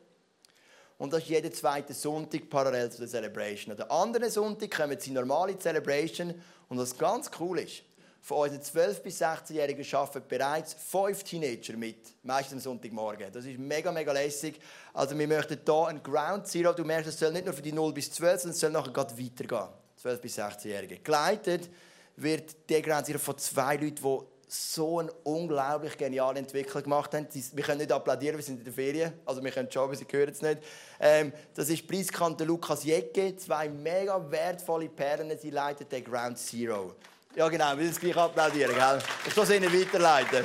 Und 0.98 1.12
das 1.12 1.22
ist 1.22 1.28
jeden 1.28 1.52
zweiten 1.52 1.92
Sonntag 1.92 2.48
parallel 2.48 2.90
zu 2.90 2.98
der 2.98 3.08
Celebration. 3.08 3.72
An 3.72 3.76
den 3.76 3.90
anderen 3.90 4.30
Sonntag 4.30 4.70
kommen 4.70 4.98
sie 4.98 5.10
normale 5.10 5.58
Celebration. 5.58 6.34
Und 6.68 6.78
was 6.78 6.96
ganz 6.96 7.30
cool 7.38 7.58
ist, 7.58 7.82
von 8.22 8.38
unseren 8.38 8.60
12- 8.60 9.02
bis 9.02 9.22
16-Jährigen 9.22 9.86
arbeiten 9.94 10.26
bereits 10.26 10.74
fünf 10.74 11.22
Teenager 11.22 11.76
mit. 11.76 11.98
Meistens 12.24 12.66
am 12.66 12.72
Sonntagmorgen. 12.72 13.30
Das 13.32 13.44
ist 13.44 13.58
mega, 13.58 13.92
mega 13.92 14.10
lässig. 14.10 14.58
Also 14.94 15.16
wir 15.16 15.28
möchten 15.28 15.60
hier 15.64 15.86
ein 15.86 16.02
Ground 16.02 16.46
Zero. 16.48 16.72
Du 16.72 16.82
merkst, 16.82 17.08
es 17.10 17.18
soll 17.18 17.32
nicht 17.32 17.44
nur 17.44 17.54
für 17.54 17.62
die 17.62 17.72
0 17.72 17.92
bis 17.92 18.10
12, 18.10 18.40
sondern 18.40 18.54
es 18.54 18.60
soll 18.60 18.70
nachher 18.70 18.92
gerade 18.92 19.16
weitergehen. 19.16 19.68
12- 20.02 20.16
bis 20.16 20.38
16-Jährige. 20.38 20.98
Geleitet 20.98 21.70
wird 22.16 22.68
der 22.68 22.82
Ground 22.82 23.06
Zero 23.06 23.18
von 23.18 23.38
zwei 23.38 23.76
Leuten, 23.76 24.02
die 24.02 24.20
so 24.48 25.00
eine 25.00 25.12
unglaublich 25.24 25.96
geniale 25.98 26.38
Entwicklung 26.38 26.82
gemacht 26.84 27.12
haben. 27.14 27.26
Wir 27.32 27.64
können 27.64 27.78
nicht 27.78 27.90
applaudieren, 27.90 28.36
wir 28.36 28.44
sind 28.44 28.58
in 28.58 28.64
der 28.64 28.72
Ferien. 28.72 29.12
Also 29.24 29.42
wir 29.42 29.50
können 29.50 29.70
schon, 29.70 29.82
aber 29.82 29.96
sie 29.96 30.06
hören 30.10 30.30
es 30.30 30.40
nicht. 30.40 30.58
Ähm, 31.00 31.32
das 31.54 31.68
ist 31.68 31.86
Preiskante 31.86 32.44
Lukas 32.44 32.84
Jecke. 32.84 33.36
Zwei 33.36 33.68
mega 33.68 34.30
wertvolle 34.30 34.88
Perlen. 34.88 35.36
Sie 35.38 35.50
leiten 35.50 35.88
den 35.88 36.04
Ground 36.04 36.38
Zero. 36.38 36.94
Ja 37.34 37.48
genau, 37.48 37.70
wir 37.70 37.76
müssen 37.76 37.90
es 37.90 38.00
gleich 38.00 38.16
applaudieren. 38.16 38.74
Gell? 38.74 38.98
Ich 39.26 39.34
kann 39.34 39.44
es 39.44 39.50
ihnen 39.50 39.72
weiterleiten. 39.72 40.44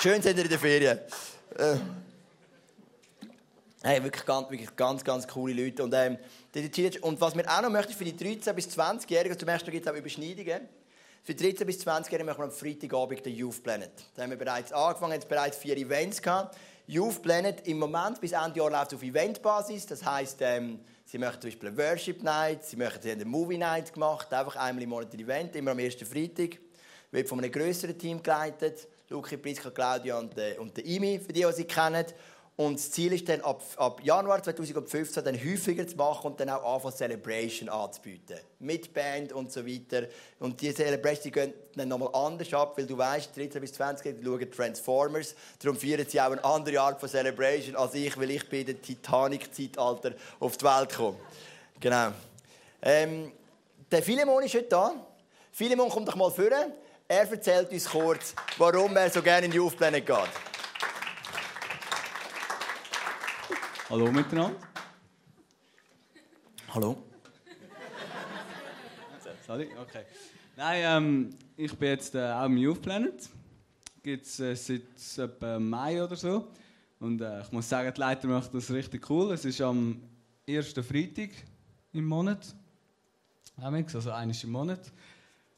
Schön 0.00 0.22
sind 0.22 0.36
ihr 0.36 0.44
in 0.44 0.50
der 0.50 0.58
Ferien. 0.58 0.98
Äh. 1.56 1.76
Hey, 3.82 4.02
wirklich 4.02 4.24
ganz, 4.24 4.50
wirklich 4.50 4.76
ganz, 4.76 5.04
ganz 5.04 5.26
coole 5.26 5.52
Leute. 5.52 5.82
Und, 5.82 5.92
ähm, 5.94 6.18
und 7.02 7.20
was 7.20 7.36
wir 7.36 7.48
auch 7.48 7.62
noch 7.62 7.70
möchten 7.70 7.92
für 7.92 8.04
die 8.04 8.12
13- 8.12 8.52
bis 8.52 8.68
20-Jährigen, 8.68 9.32
also 9.32 9.40
zum 9.40 9.48
ersten 9.48 9.70
gibt 9.70 9.86
es 9.86 9.92
auch 9.92 9.96
Überschneidungen. 9.96 10.68
Für 11.28 11.34
13 11.34 11.66
bis 11.66 11.80
20 11.80 12.10
Jahre 12.10 12.24
machen 12.24 12.38
wir 12.38 12.44
am 12.44 12.50
Freitagabend 12.50 13.26
den 13.26 13.34
Youth 13.34 13.62
Planet. 13.62 13.90
Da 14.14 14.22
haben 14.22 14.30
wir 14.30 14.38
bereits 14.38 14.72
angefangen, 14.72 15.12
haben 15.12 15.28
bereits 15.28 15.58
vier 15.58 15.76
Events 15.76 16.22
gehabt. 16.22 16.56
Youth 16.86 17.20
Planet 17.20 17.66
im 17.66 17.80
Moment 17.80 18.18
bis 18.18 18.32
Ende 18.32 18.58
Jahr 18.58 18.70
läuft 18.70 18.94
auf 18.94 19.02
Eventbasis. 19.02 19.84
Das 19.84 20.02
heisst, 20.02 20.38
ähm, 20.40 20.80
sie 21.04 21.18
möchten 21.18 21.42
zum 21.42 21.50
Beispiel 21.50 21.68
eine 21.68 21.76
Worship 21.76 22.22
Night, 22.22 22.64
sie 22.64 22.76
möchten 22.76 23.02
sie 23.02 23.10
haben 23.10 23.20
eine 23.20 23.28
Movie 23.28 23.58
Night 23.58 23.92
gemacht, 23.92 24.32
einfach 24.32 24.56
einmal 24.56 24.82
im 24.82 24.88
Monat 24.88 25.12
ein 25.12 25.20
Event, 25.20 25.54
immer 25.54 25.72
am 25.72 25.78
ersten 25.78 26.06
Freitag. 26.06 26.60
Wird 27.10 27.28
von 27.28 27.40
einem 27.40 27.52
größeren 27.52 27.98
Team 27.98 28.22
geleitet. 28.22 28.88
Luki, 29.10 29.36
Priska, 29.36 29.70
Claudia 29.70 30.18
und, 30.18 30.38
äh, 30.38 30.56
und 30.58 30.78
der 30.78 30.86
Imi, 30.86 31.18
für 31.18 31.34
die, 31.34 31.44
die 31.44 31.52
sie 31.52 31.64
kennen. 31.64 32.06
Und 32.58 32.74
das 32.74 32.90
Ziel 32.90 33.12
ist 33.12 33.28
dann, 33.28 33.40
ab, 33.42 33.62
ab 33.76 34.00
Januar 34.02 34.42
2015 34.42 35.22
dann 35.22 35.36
häufiger 35.36 35.86
zu 35.86 35.94
machen 35.94 36.32
und 36.32 36.40
dann 36.40 36.50
auch 36.50 36.74
anfangen, 36.74 36.96
Celebration 36.96 37.68
anzubieten. 37.68 38.36
Mit 38.58 38.92
Band 38.92 39.32
und 39.32 39.52
so 39.52 39.64
weiter. 39.64 40.08
Und 40.40 40.60
diese 40.60 40.74
Celebration 40.74 41.22
die 41.22 41.30
gehen 41.30 41.54
dann 41.76 41.86
nochmal 41.86 42.12
anders 42.12 42.52
ab, 42.52 42.76
weil 42.76 42.84
du 42.84 42.98
weißt, 42.98 43.36
13 43.36 43.60
bis 43.60 43.74
20 43.74 44.24
schauen 44.24 44.50
Transformers. 44.50 45.36
Darum 45.62 45.78
feiern 45.78 46.04
sie 46.08 46.20
auch 46.20 46.32
eine 46.32 46.44
andere 46.44 46.80
Art 46.80 46.98
von 46.98 47.08
Celebration 47.08 47.76
als 47.76 47.94
ich, 47.94 48.18
weil 48.18 48.32
ich 48.32 48.48
bei 48.48 48.64
dem 48.64 48.82
Titanic-Zeitalter 48.82 50.14
auf 50.40 50.56
die 50.56 50.64
Welt 50.64 50.96
komme. 50.96 51.16
Genau. 51.78 52.08
Ähm, 52.82 53.30
der 53.88 54.02
Philemon 54.02 54.42
ist 54.42 54.56
heute 54.56 54.64
da. 54.64 54.94
Philemon 55.52 55.88
kommt 55.90 56.08
doch 56.08 56.16
mal 56.16 56.32
vor. 56.32 56.50
Er 56.50 57.30
erzählt 57.30 57.70
uns 57.70 57.88
kurz, 57.88 58.34
warum 58.56 58.96
er 58.96 59.10
so 59.10 59.22
gerne 59.22 59.46
in 59.46 59.52
die 59.52 59.60
Aufpläne 59.60 60.00
geht. 60.00 60.57
Hallo 63.90 64.12
miteinander. 64.12 64.54
Hallo. 66.74 67.02
Sorry, 69.46 69.70
okay. 69.80 70.02
Nein, 70.54 70.82
ähm, 70.84 71.30
ich 71.56 71.74
bin 71.74 71.88
jetzt 71.88 72.14
äh, 72.14 72.30
auch 72.30 72.44
im 72.44 72.58
Youth 72.58 72.82
Planet. 72.82 73.30
Gibt 74.02 74.26
es 74.26 74.40
äh, 74.40 74.54
seit 74.54 75.30
etwa 75.30 75.58
Mai 75.58 76.04
oder 76.04 76.16
so. 76.16 76.48
Und 77.00 77.22
äh, 77.22 77.40
ich 77.40 77.50
muss 77.50 77.66
sagen, 77.66 77.90
die 77.94 77.98
Leiter 77.98 78.28
macht 78.28 78.52
das 78.52 78.70
richtig 78.70 79.08
cool. 79.08 79.32
Es 79.32 79.46
ist 79.46 79.62
am 79.62 80.02
ersten 80.46 80.84
Freitag 80.84 81.30
im 81.94 82.04
Monat. 82.04 82.54
Also 83.56 84.10
eines 84.10 84.44
im 84.44 84.50
Monat. 84.50 84.92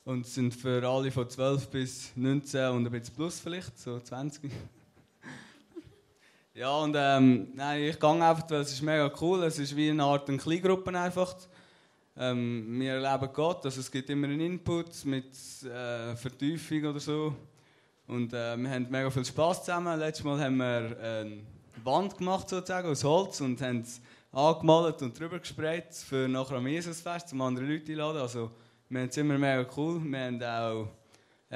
Und 0.04 0.24
es 0.24 0.34
sind 0.36 0.54
für 0.54 0.88
alle 0.88 1.10
von 1.10 1.28
12 1.28 1.68
bis 1.68 2.12
19 2.14 2.70
und 2.70 2.86
ein 2.86 2.92
bisschen 2.92 3.16
plus 3.16 3.40
vielleicht, 3.40 3.76
so 3.76 3.98
20. 3.98 4.52
Ja, 6.52 6.76
und 6.78 6.96
ähm, 6.98 7.52
nein, 7.54 7.84
ich 7.84 8.00
gehe 8.00 8.10
einfach, 8.10 8.50
weil 8.50 8.60
es 8.62 8.72
ist 8.72 8.82
mega 8.82 9.10
cool. 9.20 9.44
Es 9.44 9.58
ist 9.60 9.76
wie 9.76 9.90
eine 9.90 10.02
Art 10.02 10.28
eine 10.28 10.38
Kleingruppe 10.38 10.98
einfach. 10.98 11.36
Ähm, 12.16 12.80
wir 12.80 12.94
erleben 12.94 13.32
Gott, 13.32 13.64
also 13.64 13.80
es 13.80 13.90
gibt 13.90 14.10
immer 14.10 14.26
einen 14.26 14.40
Input 14.40 15.04
mit 15.04 15.32
äh, 15.62 16.16
Vertiefung 16.16 16.84
oder 16.86 16.98
so. 16.98 17.36
Und 18.08 18.32
äh, 18.32 18.56
wir 18.56 18.68
haben 18.68 18.88
mega 18.90 19.08
viel 19.10 19.24
Spaß 19.24 19.64
zusammen. 19.64 19.96
Letztes 19.98 20.24
Mal 20.24 20.40
haben 20.40 20.56
wir 20.56 20.96
eine 21.00 21.42
Wand 21.84 22.18
gemacht 22.18 22.48
sozusagen 22.48 22.88
aus 22.88 23.04
Holz 23.04 23.40
und 23.40 23.62
haben 23.62 23.82
es 23.82 24.00
angemalt 24.32 25.02
und 25.02 25.18
drüber 25.18 25.38
gesprayt 25.38 25.94
für 25.94 26.28
nachher 26.28 26.56
am 26.56 26.66
Jesusfest, 26.66 27.32
um 27.32 27.42
andere 27.42 27.64
Leute 27.64 27.92
einladen. 27.92 28.18
Also 28.18 28.50
wir 28.88 29.02
haben 29.02 29.08
es 29.08 29.16
immer 29.16 29.38
mega 29.38 29.64
cool. 29.76 30.00
Wir 30.02 30.18
haben 30.18 30.42
auch 30.42 30.88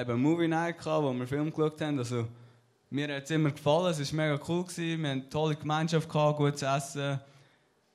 eben 0.01 0.23
Movie 0.23 0.47
Night 0.47 0.79
gehabt, 0.79 1.03
wo 1.03 1.13
wir 1.13 1.27
Film 1.27 1.51
geschaut 1.51 1.81
haben. 1.81 1.99
Also, 1.99 2.29
mir 2.95 3.17
hat 3.17 3.25
es 3.25 3.31
immer 3.31 3.51
gefallen, 3.51 3.91
es 3.91 4.17
war 4.17 4.25
mega 4.25 4.41
cool. 4.47 4.63
Gewesen. 4.63 5.03
Wir 5.03 5.09
hatten 5.11 5.21
eine 5.21 5.29
tolle 5.29 5.57
Gemeinschaft, 5.57 6.09
gehabt, 6.09 6.39
gutes 6.39 6.63
Essen. 6.63 7.19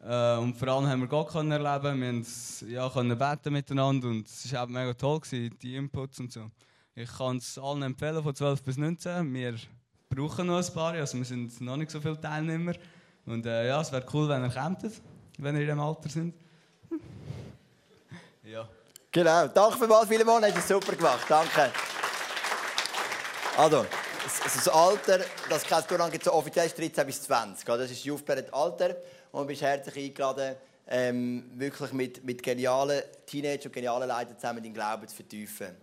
Äh, 0.02 0.36
und 0.36 0.58
vor 0.58 0.68
allem 0.68 0.88
haben 0.88 1.00
wir 1.00 1.08
Gott 1.08 1.30
können 1.30 1.52
erleben. 1.52 2.02
Wir 2.02 2.08
haben 2.10 2.26
ja, 2.70 2.90
können 2.90 3.18
beten 3.18 3.54
miteinander 3.54 4.10
und 4.10 4.28
es 4.28 4.52
war 4.54 4.68
mega 4.68 4.94
toll, 4.94 5.22
gewesen, 5.22 5.58
die 5.62 5.76
Inputs 5.78 6.20
und 6.20 6.34
so. 6.34 6.52
Ich 6.96 7.10
kann 7.18 7.38
es 7.38 7.58
allen 7.58 7.82
empfehlen, 7.84 8.22
von 8.22 8.36
12 8.36 8.62
bis 8.62 8.76
19. 8.76 9.34
Wir 9.34 9.56
brauchen 10.10 10.48
noch 10.48 10.58
ein 10.58 10.74
paar, 10.74 10.94
also 10.94 11.18
wir 11.18 11.26
sind 11.26 11.62
noch 11.62 11.78
nicht 11.78 11.92
so 11.92 12.02
viele 12.02 12.20
Teilnehmer. 12.20 12.74
Und 13.26 13.46
äh, 13.46 13.70
ja, 13.70 13.80
es 13.80 13.94
wäre 13.94 14.06
cool, 14.14 14.28
wenn 14.28 14.44
ihr 14.44 14.50
kämpft. 14.50 15.02
wenn 15.38 15.56
ihr 15.56 15.62
in 15.62 15.68
diesem 15.68 15.80
Alter 15.80 16.10
sind. 16.10 16.34
ja. 18.44 18.68
Genau. 19.12 19.48
Danke 19.48 19.78
für 19.78 19.90
was, 19.90 20.10
Philemon. 20.10 20.44
Hast 20.44 20.58
du 20.58 20.74
super 20.74 20.94
gemacht. 20.94 21.26
Danke. 21.30 21.72
Also, 23.58 23.86
das 24.44 24.68
Alter, 24.68 25.20
das 25.50 25.64
kennst 25.64 25.90
du 25.90 25.98
dann 25.98 26.12
so 26.22 26.34
offiziell 26.34 26.66
ist 26.66 26.78
13 26.78 27.06
bis 27.06 27.22
20. 27.24 27.66
Das 27.66 27.82
ist 27.82 27.92
das 27.92 28.04
Youth 28.04 28.30
Alter. 28.52 28.96
Und 29.32 29.42
du 29.42 29.48
bist 29.48 29.62
herzlich 29.62 30.10
eingeladen, 30.10 30.56
ähm, 30.88 31.52
wirklich 31.56 31.94
mit, 31.94 32.24
mit 32.24 32.42
genialen 32.42 33.02
Teenagern 33.26 33.66
und 33.66 33.74
genialen 33.74 34.10
Leuten 34.10 34.36
zusammen 34.36 34.64
deinen 34.64 34.74
Glauben 34.74 35.08
zu 35.08 35.16
vertiefen. 35.16 35.76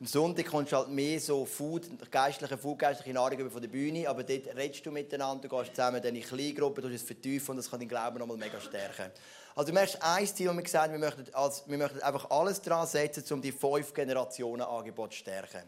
Am 0.00 0.06
Sonntag 0.06 0.46
kommst 0.46 0.72
du 0.72 0.76
halt 0.76 0.88
mehr 0.88 1.20
so 1.20 1.44
Food, 1.44 1.82
geistliche 2.10 2.58
Food, 2.58 2.80
geistliche 2.80 3.12
Nahrung 3.12 3.50
von 3.50 3.60
der 3.60 3.68
Bühne, 3.68 4.08
aber 4.08 4.24
dort 4.24 4.48
redest 4.56 4.84
du 4.84 4.90
miteinander, 4.90 5.48
du 5.48 5.56
gehst 5.56 5.76
zusammen 5.76 6.02
in 6.02 6.20
Kleingruppen, 6.20 6.82
du 6.82 6.92
es 6.92 7.02
vertiefen 7.02 7.50
und 7.50 7.56
das 7.58 7.70
kann 7.70 7.78
deinen 7.78 7.88
Glauben 7.88 8.18
nochmal 8.18 8.36
mega 8.36 8.60
stärken. 8.60 9.12
Also 9.54 9.68
du 9.68 9.74
merkst, 9.74 9.98
ein 10.02 10.26
Ziel, 10.26 10.46
das 10.46 10.56
wir 10.56 10.62
gesagt 10.62 10.84
haben, 10.84 10.92
wir 10.92 10.98
möchten, 10.98 11.32
als, 11.34 11.62
wir 11.68 11.78
möchten 11.78 12.00
einfach 12.00 12.30
alles 12.30 12.60
daran 12.60 12.86
setzen, 12.86 13.24
um 13.32 13.42
die 13.42 13.52
fünf 13.52 13.94
Generationen 13.94 14.62
Angebot 14.62 15.12
zu 15.12 15.18
stärken. 15.18 15.62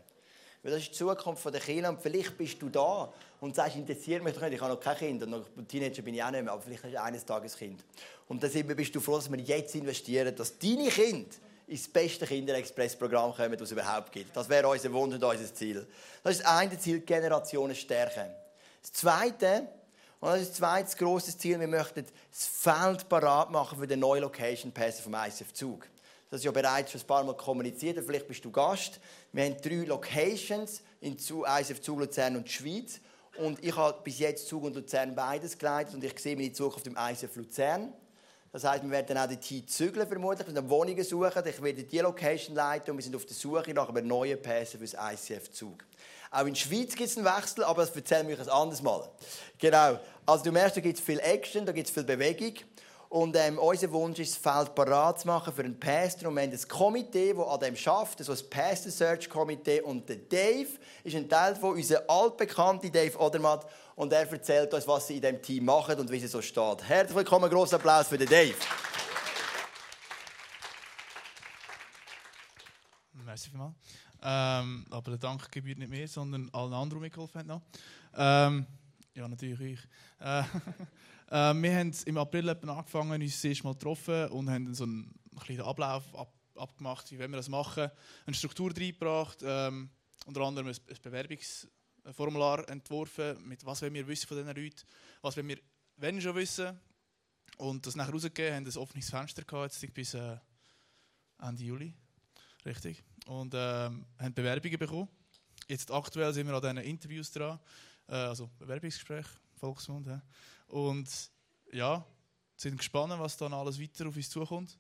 Weil 0.64 0.72
das 0.72 0.80
ist 0.80 0.92
die 0.92 0.96
Zukunft 0.96 1.44
der 1.44 1.60
Kinder 1.60 1.90
und 1.90 2.00
vielleicht 2.00 2.38
bist 2.38 2.60
du 2.62 2.70
da 2.70 3.12
und 3.40 3.54
sagst, 3.54 3.76
interessiert 3.76 4.24
mich 4.24 4.32
doch 4.32 4.40
nicht, 4.40 4.54
ich 4.54 4.60
habe 4.62 4.72
noch 4.72 4.80
kein 4.80 4.96
Kind 4.96 5.22
und 5.22 5.28
noch 5.28 5.44
Teenager 5.68 6.00
bin 6.00 6.14
ich 6.14 6.24
auch 6.24 6.30
nicht 6.30 6.42
mehr, 6.42 6.54
aber 6.54 6.62
vielleicht 6.62 6.84
hast 6.84 6.94
du 6.94 7.02
eines 7.02 7.24
Tages 7.26 7.52
ein 7.52 7.58
Kind. 7.58 7.84
Und 8.28 8.42
dann 8.42 8.50
bist 8.50 8.94
du 8.94 9.00
froh, 9.00 9.16
dass 9.16 9.30
wir 9.30 9.38
jetzt 9.38 9.74
investieren, 9.74 10.34
dass 10.34 10.58
deine 10.58 10.88
Kinder 10.88 11.28
ins 11.66 11.86
beste 11.86 12.26
Kinderexpress-Programm 12.26 13.34
kommen, 13.34 13.52
das 13.52 13.60
es 13.60 13.72
überhaupt 13.72 14.10
gibt. 14.10 14.34
Das 14.34 14.48
wäre 14.48 14.66
unser 14.66 14.90
Wunsch 14.90 15.14
und 15.14 15.22
unser 15.22 15.54
Ziel. 15.54 15.86
Das 16.22 16.36
ist 16.36 16.42
das 16.42 16.50
eine 16.50 16.78
Ziel, 16.78 17.00
Generationen 17.00 17.74
stärken. 17.74 18.30
Das 18.80 18.92
zweite, 18.94 19.68
und 20.20 20.30
das 20.30 20.40
ist 20.40 20.50
das 20.52 20.56
zweite 20.56 20.96
große 20.96 21.36
Ziel, 21.36 21.60
wir 21.60 21.68
möchten 21.68 22.06
das 22.30 22.46
Feld 22.46 23.06
parat 23.10 23.50
machen 23.50 23.78
für 23.78 23.86
den 23.86 24.00
neuen 24.00 24.22
Location 24.22 24.72
Pass 24.72 25.00
vom 25.00 25.14
ICF 25.14 25.52
Zug. 25.52 25.86
Das 26.30 26.40
ist 26.40 26.44
ja 26.44 26.50
bereits 26.50 26.92
schon 26.92 27.00
ein 27.00 27.06
paar 27.06 27.24
Mal 27.24 27.36
kommuniziert, 27.36 28.02
vielleicht 28.04 28.26
bist 28.26 28.44
du 28.44 28.50
Gast. 28.50 28.98
Wir 29.32 29.44
haben 29.44 29.56
drei 29.60 29.84
Locations 29.86 30.82
in 31.00 31.16
ICF 31.16 31.80
Zug, 31.80 32.00
Luzern 32.00 32.36
und 32.36 32.50
Schweiz. 32.50 33.00
Und 33.36 33.62
ich 33.62 33.76
habe 33.76 33.98
bis 34.02 34.18
jetzt 34.18 34.48
Zug 34.48 34.64
und 34.64 34.74
Luzern 34.74 35.14
beides 35.14 35.58
geleitet 35.58 35.94
und 35.94 36.04
ich 36.04 36.18
sehe 36.18 36.36
meine 36.36 36.52
Zukunft 36.52 36.86
im 36.86 36.96
ICF 36.98 37.36
Luzern. 37.36 37.92
Das 38.52 38.62
heißt, 38.62 38.84
wir 38.84 38.90
werden 38.90 39.18
auch 39.18 39.26
dorthin 39.26 39.66
zügeln 39.66 40.06
vermutlich, 40.06 40.46
wir 40.46 40.54
werden 40.54 40.70
Wohnungen 40.70 41.02
suchen. 41.02 41.42
Ich 41.44 41.60
werde 41.60 41.82
die 41.82 41.98
Location 41.98 42.54
leiten 42.54 42.92
und 42.92 42.98
wir 42.98 43.02
sind 43.02 43.16
auf 43.16 43.26
der 43.26 43.34
Suche 43.34 43.74
nach 43.74 43.88
einem 43.88 44.06
neuen 44.06 44.40
Pässe 44.40 44.78
für 44.78 44.86
das 44.86 44.94
ICF-Zug. 44.94 45.84
Auch 46.30 46.46
in 46.46 46.54
der 46.54 46.60
Schweiz 46.60 46.94
gibt 46.94 47.10
es 47.10 47.16
einen 47.16 47.26
Wechsel, 47.26 47.64
aber 47.64 47.84
das 47.84 47.94
erzählen 47.94 48.28
wir 48.28 48.36
euch 48.36 48.42
ein 48.42 48.48
anderes 48.48 48.80
Mal. 48.80 49.08
Genau. 49.58 49.98
Also 50.24 50.44
du 50.44 50.52
merkst, 50.52 50.76
da 50.76 50.80
gibt 50.80 50.98
es 50.98 51.04
viel 51.04 51.18
Action, 51.18 51.66
da 51.66 51.72
gibt 51.72 51.88
es 51.88 51.92
viel 51.92 52.04
Bewegung. 52.04 52.54
Und 53.14 53.36
ähm, 53.36 53.58
unser 53.58 53.92
Wunsch 53.92 54.18
ist, 54.18 54.44
das 54.44 54.54
Feld 54.54 54.74
parat 54.74 55.20
zu 55.20 55.28
machen 55.28 55.54
für 55.54 55.62
einen 55.62 55.78
Pastor. 55.78 56.28
Und 56.28 56.34
wir 56.34 56.42
haben 56.42 56.50
ein 56.50 56.68
Komitee, 56.68 57.32
das 57.32 57.46
an 57.46 57.60
dem 57.60 57.76
schafft, 57.76 58.18
also 58.18 58.32
das 58.32 58.42
Pastor 58.42 58.90
Search 58.90 59.30
Komitee. 59.30 59.80
Und 59.82 60.08
der 60.08 60.16
Dave 60.16 60.70
ist 61.04 61.14
ein 61.14 61.28
Teil 61.28 61.54
von 61.54 61.76
unserem 61.76 62.02
altbekannten 62.08 62.90
Dave 62.90 63.16
Odermatt. 63.16 63.70
Und 63.94 64.12
er 64.12 64.28
erzählt 64.28 64.74
uns, 64.74 64.88
was 64.88 65.06
sie 65.06 65.14
in 65.14 65.20
diesem 65.20 65.40
Team 65.40 65.64
machen 65.64 65.96
und 65.96 66.10
wie 66.10 66.18
sie 66.18 66.26
so 66.26 66.42
steht. 66.42 66.82
Herzlich 66.82 67.14
willkommen, 67.14 67.48
großen 67.48 67.76
Applaus 67.76 68.08
für 68.08 68.18
den 68.18 68.28
Dave. 68.28 68.56
Merci 73.24 73.48
vielmals. 73.48 73.74
Ähm, 74.24 74.86
aber 74.90 75.10
der 75.12 75.18
Dank 75.18 75.52
gebührt 75.52 75.78
nicht 75.78 75.88
mir, 75.88 76.08
sondern 76.08 76.50
allen 76.52 76.72
anderen, 76.72 77.00
die 77.00 77.06
mitgeholfen 77.06 77.48
haben. 77.48 77.62
Ähm, 78.16 78.66
ja, 79.14 79.28
natürlich 79.28 79.60
ich. 79.60 79.80
Äh, 80.18 80.42
äh, 81.34 81.52
wir 81.54 81.76
haben 81.76 81.92
im 82.06 82.16
April 82.18 82.48
angefangen, 82.48 83.20
uns 83.20 83.32
das 83.32 83.44
erste 83.44 83.64
Mal 83.64 83.72
getroffen 83.72 84.28
und 84.28 84.48
haben 84.48 84.72
so 84.72 84.84
einen 84.84 85.12
kleinen 85.40 85.62
Ablauf 85.62 86.14
ab, 86.14 86.32
abgemacht, 86.54 87.10
wie 87.10 87.18
wir 87.18 87.28
das 87.28 87.48
machen. 87.48 87.90
Eine 88.24 88.36
Struktur 88.36 88.70
reingebracht, 88.70 89.38
ähm, 89.42 89.90
unter 90.26 90.42
anderem 90.42 90.68
ein, 90.68 90.76
ein 90.76 90.96
Bewerbungsformular 91.02 92.68
entworfen, 92.68 93.46
mit 93.48 93.66
was 93.66 93.82
wir 93.82 94.06
wissen 94.06 94.28
von 94.28 94.36
diesen 94.36 94.54
Leuten, 94.54 94.82
was 95.22 95.36
wir 95.36 95.58
wenn 95.96 96.20
schon 96.20 96.36
wissen. 96.36 96.78
Und 97.56 97.86
das 97.86 97.96
nachher 97.96 98.12
rausgegeben, 98.12 98.54
haben 98.54 98.66
ein 98.66 98.76
offenes 98.76 99.10
Fenster 99.10 99.42
gehabt, 99.42 99.72
jetzt 99.72 99.94
bis 99.94 100.14
äh, 100.14 100.36
Ende 101.40 101.64
Juli. 101.64 101.94
Richtig. 102.64 103.02
Und 103.26 103.54
ähm, 103.56 104.06
haben 104.18 104.34
Bewerbungen 104.34 104.78
bekommen. 104.78 105.08
Jetzt 105.68 105.90
aktuell 105.90 106.32
sind 106.32 106.46
wir 106.46 106.54
an 106.54 106.62
diesen 106.62 106.78
Interviews 106.78 107.30
dran, 107.30 107.58
äh, 108.08 108.14
also 108.14 108.50
Bewerbungsgespräch, 108.58 109.26
Volksmund. 109.56 110.06
Ja. 110.06 110.22
Und 110.74 111.30
ja, 111.70 112.04
sind 112.56 112.78
gespannt, 112.78 113.14
was 113.20 113.36
dann 113.36 113.54
alles 113.54 113.80
weiter 113.80 114.08
auf 114.08 114.16
uns 114.16 114.28
zukommt. 114.28 114.76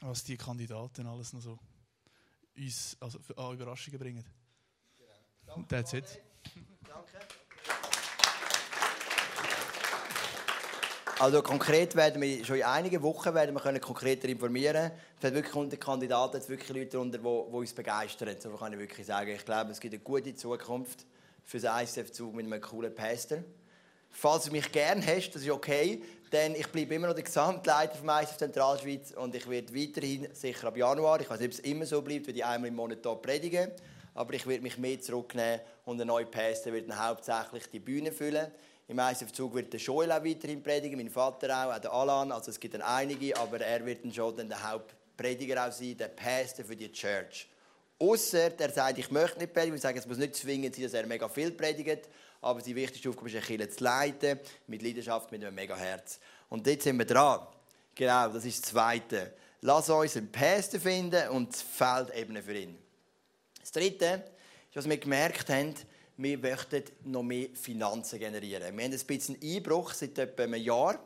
Was 0.00 0.24
die 0.24 0.36
Kandidaten 0.36 1.06
alles 1.06 1.32
noch 1.32 1.40
so 1.40 1.58
uns 2.56 2.96
also, 2.98 3.20
an 3.36 3.54
Überraschungen 3.54 4.00
bringen. 4.00 4.24
Genau. 5.44 5.62
That's 5.68 5.92
it. 5.92 6.20
Danke. 6.88 7.18
Also 11.20 11.40
konkret 11.40 11.94
werden 11.94 12.20
wir 12.20 12.44
schon 12.44 12.56
in 12.56 12.64
einigen 12.64 13.00
Wochen 13.00 13.32
werden 13.32 13.54
wir 13.54 13.62
können 13.62 13.80
konkreter 13.80 14.28
informieren. 14.28 14.90
Es 15.18 15.24
hat 15.24 15.34
wirklich 15.34 15.54
unter 15.54 15.76
Kandidaten 15.76 16.48
wirklich 16.48 16.68
Leute 16.68 16.90
darunter, 16.90 17.18
die, 17.18 17.22
die 17.22 17.56
uns 17.56 17.72
begeistern. 17.72 18.36
So 18.40 18.50
kann 18.56 18.72
ich 18.72 18.80
wirklich 18.80 19.06
sagen. 19.06 19.30
Ich 19.30 19.44
glaube, 19.44 19.70
es 19.70 19.78
gibt 19.78 19.94
eine 19.94 20.02
gute 20.02 20.34
Zukunft 20.34 21.06
für 21.44 21.60
den 21.60 21.70
ICF-Zug 21.70 22.34
mit 22.34 22.46
einem 22.46 22.60
coolen 22.60 22.92
Pastor. 22.92 23.44
Falls 24.18 24.44
du 24.44 24.50
mich 24.50 24.72
gerne 24.72 25.06
hast, 25.06 25.34
das 25.34 25.42
ist 25.42 25.50
okay, 25.50 26.02
denn 26.32 26.54
ich 26.54 26.66
bleibe 26.68 26.94
immer 26.94 27.08
noch 27.08 27.14
der 27.14 27.22
Gesamtleiter 27.22 27.96
vom 27.96 28.08
ICF 28.08 28.38
Zentralschweiz 28.38 29.10
und 29.10 29.34
ich 29.34 29.46
werde 29.46 29.74
weiterhin, 29.74 30.28
sicher 30.32 30.68
ab 30.68 30.76
Januar, 30.78 31.20
ich 31.20 31.28
weiß 31.28 31.38
nicht, 31.38 31.48
ob 31.48 31.52
es 31.52 31.58
immer 31.58 31.84
so 31.84 32.00
bleibt, 32.00 32.26
werde 32.26 32.38
ich 32.38 32.44
einmal 32.44 32.68
im 32.68 32.76
Monat 32.76 33.00
hier 33.02 33.14
predigen, 33.16 33.70
aber 34.14 34.32
ich 34.32 34.46
werde 34.46 34.62
mich 34.62 34.78
mehr 34.78 34.98
zurücknehmen 35.02 35.60
und 35.84 35.98
der 35.98 36.06
neue 36.06 36.24
Pastor 36.24 36.72
wird 36.72 36.88
dann 36.88 37.06
hauptsächlich 37.06 37.68
die 37.70 37.78
Bühne 37.78 38.10
füllen. 38.10 38.50
Im 38.88 38.98
ICF-Zug 38.98 39.54
wird 39.54 39.74
der 39.74 39.80
Joel 39.80 40.10
auch 40.10 40.24
weiterhin 40.24 40.62
predigen, 40.62 40.96
mein 40.96 41.10
Vater 41.10 41.54
auch, 41.54 41.74
auch 41.74 41.78
der 41.78 41.92
Alan. 41.92 42.32
Also 42.32 42.52
es 42.52 42.58
gibt 42.58 42.72
dann 42.72 42.82
einige, 42.82 43.36
aber 43.36 43.60
er 43.60 43.84
wird 43.84 44.02
dann 44.02 44.14
schon 44.14 44.34
dann 44.34 44.48
der 44.48 44.72
Hauptprediger 44.72 45.68
auch 45.68 45.72
sein, 45.72 45.94
der 45.94 46.08
Pastor 46.08 46.64
für 46.64 46.74
die 46.74 46.90
Church. 46.90 47.50
Ausser 47.98 48.50
er 48.58 48.70
sagt, 48.70 48.96
ich 48.98 49.10
möchte 49.10 49.40
nicht 49.40 49.52
predigen. 49.52 49.76
Ich 49.76 49.82
sage, 49.82 49.98
es 49.98 50.06
muss 50.06 50.16
nicht 50.16 50.36
zwingend 50.36 50.74
sein, 50.74 50.84
dass 50.84 50.94
er 50.94 51.06
mega 51.06 51.28
viel 51.28 51.50
predigt. 51.50 52.08
Aber 52.40 52.60
die 52.60 52.74
wichtigste 52.74 53.08
Aufgabe 53.08 53.28
ist, 53.28 53.36
eine 53.36 53.44
Kirche 53.44 53.68
zu 53.68 53.84
leiten, 53.84 54.40
mit 54.66 54.82
Leidenschaft, 54.82 55.32
mit 55.32 55.44
einem 55.44 55.54
mega 55.54 55.76
Herz. 55.76 56.20
Und 56.48 56.66
jetzt 56.66 56.84
sind 56.84 56.98
wir 56.98 57.06
dran. 57.06 57.46
Genau, 57.94 58.28
das 58.28 58.44
ist 58.44 58.62
das 58.62 58.70
Zweite. 58.70 59.32
Lass 59.62 59.88
uns 59.88 60.16
einen 60.16 60.30
Pastor 60.30 60.78
finden 60.78 61.28
und 61.30 61.52
das 61.52 61.62
Feld 61.62 62.14
ebnen 62.14 62.42
für 62.42 62.56
ihn. 62.56 62.78
Das 63.60 63.72
Dritte 63.72 64.24
ist, 64.68 64.76
was 64.76 64.88
wir 64.88 64.98
gemerkt 64.98 65.48
haben, 65.48 65.74
wir 66.18 66.38
möchten 66.38 66.82
noch 67.04 67.22
mehr 67.22 67.48
Finanzen 67.54 68.18
generieren. 68.18 68.76
Wir 68.76 68.84
haben 68.84 68.92
ein 68.92 69.06
bisschen 69.06 69.36
Einbruch 69.42 69.92
seit 69.92 70.18
etwa 70.18 70.44
einem 70.44 70.62
Jahr, 70.62 70.98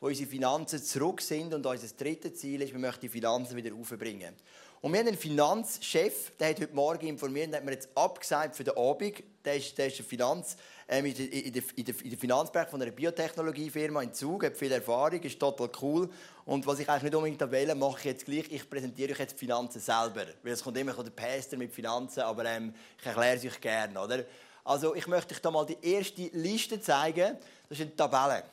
wo 0.00 0.06
unsere 0.06 0.28
Finanzen 0.28 0.82
zurück 0.82 1.20
sind 1.20 1.52
und 1.54 1.64
unser 1.64 1.88
drittes 1.88 2.36
Ziel 2.36 2.62
ist, 2.62 2.72
wir 2.72 2.80
möchten 2.80 3.02
die 3.02 3.08
Finanzen 3.08 3.56
wieder 3.56 3.74
aufbringen. 3.74 4.34
Und 4.82 4.94
wir 4.94 5.00
haben 5.00 5.08
einen 5.08 5.18
Finanzchef, 5.18 6.32
der 6.38 6.50
hat 6.50 6.60
heute 6.60 6.74
Morgen 6.74 7.06
informiert, 7.06 7.50
der 7.50 7.58
hat 7.58 7.66
mir 7.66 7.72
jetzt 7.72 7.90
abgesagt 7.94 8.56
für 8.56 8.64
den 8.64 8.78
Abend. 8.78 9.22
Der 9.44 9.56
ist, 9.56 9.76
der 9.76 9.88
ist 9.88 10.00
ein 10.00 10.06
Finanz, 10.06 10.56
ähm, 10.88 11.04
in, 11.04 11.14
der, 11.14 11.32
in, 11.32 11.52
der, 11.52 11.62
in, 12.02 12.18
der, 12.18 12.66
von 12.66 12.80
einer 12.80 12.90
Biotechnologiefirma 12.90 14.02
in 14.02 14.14
Zug, 14.14 14.44
hat 14.44 14.56
viel 14.56 14.72
Erfahrung, 14.72 15.20
ist 15.20 15.38
total 15.38 15.70
cool. 15.82 16.08
Und 16.46 16.66
was 16.66 16.78
ich 16.78 16.88
eigentlich 16.88 17.04
nicht 17.04 17.14
unbedingt 17.14 17.52
wähle, 17.52 17.74
mache 17.74 17.98
ich 17.98 18.04
jetzt 18.06 18.24
gleich. 18.24 18.50
Ich 18.50 18.70
präsentiere 18.70 19.12
euch 19.12 19.18
jetzt 19.18 19.34
die 19.34 19.38
Finanzen 19.38 19.80
selber. 19.80 20.24
Weil 20.42 20.52
es 20.52 20.64
kommt 20.64 20.78
immer 20.78 20.94
der 20.94 21.10
Pastor 21.10 21.58
mit 21.58 21.74
Finanzen, 21.74 22.20
aber 22.20 22.46
ähm, 22.46 22.74
ich 22.98 23.06
erkläre 23.06 23.36
es 23.36 23.44
euch 23.44 23.60
gerne, 23.60 24.00
oder? 24.00 24.24
Also 24.64 24.94
ich 24.94 25.06
möchte 25.06 25.34
euch 25.34 25.42
da 25.42 25.50
mal 25.50 25.66
die 25.66 25.76
erste 25.82 26.22
Liste 26.32 26.80
zeigen. 26.80 27.36
Das 27.68 27.78
ist 27.78 27.82
eine 27.82 27.96
Tabelle. 27.96 28.44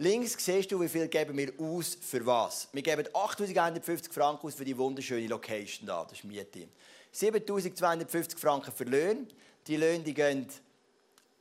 Links 0.00 0.42
siehst 0.42 0.72
du, 0.72 0.80
wie 0.80 0.88
viel 0.88 1.08
geben 1.08 1.36
wir 1.36 1.52
aus 1.58 1.98
für 2.00 2.24
was. 2.24 2.68
Wir 2.72 2.80
geben 2.80 3.06
8.150 3.08 4.10
Franken 4.10 4.46
aus 4.46 4.54
für 4.54 4.64
die 4.64 4.74
wunderschöne 4.78 5.26
Location 5.26 5.86
da. 5.86 6.04
Das 6.04 6.14
ist 6.14 6.24
Miete. 6.24 6.68
7.250 7.14 8.38
Franken 8.38 8.72
für 8.72 8.84
Löhne. 8.84 9.26
Die 9.66 9.76
Löhne 9.76 10.02
die 10.02 10.14
gehen 10.14 10.46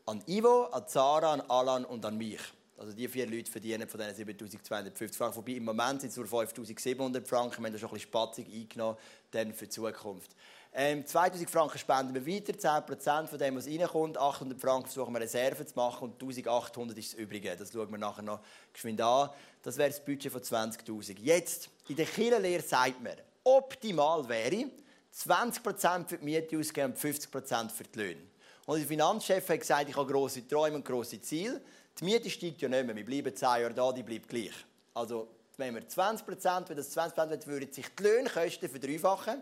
an 0.05 0.22
Ivo, 0.28 0.66
an 0.66 0.86
Zara, 0.89 1.32
an 1.36 1.41
Alan 1.47 1.86
und 1.86 2.03
an 2.03 2.18
mich. 2.18 2.41
Also 2.78 2.91
die 2.91 3.07
vier 3.07 3.28
Leute 3.28 3.49
verdienen 3.49 3.88
von 3.88 4.01
diesen 4.01 4.28
7.250 4.28 5.16
Franken. 5.16 5.38
Wobei 5.38 5.53
im 5.53 5.64
Moment 5.64 6.01
sind 6.01 6.10
es 6.10 6.18
nur 6.18 6.26
5.700 6.26 7.26
Franken. 7.26 7.62
Wir 7.62 7.68
haben 7.68 7.72
da 7.72 7.80
schon 7.80 7.88
ein 7.88 7.93
bisschen 7.93 8.10
spatzig 8.10 8.47
eingenommen 8.53 8.97
dann 9.32 9.53
für 9.53 9.68
die 9.68 9.70
Zukunft. 9.70 10.36
Ähm, 10.72 11.03
2000 11.03 11.49
Franken 11.49 11.80
spenden 11.80 12.13
wir 12.13 12.26
weiter, 12.28 12.53
10% 12.53 13.28
von 13.28 13.39
dem, 13.39 13.55
was 13.55 13.65
reinkommt. 13.65 14.17
800 14.17 14.59
Franken 14.59 14.86
versuchen 14.86 15.13
wir 15.13 15.22
Reserven 15.22 15.65
zu 15.65 15.76
machen 15.76 16.09
und 16.09 16.22
1800 16.22 16.97
ist 16.97 17.13
das 17.13 17.20
Übrige. 17.20 17.55
Das 17.55 17.72
schauen 17.72 17.89
wir 17.89 17.97
nachher 17.97 18.22
noch 18.22 18.39
geschwind 18.72 19.01
an. 19.01 19.30
Das 19.63 19.78
wäre 19.78 19.89
das 19.89 20.03
Budget 20.03 20.32
von 20.32 20.41
20.000. 20.41 21.17
Jetzt, 21.20 21.70
in 21.88 21.95
der 21.95 22.05
Kirchenlehre 22.05 22.61
sagt 22.61 23.01
man, 23.01 23.13
optimal 23.43 24.28
wäre, 24.30 24.70
20% 25.15 26.07
für 26.07 26.17
die 26.17 26.24
Miete 26.24 26.57
ausgeben 26.57 26.93
und 26.93 26.99
50% 26.99 27.72
für 27.72 27.84
die 27.84 27.99
Löhne. 27.99 28.22
Und 28.67 28.78
der 28.78 28.88
Finanzchef 28.88 29.49
hat 29.49 29.59
gesagt, 29.59 29.89
ich 29.89 29.95
habe 29.95 30.11
grosse 30.11 30.47
Träume 30.47 30.76
und 30.76 30.86
grosse 30.86 31.20
Ziele. 31.20 31.59
Die 31.99 32.03
Miete 32.03 32.30
steigt 32.30 32.61
ja 32.61 32.70
nicht 32.70 32.86
mehr. 32.86 32.95
Wir 32.95 33.05
bleiben 33.05 33.36
10 33.36 33.47
Jahre 33.47 33.74
da, 33.74 33.91
die 33.91 34.03
bleibt 34.03 34.30
gleich. 34.30 34.53
Also 34.93 35.28
wenn 35.57 35.74
wir 35.74 35.88
20 35.88 36.26
Prozent, 36.26 36.70
wenn 36.70 36.78
das 36.78 36.91
20 36.91 37.15
Prozent 37.15 37.47
würden 37.47 37.74
sich 37.74 37.88
die 37.95 38.03
Lohnkosten 38.03 38.70
verdreifachen. 38.70 39.41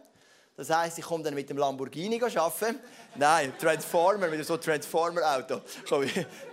Das 0.58 0.72
heisst, 0.72 0.98
ich 0.98 1.06
komme 1.06 1.24
dann 1.24 1.36
mit 1.36 1.48
dem 1.52 1.58
Lamborghini 1.58 2.20
arbeiten. 2.20 2.80
Nein, 3.14 3.54
Transformer, 3.60 4.28
mit 4.28 4.44
so 4.44 4.58
Transformer-Auto. 4.58 5.62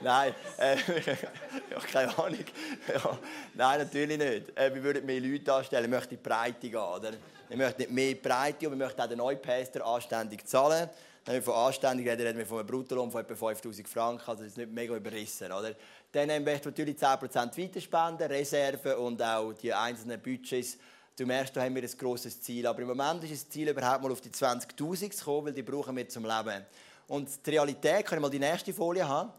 Nein, 0.03 0.35
äh, 0.59 0.75
ich 0.77 1.75
habe 1.75 1.87
keine 1.91 2.19
Ahnung. 2.19 2.45
Ja, 2.87 3.19
nein, 3.55 3.79
natürlich 3.79 4.19
nicht. 4.19 4.59
Äh, 4.59 4.75
wir 4.75 4.83
würden 4.83 5.07
mehr 5.07 5.21
Leute 5.23 5.55
anstellen, 5.55 5.91
wir 5.91 5.97
möchten 5.97 6.17
in 6.17 6.23
die 6.23 6.29
Breite 6.29 6.69
gehen. 6.69 6.77
Oder? 6.77 7.13
Wir 7.49 7.57
möchten 7.57 7.81
nicht 7.81 7.93
mehr 7.93 8.15
Breite 8.17 8.69
und 8.69 8.79
wir 8.79 8.85
möchten 8.85 9.01
auch 9.01 9.09
den 9.09 9.17
neuen 9.17 9.41
Pastor 9.41 9.87
anständig 9.87 10.47
zahlen. 10.47 10.91
Wenn 11.25 11.37
wir 11.37 11.43
von 11.43 11.55
anständig 11.55 12.07
reden, 12.07 12.27
reden 12.27 12.39
wir 12.39 12.47
von 12.47 12.59
einem 12.59 12.67
Bruttolohn 12.67 13.11
von 13.11 13.23
etwa 13.23 13.35
5000 13.35 13.89
Franken. 13.89 14.29
Also 14.29 14.43
das 14.43 14.53
ist 14.53 14.59
nicht 14.59 14.71
mega 14.71 14.95
überrissen. 14.95 15.51
Oder? 15.51 15.75
Dann 16.13 16.29
möchten 16.45 16.67
wir 16.67 16.71
natürlich 16.73 16.97
10% 16.97 17.59
weiterspenden, 17.59 18.27
Reserven 18.27 18.97
und 18.97 19.23
auch 19.23 19.55
die 19.55 19.73
einzelnen 19.73 20.21
Budgets 20.21 20.77
Du 21.17 21.25
merkst, 21.27 21.57
da 21.57 21.63
haben 21.63 21.77
wir 21.77 21.83
ein 21.83 21.97
grosses 21.97 22.43
Ziel. 22.43 22.67
Aber 22.67 22.83
im 22.83 22.89
Moment 22.89 23.23
ist 23.25 23.33
das 23.33 23.49
Ziel, 23.49 23.69
überhaupt 23.69 24.03
mal 24.03 24.11
auf 24.11 24.21
die 24.21 24.31
20.000 24.31 25.13
zu 25.13 25.25
kommen, 25.25 25.47
weil 25.47 25.53
die 25.53 25.63
brauchen 25.63 25.97
wir 25.97 26.09
zum 26.09 26.25
Leben. 26.25 26.67
Und 27.07 27.47
die 27.47 27.51
Realität, 27.51 28.07
kann 28.07 28.19
ich 28.19 28.23
mal 28.23 28.31
die 28.31 28.41
nächste 28.41 28.75
Folie 28.75 29.07
haben, 29.07 29.31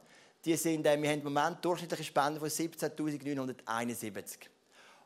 die 0.46 0.56
sind, 0.56 0.86
äh, 0.86 1.02
wir 1.02 1.10
haben 1.10 1.20
im 1.20 1.34
Moment 1.34 1.66
durchschnittliche 1.66 2.06
Spenden 2.06 2.40
von 2.40 2.48
17.971. 2.48 4.48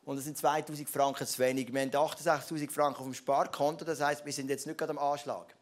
Und 0.04 0.16
das 0.16 0.24
sind 0.24 0.38
2'000 0.38 0.86
Franken 0.86 1.26
zu 1.26 1.38
wenig. 1.40 1.72
Wir 1.72 1.80
haben 1.80 1.90
68'000 1.90 2.70
Franken 2.70 3.00
auf 3.00 3.06
dem 3.06 3.14
Sparkonto, 3.14 3.84
das 3.84 4.00
heisst, 4.00 4.24
wir 4.24 4.32
sind 4.32 4.48
jetzt 4.48 4.66
nicht 4.66 4.78
gerade 4.78 4.92
am 4.92 4.98
Anschlag. 4.98 5.56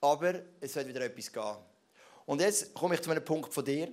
Aber 0.00 0.34
es 0.60 0.74
wird 0.74 0.88
wieder 0.88 1.00
etwas 1.00 1.32
gehen. 1.32 1.56
Und 2.26 2.40
jetzt 2.40 2.74
komme 2.74 2.94
ich 2.94 3.02
zu 3.02 3.10
einem 3.10 3.24
Punkt 3.24 3.54
von 3.54 3.64
dir 3.64 3.88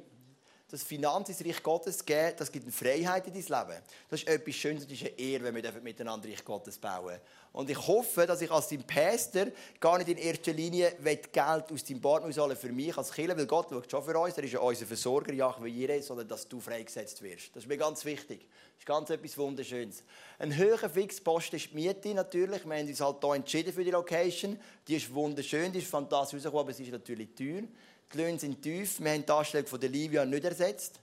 das 0.71 0.83
Finanz 0.83 1.29
ins 1.29 1.43
Reich 1.43 1.63
Gottes 1.63 2.05
geben, 2.05 2.33
das 2.37 2.51
gibt 2.51 2.65
eine 2.65 2.71
Freiheit 2.71 3.25
in 3.27 3.33
dein 3.33 3.41
Leben. 3.41 3.81
Das 4.09 4.21
ist 4.21 4.27
etwas 4.27 4.55
Schönes, 4.55 4.83
das 4.83 4.93
ist 4.93 5.01
eine 5.01 5.19
Ehre, 5.19 5.43
wenn 5.45 5.55
wir 5.55 5.71
miteinander 5.81 6.29
Reich 6.29 6.45
Gottes 6.45 6.77
bauen 6.77 7.19
Und 7.53 7.69
ich 7.69 7.87
hoffe, 7.87 8.27
dass 8.27 8.41
ich 8.41 8.51
als 8.51 8.67
dein 8.67 8.83
Pastor 8.83 9.47
gar 9.79 9.97
nicht 9.97 10.09
in 10.09 10.17
erster 10.17 10.53
Linie 10.53 10.93
Geld 11.01 11.71
aus 11.71 11.83
deinem 11.83 12.01
Bord 12.01 12.23
ausholen 12.23 12.55
für 12.55 12.71
mich 12.71 12.95
als 12.95 13.11
Killer, 13.11 13.35
weil 13.35 13.47
Gott 13.47 13.69
schaut 13.69 13.89
schon 13.89 14.03
für 14.03 14.19
uns, 14.19 14.37
er 14.37 14.43
ist 14.43 14.53
ja 14.53 14.59
unser 14.59 14.85
Versorger, 14.85 15.33
Jahwe 15.33 15.67
Jireh, 15.67 16.01
sondern 16.01 16.27
dass 16.27 16.47
du 16.47 16.59
freigesetzt 16.59 17.21
wirst. 17.23 17.55
Das 17.55 17.63
ist 17.63 17.69
mir 17.69 17.77
ganz 17.77 18.05
wichtig. 18.05 18.47
Das 18.79 18.83
ist 18.83 18.85
ganz 18.85 19.09
etwas 19.09 19.37
Wunderschönes. 19.37 20.03
Ein 20.37 20.55
höherer 20.55 20.89
Fixposten 20.89 21.57
ist 21.57 21.71
die 21.71 21.75
Miete 21.75 22.13
natürlich. 22.13 22.63
Wir 22.63 22.77
haben 22.77 22.87
uns 22.87 23.01
halt 23.01 23.17
hier 23.21 23.33
entschieden 23.33 23.73
für 23.73 23.83
die 23.83 23.91
Location. 23.91 24.59
Die 24.87 24.95
ist 24.95 25.13
wunderschön, 25.13 25.71
die 25.71 25.79
ist 25.79 25.87
fantastisch 25.87 26.45
aber 26.45 26.71
sie 26.71 26.83
ist 26.83 26.91
natürlich 26.91 27.35
teuer. 27.35 27.63
Die 28.11 28.17
Löhne 28.17 28.39
sind 28.39 28.61
tief. 28.61 28.99
Wir 28.99 29.11
haben 29.11 29.23
die 29.23 29.31
Anstellung 29.31 29.67
von 29.67 29.79
der 29.79 29.89
Livia 29.89 30.25
nicht 30.25 30.43
ersetzt. 30.43 30.99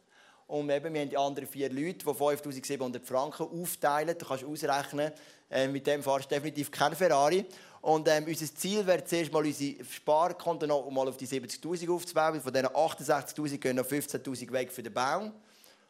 Und 0.48 0.70
eben, 0.70 0.92
wir 0.92 1.00
haben 1.00 1.10
die 1.10 1.16
anderen 1.16 1.48
vier 1.48 1.70
Leute, 1.70 2.04
die 2.04 2.14
5700 2.14 3.06
Franken 3.06 3.44
aufteilen. 3.44 4.16
Du 4.18 4.26
kannst 4.26 4.44
ausrechnen, 4.44 5.12
äh, 5.48 5.68
mit 5.68 5.86
dem 5.86 6.02
fahrst 6.02 6.30
du 6.30 6.34
definitiv 6.34 6.70
kein 6.70 6.96
Ferrari. 6.96 7.46
Und 7.80 8.08
ähm, 8.08 8.24
unser 8.26 8.52
Ziel 8.52 8.84
wäre 8.84 9.04
zuerst 9.04 9.32
mal 9.32 9.44
unsere 9.44 9.84
Sparkonten 9.84 10.68
noch 10.68 10.90
mal 10.90 11.06
auf 11.06 11.16
die 11.16 11.28
70'000 11.28 11.88
aufzubauen. 11.88 12.40
Von 12.40 12.52
diesen 12.52 12.66
68'000 12.68 13.58
gehen 13.58 13.76
noch 13.76 13.86
15'000 13.86 14.50
weg 14.50 14.72
für 14.72 14.82
den 14.82 14.92
Bau. 14.92 15.30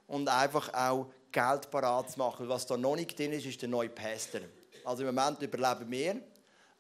Und 0.07 0.29
einfach 0.29 0.73
auch 0.75 1.07
Geld 1.33 1.71
parat 1.71 2.11
zu 2.11 2.19
machen. 2.19 2.47
Was 2.47 2.67
da 2.67 2.77
noch 2.77 2.95
nicht 2.95 3.19
drin 3.19 3.33
ist, 3.33 3.47
ist 3.47 3.63
der 3.63 3.71
neue 3.71 3.89
Pastor. 3.89 4.43
Also 4.85 5.07
im 5.07 5.15
Moment 5.15 5.41
überleben 5.41 5.91
wir. 5.91 6.21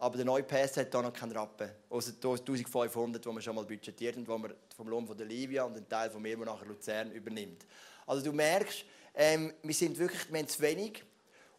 Aber 0.06 0.16
der 0.16 0.24
neue 0.24 0.44
PS 0.44 0.76
hat 0.76 0.92
hier 0.92 1.02
noch 1.02 1.12
keinen 1.12 1.32
Rappen. 1.32 1.68
Außer 1.90 2.12
1500, 2.12 3.24
die 3.24 3.28
wir 3.28 3.40
schon 3.40 3.56
mal 3.56 3.64
budgetiert 3.64 4.16
und 4.16 4.28
wo 4.28 4.38
wir 4.38 4.54
vom 4.76 4.86
Lohn 4.86 5.04
von 5.04 5.16
der 5.16 5.26
Livia 5.26 5.64
und 5.64 5.76
einen 5.76 5.88
Teil 5.88 6.10
von 6.10 6.22
mir, 6.22 6.36
der 6.36 6.46
nachher 6.46 6.64
Luzern 6.64 7.10
übernimmt. 7.10 7.66
Also 8.06 8.24
du 8.24 8.32
merkst, 8.32 8.84
ähm, 9.16 9.52
wir 9.64 9.74
sind 9.74 9.98
wirklich 9.98 10.32
wir 10.32 10.46
zu 10.46 10.60
wenig. 10.60 11.02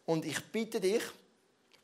Und 0.06 0.24
ich 0.24 0.42
bitte 0.46 0.80
dich, 0.80 1.02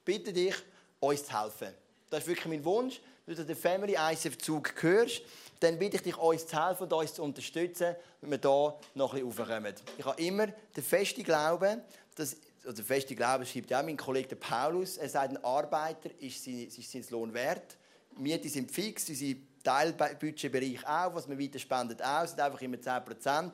bitte 0.07 0.33
dich, 0.33 0.55
uns 1.01 1.27
zu 1.27 1.39
helfen. 1.39 1.69
Das 2.09 2.21
ist 2.21 2.29
wirklich 2.29 2.47
mein 2.47 2.65
Wunsch. 2.65 2.99
Wenn 3.27 3.37
du 3.37 3.45
den 3.45 3.57
Family 3.57 3.97
ICF-Zug 3.99 4.83
hörst, 4.83 5.21
dann 5.61 5.79
bitte 5.79 5.97
ich 5.97 6.03
dich, 6.03 6.17
uns 6.17 6.47
zu 6.47 6.67
helfen 6.67 6.85
und 6.85 6.93
uns 6.95 7.13
zu 7.13 7.23
unterstützen, 7.23 7.95
wenn 8.23 8.31
wir 8.31 8.39
hier 8.41 8.79
noch 8.95 9.13
ein 9.13 9.23
bisschen 9.23 9.43
raufkommen. 9.43 9.75
Ich 9.99 10.05
habe 10.07 10.23
immer 10.23 10.47
den 10.47 10.83
festen 10.83 11.25
Glauben, 11.25 11.83
dass 12.15 12.39
also 12.67 12.83
feste 12.83 13.15
Glaube 13.15 13.47
schreibt 13.47 13.71
ja 13.71 13.83
mein 13.83 13.97
Kollege 13.97 14.37
Paulus, 14.37 14.97
er 14.97 15.09
sagt, 15.09 15.31
ein 15.31 15.45
Arbeiter 15.45 16.11
ist 16.21 16.45
sein, 16.45 16.67
ist 16.67 16.91
sein 16.91 17.05
Lohn 17.11 17.33
wert. 17.35 17.77
Miete 18.17 18.49
sind 18.49 18.71
fix, 18.71 19.09
unsere 19.09 19.37
Teilbudgetbereich 19.63 20.87
auch, 20.87 21.15
was 21.15 21.29
wir 21.29 21.39
weiter 21.39 21.59
spenden 21.59 22.01
auch, 22.01 22.27
sind 22.27 22.41
einfach 22.41 22.61
immer 22.63 22.77
10%. 22.77 23.51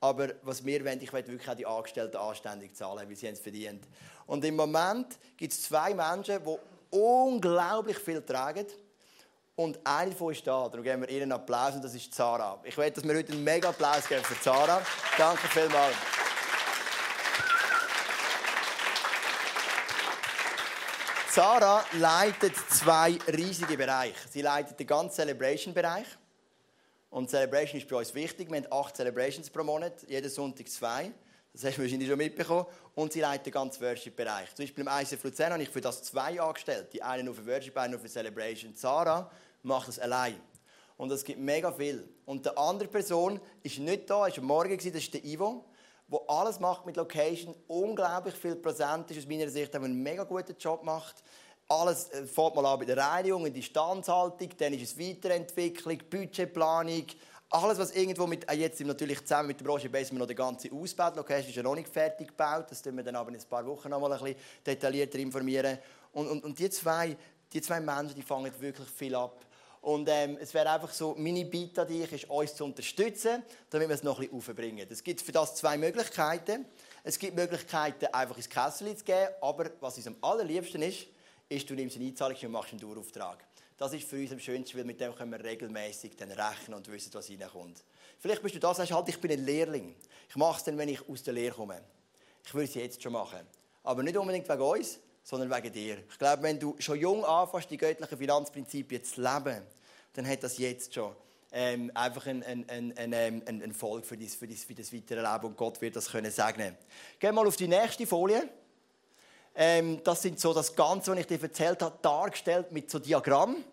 Aber 0.00 0.28
was 0.42 0.64
wir 0.64 0.84
wollen, 0.84 1.00
ich 1.02 1.12
will 1.12 1.26
wirklich 1.26 1.48
auch 1.48 1.54
die 1.54 1.66
Angestellten 1.66 2.16
anständig 2.16 2.74
zahlen, 2.74 3.06
weil 3.06 3.16
sie 3.16 3.26
es 3.26 3.40
verdient. 3.40 3.86
Und 4.26 4.44
im 4.44 4.56
Moment 4.56 5.18
gibt 5.36 5.52
es 5.52 5.62
zwei 5.62 5.92
Menschen, 5.92 6.40
die 6.42 6.96
unglaublich 6.96 7.98
viel 7.98 8.22
tragen. 8.22 8.66
Und 9.56 9.78
eine 9.84 10.10
davon 10.10 10.32
ist 10.32 10.46
da. 10.46 10.68
Darum 10.68 10.82
geben 10.82 11.02
wir 11.02 11.10
ihnen 11.10 11.24
einen 11.24 11.32
Applaus 11.32 11.74
und 11.74 11.84
das 11.84 11.94
ist 11.94 12.14
Zara. 12.14 12.58
Ich 12.64 12.78
will, 12.78 12.90
dass 12.90 13.04
wir 13.04 13.14
heute 13.14 13.32
einen 13.32 13.44
mega 13.44 13.68
Applaus 13.68 14.08
geben 14.08 14.24
für 14.24 14.40
Zara. 14.40 14.80
Danke 15.18 15.46
vielmals. 15.48 15.96
Sarah 21.32 21.84
leitet 21.92 22.56
zwei 22.70 23.16
riesige 23.28 23.76
Bereiche. 23.76 24.16
Sie 24.28 24.42
leitet 24.42 24.80
den 24.80 24.86
ganzen 24.88 25.14
Celebration-Bereich. 25.14 26.06
Und 27.08 27.30
Celebration 27.30 27.80
ist 27.80 27.88
bei 27.88 27.94
uns 27.98 28.12
wichtig. 28.14 28.50
Wir 28.50 28.56
haben 28.56 28.72
acht 28.72 28.96
Celebrations 28.96 29.48
pro 29.48 29.62
Monat, 29.62 29.92
jeden 30.08 30.28
Sonntag 30.28 30.68
zwei. 30.68 31.12
Das 31.52 31.62
hast 31.62 31.78
du 31.78 31.82
wahrscheinlich 31.82 32.08
schon 32.08 32.18
mitbekommen. 32.18 32.66
Und 32.96 33.12
sie 33.12 33.20
leitet 33.20 33.46
den 33.46 33.52
ganzen 33.52 33.80
Worship-Bereich. 33.80 34.56
Zum 34.56 34.64
Beispiel 34.64 34.84
im 34.84 34.90
ICF 34.92 35.22
Luzern 35.22 35.52
habe 35.52 35.62
ich 35.62 35.70
für 35.70 35.80
das 35.80 36.02
zwei 36.02 36.40
angestellt. 36.40 36.92
Die 36.92 37.00
einen 37.00 37.26
nur 37.26 37.36
für 37.36 37.46
Worship, 37.46 37.76
einen 37.76 37.92
nur 37.92 38.00
für 38.00 38.08
Celebration. 38.08 38.74
Sarah 38.74 39.30
macht 39.62 39.86
das 39.86 40.00
allein. 40.00 40.40
Und 40.96 41.12
es 41.12 41.22
gibt 41.22 41.38
mega 41.38 41.70
viel. 41.70 42.08
Und 42.26 42.44
die 42.44 42.56
andere 42.56 42.88
Person 42.88 43.40
ist 43.62 43.78
nicht 43.78 44.10
da, 44.10 44.26
ist 44.26 44.38
am 44.38 44.46
Morgen, 44.46 44.76
das 44.76 44.84
ist 44.84 45.14
der 45.14 45.24
Ivo 45.24 45.64
wo 46.10 46.18
alles 46.26 46.58
macht 46.58 46.84
mit 46.84 46.96
Location, 46.96 47.54
unglaublich 47.68 48.34
viel 48.34 48.56
präsent 48.56 49.10
ist 49.10 49.18
aus 49.18 49.26
meiner 49.26 49.48
Sicht, 49.48 49.72
der 49.72 49.80
einen 49.80 50.02
mega 50.02 50.24
guten 50.24 50.56
Job 50.58 50.82
macht. 50.82 51.22
Alles 51.68 52.10
äh, 52.10 52.26
fängt 52.26 52.56
mal 52.56 52.66
an 52.66 52.80
bei 52.80 52.84
der 52.84 52.96
Reinigung, 52.96 53.46
in 53.46 53.54
die 53.54 53.62
Standhaltung, 53.62 54.48
dann 54.58 54.72
ist 54.74 54.82
es 54.82 54.98
Weiterentwicklung, 54.98 55.98
Budgetplanung, 56.10 57.06
alles, 57.52 57.78
was 57.78 57.92
irgendwo 57.92 58.26
mit, 58.26 58.48
äh, 58.50 58.54
jetzt 58.54 58.80
natürlich 58.80 59.20
zusammen 59.22 59.48
mit 59.48 59.60
der 59.60 59.64
Branche 59.64 59.88
Base 59.88 60.14
noch 60.14 60.26
den 60.26 60.36
ganzen 60.36 60.72
Ausbau, 60.72 61.12
Location 61.14 61.48
ist 61.48 61.56
ja 61.56 61.62
noch 61.62 61.76
nicht 61.76 61.88
fertig 61.88 62.28
gebaut, 62.28 62.66
das 62.70 62.82
tun 62.82 62.96
wir 62.96 63.04
dann 63.04 63.16
aber 63.16 63.30
in 63.30 63.36
ein 63.36 63.48
paar 63.48 63.64
Wochen 63.66 63.88
noch 63.88 64.00
mal 64.00 64.12
ein 64.12 64.18
bisschen 64.18 64.36
detaillierter 64.66 65.18
informieren. 65.18 65.78
Und, 66.12 66.28
und, 66.28 66.44
und 66.44 66.58
die, 66.58 66.70
zwei, 66.70 67.16
die 67.52 67.60
zwei 67.60 67.80
Menschen, 67.80 68.16
die 68.16 68.22
fangen 68.22 68.52
wirklich 68.60 68.88
viel 68.88 69.14
ab. 69.14 69.44
Und 69.82 70.08
ähm, 70.10 70.36
es 70.40 70.52
wäre 70.52 70.70
einfach 70.70 70.92
so, 70.92 71.14
meine 71.16 71.44
Bitte 71.44 71.82
an 71.82 71.88
dich 71.88 72.12
ist, 72.12 72.28
uns 72.28 72.54
zu 72.54 72.64
unterstützen, 72.64 73.42
damit 73.70 73.88
wir 73.88 73.94
es 73.94 74.02
noch 74.02 74.18
ein 74.18 74.28
bisschen 74.28 74.38
aufbringen. 74.38 74.86
Es 74.90 75.02
gibt 75.02 75.22
für 75.22 75.32
das 75.32 75.54
zwei 75.54 75.78
Möglichkeiten. 75.78 76.66
Es 77.02 77.18
gibt 77.18 77.34
Möglichkeiten, 77.34 78.06
einfach 78.12 78.36
ins 78.36 78.48
Kessel 78.48 78.94
zu 78.94 79.04
geben, 79.04 79.28
aber 79.40 79.70
was 79.80 79.96
uns 79.96 80.06
am 80.06 80.16
allerliebsten 80.20 80.82
ist, 80.82 81.06
ist, 81.48 81.68
du 81.68 81.74
nimmst 81.74 81.96
eine 81.96 82.06
Einzahlung 82.06 82.36
und 82.42 82.50
machst 82.50 82.72
einen 82.72 82.80
Dauerauftrag. 82.80 83.42
Das 83.78 83.94
ist 83.94 84.06
für 84.06 84.16
uns 84.16 84.30
am 84.30 84.38
schönsten, 84.38 84.76
weil 84.76 84.84
mit 84.84 85.00
dem 85.00 85.14
können 85.14 85.32
wir 85.32 85.42
regelmäßig 85.42 86.14
dann 86.14 86.30
rechnen 86.30 86.74
und 86.74 86.86
wissen, 86.92 87.14
was 87.14 87.30
reinkommt. 87.30 87.82
Vielleicht 88.18 88.42
bist 88.42 88.54
du 88.54 88.58
da, 88.58 88.74
sagst 88.74 88.92
halt, 88.92 89.08
ich 89.08 89.18
bin 89.18 89.32
ein 89.32 89.46
Lehrling. 89.46 89.96
Ich 90.28 90.36
mache 90.36 90.58
es 90.58 90.64
dann, 90.64 90.76
wenn 90.76 90.90
ich 90.90 91.08
aus 91.08 91.22
der 91.22 91.32
Lehre 91.32 91.54
komme. 91.54 91.80
Ich 92.44 92.52
würde 92.52 92.66
es 92.66 92.74
jetzt 92.74 93.02
schon 93.02 93.12
machen. 93.12 93.40
Aber 93.82 94.02
nicht 94.02 94.18
unbedingt 94.18 94.46
wegen 94.46 94.60
uns, 94.60 95.00
sondern 95.30 95.48
wegen 95.48 95.72
dir. 95.72 95.98
Ich 96.10 96.18
glaube, 96.18 96.42
wenn 96.42 96.58
du 96.58 96.74
schon 96.80 96.98
jung 96.98 97.24
anfängst, 97.24 97.70
die 97.70 97.76
göttlichen 97.76 98.18
Finanzprinzipien 98.18 99.04
zu 99.04 99.22
leben, 99.22 99.62
dann 100.14 100.28
hat 100.28 100.42
das 100.42 100.58
jetzt 100.58 100.92
schon 100.92 101.14
ähm, 101.52 101.92
einfach 101.94 102.26
ein, 102.26 102.42
ein, 102.42 102.68
ein, 102.68 102.92
ein, 102.98 103.12
ähm, 103.12 103.42
ein 103.46 103.72
Folge 103.72 104.04
für, 104.04 104.16
das, 104.16 104.34
für, 104.34 104.48
das, 104.48 104.64
für 104.64 104.74
das 104.74 104.92
weitere 104.92 105.20
Leben 105.20 105.44
und 105.46 105.56
Gott 105.56 105.80
wird 105.80 105.94
das 105.94 106.10
können 106.10 106.32
segnen. 106.32 106.76
Geh 107.20 107.30
mal 107.30 107.46
auf 107.46 107.56
die 107.56 107.68
nächste 107.68 108.08
Folie. 108.08 108.48
Ähm, 109.54 110.02
das 110.02 110.22
sind 110.22 110.40
so 110.40 110.52
das 110.52 110.74
Ganze, 110.74 111.12
was 111.12 111.20
ich 111.20 111.26
dir 111.28 111.40
erzählt 111.40 111.80
habe, 111.80 111.96
dargestellt 112.02 112.72
mit 112.72 112.90
so 112.90 112.98
Diagramm. 112.98 113.64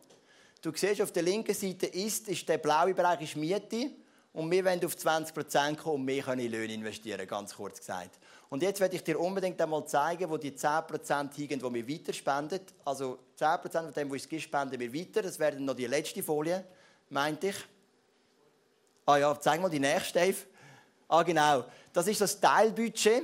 Du 0.62 0.72
siehst, 0.76 1.01
auf 1.01 1.12
der 1.12 1.24
linken 1.24 1.55
Seite 1.55 1.88
ist, 1.88 2.28
ist 2.28 2.47
der 2.47 2.60
blaue 2.60 2.93
Bereich 2.93 3.22
ist 3.22 3.36
Miete 3.36 3.89
und 4.38 4.51
wir 4.51 4.63
wollen 4.65 4.85
auf 4.85 4.93
20% 4.93 5.77
kommen 5.77 6.01
und 6.01 6.07
wir 6.07 6.21
können 6.21 6.45
in 6.45 6.51
Löhne 6.51 6.71
investieren, 6.71 7.27
ganz 7.27 7.55
kurz 7.55 7.79
gesagt. 7.79 8.19
Und 8.49 8.61
jetzt 8.61 8.79
werde 8.79 8.95
ich 8.95 9.03
dir 9.03 9.19
unbedingt 9.19 9.59
einmal 9.59 9.83
zeigen, 9.88 10.29
wo 10.29 10.38
die 10.38 10.51
10% 10.51 11.33
hingehen, 11.33 11.59
die 11.59 11.73
wir 11.73 11.89
weiterspenden. 11.89 12.59
Also 12.85 13.17
10% 13.39 13.71
von 13.71 13.93
dem, 13.93 14.11
was 14.11 14.27
es 14.31 14.43
spenden 14.43 14.79
wir 14.79 14.93
weiter. 14.93 15.23
Das 15.23 15.39
wäre 15.39 15.59
noch 15.59 15.73
die 15.73 15.88
letzte 15.88 16.21
Folie, 16.21 16.63
meinte 17.09 17.47
ich. 17.47 17.55
Ah 19.07 19.17
ja, 19.17 19.39
zeig 19.39 19.59
mal 19.59 19.71
die 19.71 19.79
nächste, 19.79 20.19
Dave. 20.19 20.38
Ah 21.07 21.23
genau, 21.23 21.65
das 21.91 22.07
ist 22.07 22.21
das 22.21 22.39
Teilbudget. 22.39 23.23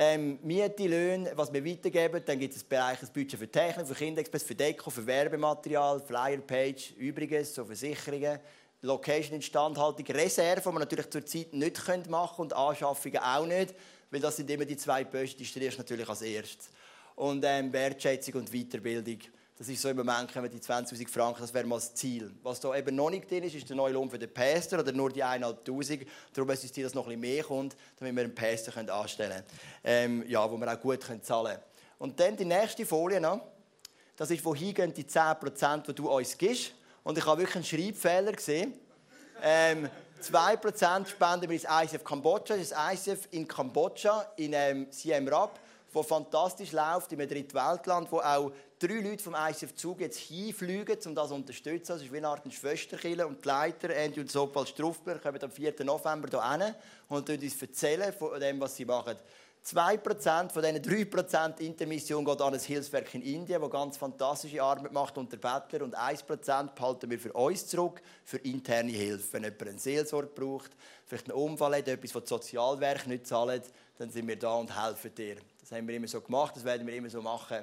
Ähm, 0.00 0.40
Miete, 0.42 0.88
Löhne, 0.88 1.30
was 1.36 1.52
wir 1.52 1.64
weitergeben. 1.64 2.22
Dann 2.26 2.40
gibt 2.40 2.56
es 2.56 2.64
Bereich, 2.64 2.98
das 2.98 3.10
Budget 3.10 3.38
für 3.38 3.48
Technik, 3.48 3.86
für 3.86 3.94
Kinderexpress, 3.94 4.42
für 4.42 4.54
Deko, 4.56 4.90
für 4.90 5.06
Werbematerial, 5.06 6.00
Flyerpage, 6.00 6.94
Übriges, 6.96 7.54
so 7.54 7.64
Versicherungen. 7.64 8.40
Location 8.82 9.34
Instandhaltung, 9.36 10.06
Reserve, 10.06 10.60
die 10.60 10.66
wir 10.66 10.78
natürlich 10.78 11.10
zurzeit 11.10 11.52
nicht 11.52 12.08
machen 12.08 12.08
können 12.08 12.28
und 12.36 12.52
Anschaffungen 12.52 13.18
auch 13.18 13.46
nicht 13.46 13.74
Weil 14.10 14.20
das 14.20 14.36
sind 14.36 14.50
immer 14.50 14.64
die 14.64 14.76
zwei 14.76 15.04
Posten, 15.04 15.38
die 15.38 15.44
streichst 15.44 15.78
natürlich 15.78 16.08
als 16.08 16.22
erstes. 16.22 16.70
Und 17.16 17.44
ähm, 17.44 17.72
Wertschätzung 17.72 18.34
und 18.34 18.50
Weiterbildung. 18.52 19.18
Das 19.58 19.68
ist 19.68 19.82
so 19.82 19.88
im 19.88 19.96
Moment, 19.96 20.32
kommen 20.32 20.48
die 20.48 20.60
20'000 20.60 21.08
Franken, 21.08 21.40
das 21.40 21.52
wäre 21.52 21.66
mal 21.66 21.74
das 21.74 21.92
Ziel. 21.92 22.30
Was 22.44 22.60
da 22.60 22.76
eben 22.76 22.94
noch 22.94 23.10
nicht 23.10 23.28
drin 23.28 23.42
ist, 23.42 23.56
ist 23.56 23.68
der 23.68 23.74
neue 23.74 23.92
Lohn 23.92 24.08
für 24.08 24.18
den 24.18 24.32
Pastor 24.32 24.78
oder 24.78 24.92
nur 24.92 25.10
die 25.10 25.24
1'500. 25.24 26.06
Darum 26.32 26.50
ist 26.50 26.62
es 26.62 26.72
Ziel, 26.72 26.84
dass 26.84 26.94
noch 26.94 27.08
ein 27.08 27.20
bisschen 27.20 27.34
mehr 27.34 27.42
kommt, 27.42 27.76
damit 27.98 28.14
wir 28.14 28.22
einen 28.22 28.34
Pastor 28.36 28.76
anstellen 28.76 29.30
können. 29.32 29.44
Ähm, 29.82 30.24
ja, 30.28 30.48
wo 30.48 30.56
wir 30.56 30.72
auch 30.72 30.80
gut 30.80 31.00
können 31.00 31.24
zahlen 31.24 31.54
können. 31.54 31.62
Und 31.98 32.20
dann 32.20 32.36
die 32.36 32.44
nächste 32.44 32.86
Folie 32.86 33.20
noch. 33.20 33.40
Das 34.14 34.30
ist, 34.30 34.44
wohin 34.44 34.72
gehen 34.74 34.94
die 34.94 35.04
10%, 35.04 35.86
die 35.86 35.92
du 35.92 36.08
uns 36.08 36.38
gibst. 36.38 36.72
Und 37.08 37.16
ich 37.16 37.24
habe 37.24 37.40
wirklich 37.40 37.56
einen 37.56 37.64
Schreibfehler 37.64 38.32
gesehen. 38.32 38.74
Ähm, 39.42 39.88
2% 40.22 41.06
spenden 41.06 41.48
wir 41.48 41.52
ins 41.52 41.64
ICF 41.64 42.04
Kambodscha. 42.04 42.54
Das 42.54 42.64
ist 42.64 42.72
das 42.72 43.06
ICF 43.06 43.28
in 43.30 43.48
Kambodscha, 43.48 44.30
in 44.36 44.52
ähm, 44.52 44.88
Siem 44.90 45.26
Reap, 45.26 45.52
wo 45.90 46.02
fantastisch 46.02 46.72
läuft, 46.72 47.10
in 47.12 47.20
einem 47.22 47.30
Drittweltland, 47.30 48.12
wo 48.12 48.18
auch 48.18 48.52
drei 48.78 49.00
Leute 49.00 49.24
vom 49.24 49.34
ICF 49.34 49.74
Zug 49.74 50.00
jetzt 50.00 50.18
hinfliegen, 50.18 50.98
um 51.06 51.14
das 51.14 51.28
zu 51.30 51.34
unterstützen. 51.34 51.92
Das 51.92 52.02
ist 52.02 52.12
wie 52.12 52.18
eine 52.18 52.28
Art 52.28 52.52
Schwesterkille. 52.52 53.26
Und 53.26 53.42
die 53.42 53.48
Leiter, 53.48 53.88
Andy 53.88 54.20
und 54.20 54.30
Sopal 54.30 54.66
Struffberg, 54.66 55.22
kommen 55.22 55.42
am 55.42 55.50
4. 55.50 55.82
November 55.84 56.28
hierher 56.28 56.74
und 57.08 57.30
uns 57.30 57.62
erzählen 57.62 58.12
von 58.12 58.38
dem, 58.38 58.60
was 58.60 58.76
sie 58.76 58.84
machen. 58.84 59.16
2% 59.74 60.50
von 60.50 60.62
diesen 60.62 60.82
3% 60.82 61.60
Intermission 61.60 62.24
geht 62.24 62.40
an 62.40 62.54
ein 62.54 62.60
Hilfswerk 62.60 63.14
in 63.14 63.22
Indien, 63.22 63.60
das 63.60 63.70
ganz 63.70 63.96
fantastische 63.98 64.62
Arbeit 64.62 64.92
macht 64.92 65.18
unter 65.18 65.36
Bettler. 65.36 65.84
Und 65.84 65.94
1% 65.94 66.74
behalten 66.74 67.10
wir 67.10 67.18
für 67.18 67.32
uns 67.34 67.66
zurück, 67.66 68.00
für 68.24 68.38
interne 68.38 68.92
Hilfe. 68.92 69.34
Wenn 69.34 69.44
jemand 69.44 69.62
eine 69.62 69.78
Seelsorge 69.78 70.28
braucht, 70.28 70.70
vielleicht 71.04 71.30
einen 71.30 71.38
Unfall 71.38 71.76
hat, 71.76 71.88
etwas, 71.88 72.14
was 72.14 72.22
das 72.22 72.30
Sozialwerk 72.30 73.06
nicht 73.08 73.26
zahlt, 73.26 73.64
dann 73.98 74.10
sind 74.10 74.26
wir 74.26 74.38
da 74.38 74.54
und 74.54 74.74
helfen 74.74 75.14
dir. 75.14 75.36
Das 75.60 75.72
haben 75.72 75.86
wir 75.86 75.96
immer 75.96 76.08
so 76.08 76.22
gemacht, 76.22 76.56
das 76.56 76.64
werden 76.64 76.86
wir 76.86 76.94
immer 76.94 77.10
so 77.10 77.20
machen. 77.20 77.58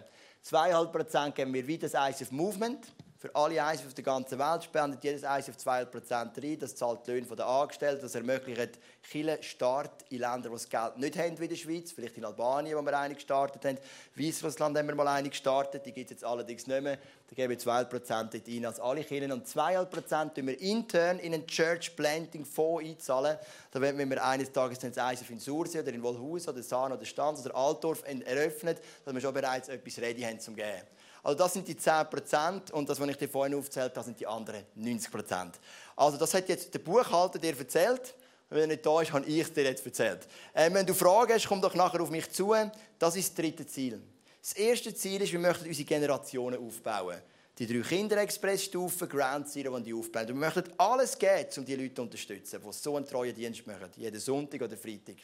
2,5% 0.46 1.32
geben 1.32 1.54
wir 1.56 1.66
wieder 1.66 1.90
das 1.90 2.20
ICF 2.20 2.32
Movement. 2.32 2.86
Für 3.18 3.34
alle 3.34 3.56
ICF 3.56 3.88
auf 3.88 3.94
der 3.94 4.04
ganzen 4.04 4.38
Welt 4.38 4.64
spendet 4.66 5.02
jedes 5.02 5.24
ICF 5.24 5.56
2,5% 5.56 6.44
rein. 6.44 6.60
Das 6.60 6.76
zahlt 6.76 7.08
die 7.08 7.12
Löhne 7.12 7.26
der 7.26 7.48
Angestellten. 7.48 8.02
Das 8.02 8.14
ermöglicht 8.14 8.78
Chile 9.10 9.42
Start 9.42 10.04
in 10.10 10.20
Ländern, 10.20 10.44
die 10.44 10.50
das 10.50 10.70
Geld 10.70 10.98
nicht 10.98 11.18
haben 11.18 11.40
wie 11.40 11.48
die 11.48 11.56
Schweiz. 11.56 11.94
Vielleicht 11.94 12.18
in 12.18 12.26
Albanien, 12.26 12.78
wo 12.78 12.82
wir 12.82 13.00
eine 13.00 13.16
gestartet 13.16 13.64
haben. 13.64 13.78
Weißrussland 14.16 14.78
haben 14.78 14.88
wir 14.88 14.96
mal 14.96 15.08
eine 15.08 15.30
gestartet. 15.30 15.86
Die 15.86 15.94
gibt 15.94 16.12
es 16.12 16.18
jetzt 16.18 16.26
allerdings 16.26 16.68
nicht 16.68 16.82
mehr. 16.82 16.98
Da 17.30 17.36
geben 17.36 17.52
wir 17.52 17.58
2% 17.58 17.90
dort 17.90 18.48
ein 18.48 18.66
als 18.66 18.80
alle 18.82 19.04
Kirchen. 19.06 19.32
Und 19.32 19.48
2,5% 19.48 20.34
tun 20.34 20.48
wir 20.48 20.60
intern 20.60 21.18
in 21.20 21.34
einen 21.34 21.48
Church 21.48 21.96
Planting 21.96 22.44
Fonds 22.44 22.86
einzahlen. 22.86 23.38
Da 23.72 23.80
wenn 23.80 24.10
wir 24.10 24.26
eines 24.26 24.52
Tages 24.52 24.80
dann 24.80 24.92
das 24.92 25.14
ICF 25.14 25.30
in 25.30 25.40
Sursee 25.40 25.80
oder 25.80 25.94
in 25.94 26.04
Wolhus 26.04 26.50
oder 26.50 26.62
Sahn 26.62 26.92
oder 26.92 27.06
Stanz 27.06 27.46
oder 27.46 27.56
Altdorf 27.56 28.04
eröffnet, 28.06 28.82
dass 29.06 29.14
wir 29.14 29.22
schon 29.22 29.34
bereits 29.34 29.70
etwas 29.70 30.00
ready 30.00 30.22
haben 30.22 30.40
zum 30.42 30.54
Geben. 30.54 30.82
Also 31.26 31.40
das 31.40 31.54
sind 31.54 31.68
die 31.68 31.74
10% 31.74 32.72
und 32.72 32.88
das, 32.88 33.00
was 33.00 33.10
ich 33.10 33.18
dir 33.18 33.28
vorhin 33.28 33.56
aufzählt 33.56 33.96
habe, 33.96 34.06
sind 34.06 34.20
die 34.20 34.28
anderen 34.28 34.64
90%. 34.80 35.54
Also 35.96 36.18
das 36.18 36.32
hat 36.36 36.48
jetzt 36.48 36.72
der 36.72 36.78
Buchhalter 36.78 37.40
dir 37.40 37.58
erzählt. 37.58 38.14
Wenn 38.48 38.62
er 38.62 38.68
nicht 38.68 38.86
da 38.86 39.02
ist, 39.02 39.12
habe 39.12 39.26
ich 39.26 39.40
es 39.40 39.52
dir 39.52 39.64
jetzt 39.64 39.84
erzählt. 39.84 40.28
Ähm, 40.54 40.76
wenn 40.76 40.86
du 40.86 40.94
Fragen 40.94 41.34
hast, 41.34 41.48
komm 41.48 41.60
doch 41.60 41.74
nachher 41.74 42.00
auf 42.00 42.12
mich 42.12 42.32
zu. 42.32 42.54
Das 43.00 43.16
ist 43.16 43.30
das 43.30 43.44
dritte 43.44 43.66
Ziel. 43.66 44.00
Das 44.40 44.54
erste 44.54 44.94
Ziel 44.94 45.20
ist, 45.24 45.32
wir 45.32 45.40
möchten 45.40 45.66
unsere 45.66 45.84
Generationen 45.84 46.64
aufbauen. 46.64 47.18
Die 47.58 47.66
drei 47.66 47.80
Kinderexpressstufen, 47.80 49.10
Ground 49.10 49.50
Zero, 49.50 49.80
die 49.80 49.86
die 49.86 49.94
aufbauen. 49.96 50.28
Wir 50.28 50.36
möchten 50.36 50.72
alles 50.78 51.18
geben, 51.18 51.50
um 51.58 51.66
die 51.66 51.76
Leute 51.76 51.96
zu 51.96 52.02
unterstützen, 52.04 52.62
die 52.64 52.72
so 52.72 52.96
einen 52.96 53.08
treuen 53.08 53.34
Dienst 53.34 53.66
machen. 53.66 53.90
Jeden 53.98 54.20
Sonntag 54.20 54.62
oder 54.62 54.78
Freitag. 54.78 55.16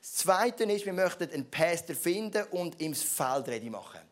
Das 0.00 0.14
Zweite 0.14 0.62
ist, 0.62 0.86
wir 0.86 0.92
möchten 0.92 1.28
einen 1.32 1.50
Pastor 1.50 1.96
finden 1.96 2.44
und 2.52 2.80
ihm 2.80 2.92
das 2.92 3.02
Feld 3.02 3.48
ready 3.48 3.70
machen. 3.70 4.02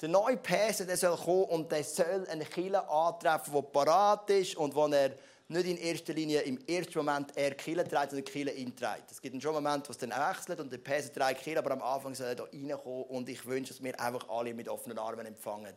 Der 0.00 0.10
neue 0.10 0.36
Päser 0.36 0.84
der 0.84 0.98
soll 0.98 1.16
kommen 1.16 1.44
und 1.44 1.72
der 1.72 1.82
soll 1.82 2.26
eine 2.28 2.44
Kille 2.44 2.86
antreffen, 2.86 3.54
die 3.54 3.62
parat 3.62 4.28
ist 4.28 4.54
und 4.56 4.74
wo 4.74 4.86
er 4.88 5.12
nicht 5.48 5.66
in 5.66 5.78
erster 5.78 6.12
Linie 6.12 6.40
im 6.40 6.58
ersten 6.66 6.98
Moment 6.98 7.34
er 7.34 7.54
Kille 7.54 7.82
trägt, 7.82 8.10
sondern 8.10 8.24
Kille 8.24 8.52
ihn 8.52 8.76
trägt. 8.76 9.10
Es 9.10 9.22
gibt 9.22 9.40
schon 9.40 9.54
einen 9.54 9.64
Moment, 9.64 9.88
wo 9.88 9.92
es 9.92 9.98
dann 9.98 10.10
wechselt 10.10 10.60
und 10.60 10.70
der 10.70 10.78
Päser 10.78 11.12
trägt 11.12 11.40
Kille, 11.40 11.60
aber 11.60 11.70
am 11.70 11.82
Anfang 11.82 12.14
soll 12.14 12.26
er 12.26 12.34
da 12.34 12.44
reinkommen 12.44 13.04
und 13.04 13.28
ich 13.30 13.46
wünsche, 13.46 13.72
dass 13.72 13.82
wir 13.82 13.98
einfach 13.98 14.28
alle 14.28 14.52
mit 14.52 14.68
offenen 14.68 14.98
Armen 14.98 15.24
empfangen. 15.24 15.72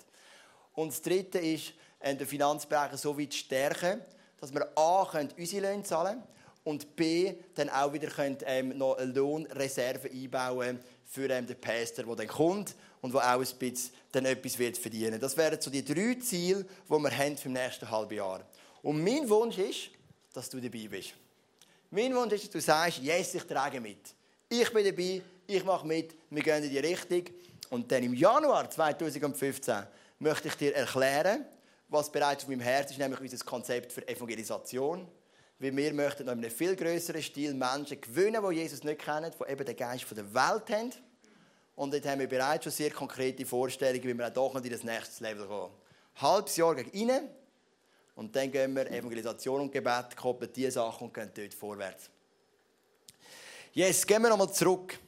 Und 0.73 0.89
das 0.89 1.01
Dritte 1.01 1.39
ist, 1.39 1.73
äh, 1.99 2.13
den 2.13 2.27
Finanzbereich 2.27 2.97
so 2.97 3.17
weit 3.17 3.33
stärken, 3.33 4.01
dass 4.41 4.53
wir 4.53 4.67
A, 4.77 5.03
unsere 5.37 5.61
Löhne 5.61 5.83
zahlen 5.83 6.13
können 6.13 6.27
und 6.65 6.95
B, 6.95 7.35
dann 7.55 7.69
auch 7.69 7.93
wieder 7.93 8.09
können, 8.09 8.37
ähm, 8.45 8.77
noch 8.77 8.97
eine 8.97 9.13
Lohnreserve 9.13 10.09
einbauen 10.09 10.79
für 11.05 11.29
ähm, 11.29 11.47
den 11.47 11.59
Pastor, 11.59 12.05
der 12.05 12.15
dann 12.15 12.27
kommt 12.27 12.75
und 13.01 13.13
der 13.13 13.21
auch 13.21 13.39
ein 13.39 13.57
bisschen 13.59 13.91
dann 14.11 14.25
etwas 14.25 14.57
wird 14.57 14.77
verdienen. 14.77 15.19
Das 15.19 15.37
wären 15.37 15.59
so 15.61 15.69
die 15.69 15.83
drei 15.83 16.15
Ziele, 16.15 16.63
die 16.63 16.91
wir 16.91 17.17
haben 17.17 17.37
für 17.37 17.49
das 17.49 17.63
nächste 17.63 17.89
halbe 17.89 18.15
Jahr. 18.15 18.41
Und 18.81 19.03
mein 19.03 19.29
Wunsch 19.29 19.57
ist, 19.57 19.89
dass 20.33 20.49
du 20.49 20.59
dabei 20.59 20.87
bist. 20.87 21.13
Mein 21.91 22.15
Wunsch 22.15 22.33
ist, 22.33 22.45
dass 22.45 22.51
du 22.51 22.61
sagst, 22.61 22.99
yes, 22.99 23.33
ich 23.35 23.43
trage 23.43 23.79
mit. 23.79 24.13
Ich 24.47 24.71
bin 24.71 24.85
dabei, 24.85 25.21
ich 25.47 25.63
mache 25.63 25.85
mit, 25.85 26.15
wir 26.29 26.43
gehen 26.43 26.63
in 26.63 26.69
die 26.69 26.79
Richtung. 26.79 27.23
Und 27.69 27.91
dann 27.91 28.03
im 28.03 28.13
Januar 28.13 28.69
2015 28.69 29.83
möchte 30.19 30.47
ich 30.47 30.55
dir 30.55 30.75
erklären, 30.75 31.45
was 31.87 32.11
bereits 32.11 32.43
auf 32.43 32.49
meinem 32.49 32.61
Herzen 32.61 32.93
ist, 32.93 32.99
nämlich 32.99 33.19
unser 33.19 33.43
Konzept 33.45 33.91
für 33.91 34.07
Evangelisation. 34.07 35.07
Weil 35.59 35.75
wir 35.75 35.93
möchten 35.93 36.25
noch 36.25 36.33
in 36.33 36.39
einem 36.39 36.51
viel 36.51 36.75
größeren 36.75 37.21
Stil 37.21 37.53
Menschen 37.53 37.99
gewinnen, 37.99 38.43
die 38.49 38.55
Jesus 38.55 38.83
nicht 38.83 39.01
kennen, 39.01 39.31
die 39.31 39.51
eben 39.51 39.65
den 39.65 39.75
Geist 39.75 40.05
der 40.15 40.33
Welt 40.33 40.69
haben 40.69 40.93
und 41.79 41.93
dort 41.93 42.05
haben 42.07 42.19
wir 42.19 42.27
bereits 42.27 42.65
schon 42.65 42.73
sehr 42.73 42.91
konkrete 42.91 43.45
Vorstellungen, 43.45 44.03
wie 44.03 44.13
wir 44.13 44.27
auch 44.27 44.33
doch 44.33 44.53
noch 44.53 44.61
in 44.61 44.69
das 44.69 44.83
nächste 44.83 45.23
Level 45.23 45.47
kommen. 45.47 45.73
Halbes 46.17 46.57
Jahr 46.57 46.75
gegen 46.75 47.09
rein. 47.09 47.29
Und 48.15 48.35
dann 48.35 48.51
gehen 48.51 48.75
wir 48.75 48.91
Evangelisation 48.91 49.61
und 49.61 49.71
Gebet, 49.71 50.13
koppeln 50.17 50.51
diese 50.53 50.71
Sachen 50.71 51.07
und 51.07 51.13
gehen 51.13 51.31
dort 51.33 51.53
vorwärts. 51.53 52.09
Yes, 53.71 54.05
gehen 54.05 54.21
wir 54.21 54.27
nochmal 54.27 54.51
zurück. 54.51 54.99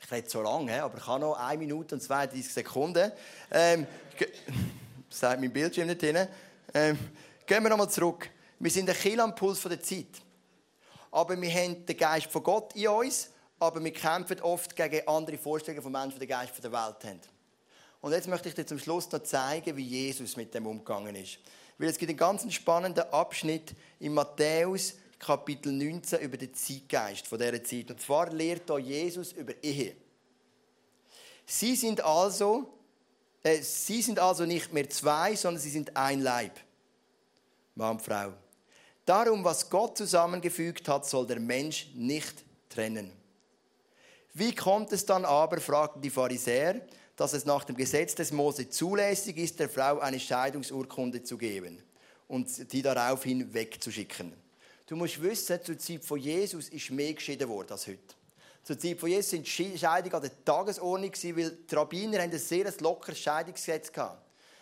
Ich 0.00 0.10
rede 0.10 0.26
so 0.26 0.40
lange, 0.40 0.82
aber 0.82 0.96
ich 0.96 1.06
habe 1.06 1.20
noch 1.20 1.34
1 1.34 1.58
Minute 1.58 1.96
und 1.96 2.00
32 2.00 2.54
Sekunden. 2.54 3.12
Ähm, 3.50 3.86
sagt 5.10 5.38
mein 5.38 5.52
Bildschirm 5.52 5.88
nicht 5.88 6.00
hin. 6.00 6.16
Ähm, 6.72 6.98
gehen 7.44 7.62
wir 7.62 7.68
nochmal 7.68 7.90
zurück. 7.90 8.30
Wir 8.58 8.70
sind 8.70 8.88
ein 8.88 8.96
Kill 8.96 9.20
am 9.20 9.34
Puls 9.34 9.60
der 9.60 9.82
Zeit. 9.82 10.06
Aber 11.10 11.38
wir 11.38 11.50
haben 11.50 11.84
den 11.84 11.96
Geist 11.98 12.28
von 12.28 12.42
Gott 12.42 12.74
in 12.74 12.88
uns 12.88 13.35
aber 13.58 13.82
wir 13.82 13.92
kämpfen 13.92 14.40
oft 14.40 14.76
gegen 14.76 15.06
andere 15.08 15.38
Vorstellungen 15.38 15.82
von 15.82 15.92
Menschen, 15.92 16.14
die 16.14 16.26
den 16.26 16.28
Geist 16.28 16.52
der 16.62 16.72
Welt 16.72 17.04
haben. 17.04 17.20
Und 18.00 18.12
jetzt 18.12 18.28
möchte 18.28 18.48
ich 18.48 18.54
dir 18.54 18.66
zum 18.66 18.78
Schluss 18.78 19.10
noch 19.10 19.22
zeigen, 19.22 19.76
wie 19.76 19.84
Jesus 19.84 20.36
mit 20.36 20.54
dem 20.54 20.66
umgegangen 20.66 21.16
ist. 21.16 21.38
Weil 21.78 21.88
es 21.88 21.98
gibt 21.98 22.10
einen 22.10 22.18
ganz 22.18 22.52
spannenden 22.52 23.04
Abschnitt 23.10 23.74
in 23.98 24.14
Matthäus 24.14 24.94
Kapitel 25.18 25.72
19 25.72 26.20
über 26.20 26.36
den 26.36 26.54
Zeitgeist 26.54 27.26
von 27.26 27.38
dieser 27.38 27.64
Zeit. 27.64 27.90
Und 27.90 28.00
zwar 28.00 28.30
lehrt 28.30 28.64
hier 28.66 28.78
Jesus 28.78 29.32
über 29.32 29.52
Ehe. 29.62 29.96
Sie 31.46 31.74
sind 31.74 32.00
also, 32.02 32.74
äh, 33.42 33.62
sie 33.62 34.02
sind 34.02 34.18
also 34.18 34.44
nicht 34.44 34.72
mehr 34.72 34.90
zwei, 34.90 35.34
sondern 35.34 35.62
sie 35.62 35.70
sind 35.70 35.96
ein 35.96 36.20
Leib. 36.20 36.52
Mann 37.74 37.92
und 37.92 38.02
Frau. 38.02 38.32
Darum, 39.04 39.44
was 39.44 39.70
Gott 39.70 39.96
zusammengefügt 39.96 40.88
hat, 40.88 41.06
soll 41.06 41.26
der 41.26 41.40
Mensch 41.40 41.88
nicht 41.94 42.44
trennen. 42.68 43.12
Wie 44.38 44.54
kommt 44.54 44.92
es 44.92 45.06
dann 45.06 45.24
aber, 45.24 45.62
fragten 45.62 46.02
die 46.02 46.10
Pharisäer, 46.10 46.82
dass 47.16 47.32
es 47.32 47.46
nach 47.46 47.64
dem 47.64 47.74
Gesetz 47.74 48.14
des 48.14 48.32
Mose 48.32 48.68
zulässig 48.68 49.38
ist, 49.38 49.58
der 49.58 49.70
Frau 49.70 49.98
eine 49.98 50.20
Scheidungsurkunde 50.20 51.22
zu 51.22 51.38
geben 51.38 51.82
und 52.28 52.70
die 52.70 52.82
daraufhin 52.82 53.54
wegzuschicken? 53.54 54.34
Du 54.86 54.94
musst 54.94 55.22
wissen, 55.22 55.58
zur 55.64 55.78
Zeit 55.78 56.04
von 56.04 56.18
Jesus 56.18 56.68
ist 56.68 56.90
mehr 56.90 57.14
geschieden 57.14 57.48
worden 57.48 57.72
als 57.72 57.86
heute. 57.86 58.14
Zur 58.62 58.78
Zeit 58.78 59.00
von 59.00 59.08
Jesus 59.08 59.30
sind 59.30 59.48
Scheidungen 59.48 60.14
an 60.14 60.20
der 60.20 60.44
Tagesordnung, 60.44 61.12
weil 61.34 61.50
die 61.52 61.74
Rabbiner 61.74 62.20
ein 62.20 62.38
sehr 62.38 62.70
lockeres 62.80 63.18
Scheidungsgesetz 63.18 63.90
hatten. 63.96 64.18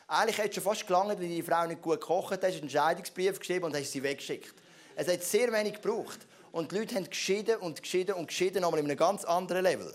Eigentlich 0.07 0.39
hätte 0.39 0.51
es 0.51 0.55
schon 0.55 0.63
fast 0.63 0.87
gelangt, 0.87 1.19
wenn 1.19 1.29
die 1.29 1.43
Frau 1.43 1.67
nicht 1.67 1.83
gut 1.83 2.01
gekocht 2.01 2.35
hat, 2.35 2.45
hast 2.45 2.61
einen 2.61 2.71
Scheidungsbrief 2.71 3.41
geschrieben 3.41 3.65
und 3.65 3.75
hast 3.75 3.91
sie 3.91 4.05
weggeschickt. 4.05 4.55
Es 4.95 5.09
hat 5.09 5.25
sehr 5.25 5.53
wenig 5.53 5.83
gebraucht. 5.83 6.21
Und 6.55 6.71
die 6.71 6.79
Leute 6.79 6.95
haben 6.95 7.11
geschieden 7.11 7.57
und 7.57 7.83
geschieden 7.83 8.15
und 8.15 8.29
geschieden, 8.29 8.63
aber 8.63 8.79
in 8.79 8.85
einem 8.85 8.97
ganz 8.97 9.25
anderen 9.25 9.65
Level. 9.65 9.93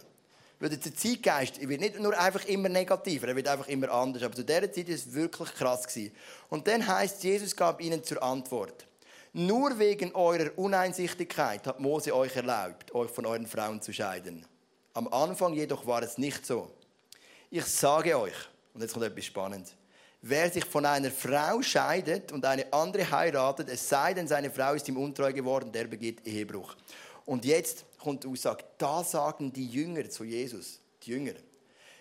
Weil 0.59 0.67
der 0.67 0.93
Zeitgeist 0.93 1.65
wird 1.65 1.79
nicht 1.79 1.97
nur 1.97 2.19
einfach 2.19 2.43
immer 2.47 2.67
negativer, 2.67 3.29
er 3.29 3.35
wird 3.37 3.47
einfach 3.47 3.69
immer 3.69 3.89
anders. 3.89 4.23
Aber 4.23 4.35
zu 4.35 4.43
dieser 4.43 4.69
Zeit 4.69 4.89
war 4.89 4.95
es 4.95 5.13
wirklich 5.13 5.53
krass. 5.53 5.87
Und 6.49 6.67
dann 6.67 6.85
heißt 6.85 7.23
Jesus 7.23 7.55
gab 7.55 7.79
ihnen 7.79 8.03
zur 8.03 8.21
Antwort: 8.21 8.85
Nur 9.31 9.79
wegen 9.79 10.13
eurer 10.13 10.51
Uneinsichtigkeit 10.57 11.65
hat 11.65 11.79
Mose 11.79 12.13
euch 12.13 12.35
erlaubt, 12.35 12.93
euch 12.93 13.09
von 13.09 13.25
euren 13.25 13.47
Frauen 13.47 13.81
zu 13.81 13.93
scheiden. 13.93 14.45
Am 14.93 15.07
Anfang 15.13 15.53
jedoch 15.53 15.87
war 15.87 16.03
es 16.03 16.17
nicht 16.17 16.45
so. 16.45 16.69
Ich 17.49 17.63
sage 17.63 18.19
euch, 18.19 18.35
und 18.73 18.81
jetzt 18.81 18.91
kommt 18.91 19.05
etwas 19.05 19.23
Spannendes. 19.23 19.78
Wer 20.21 20.49
sich 20.51 20.65
von 20.65 20.85
einer 20.85 21.11
Frau 21.11 21.61
scheidet 21.61 22.31
und 22.31 22.43
eine 22.43 22.71
andere 22.73 23.09
heiratet, 23.09 23.69
es 23.69 23.87
sei 23.87 24.13
denn, 24.13 24.27
seine 24.27 24.51
Frau 24.51 24.73
ist 24.73 24.87
ihm 24.89 24.97
untreu 24.97 25.31
geworden, 25.31 25.71
der 25.71 25.85
begeht 25.85 26.27
Ehebruch. 26.27 26.75
Und 27.25 27.45
jetzt 27.45 27.85
kommt 27.97 28.23
die 28.23 28.27
Aussage, 28.27 28.65
da 28.77 29.03
sagen 29.03 29.53
die 29.53 29.67
Jünger 29.67 30.09
zu 30.09 30.25
Jesus, 30.25 30.79
die 31.03 31.11
Jünger, 31.11 31.33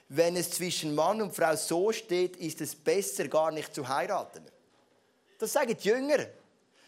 wenn 0.09 0.37
es 0.37 0.51
zwischen 0.51 0.95
Mann 0.95 1.21
und 1.21 1.35
Frau 1.35 1.55
so 1.55 1.93
steht, 1.93 2.37
ist 2.37 2.61
es 2.61 2.75
besser, 2.75 3.29
gar 3.29 3.53
nicht 3.53 3.75
zu 3.75 3.87
heiraten. 3.87 4.43
Das 5.39 5.53
sagen 5.53 5.77
die 5.77 5.89
Jünger. 5.89 6.27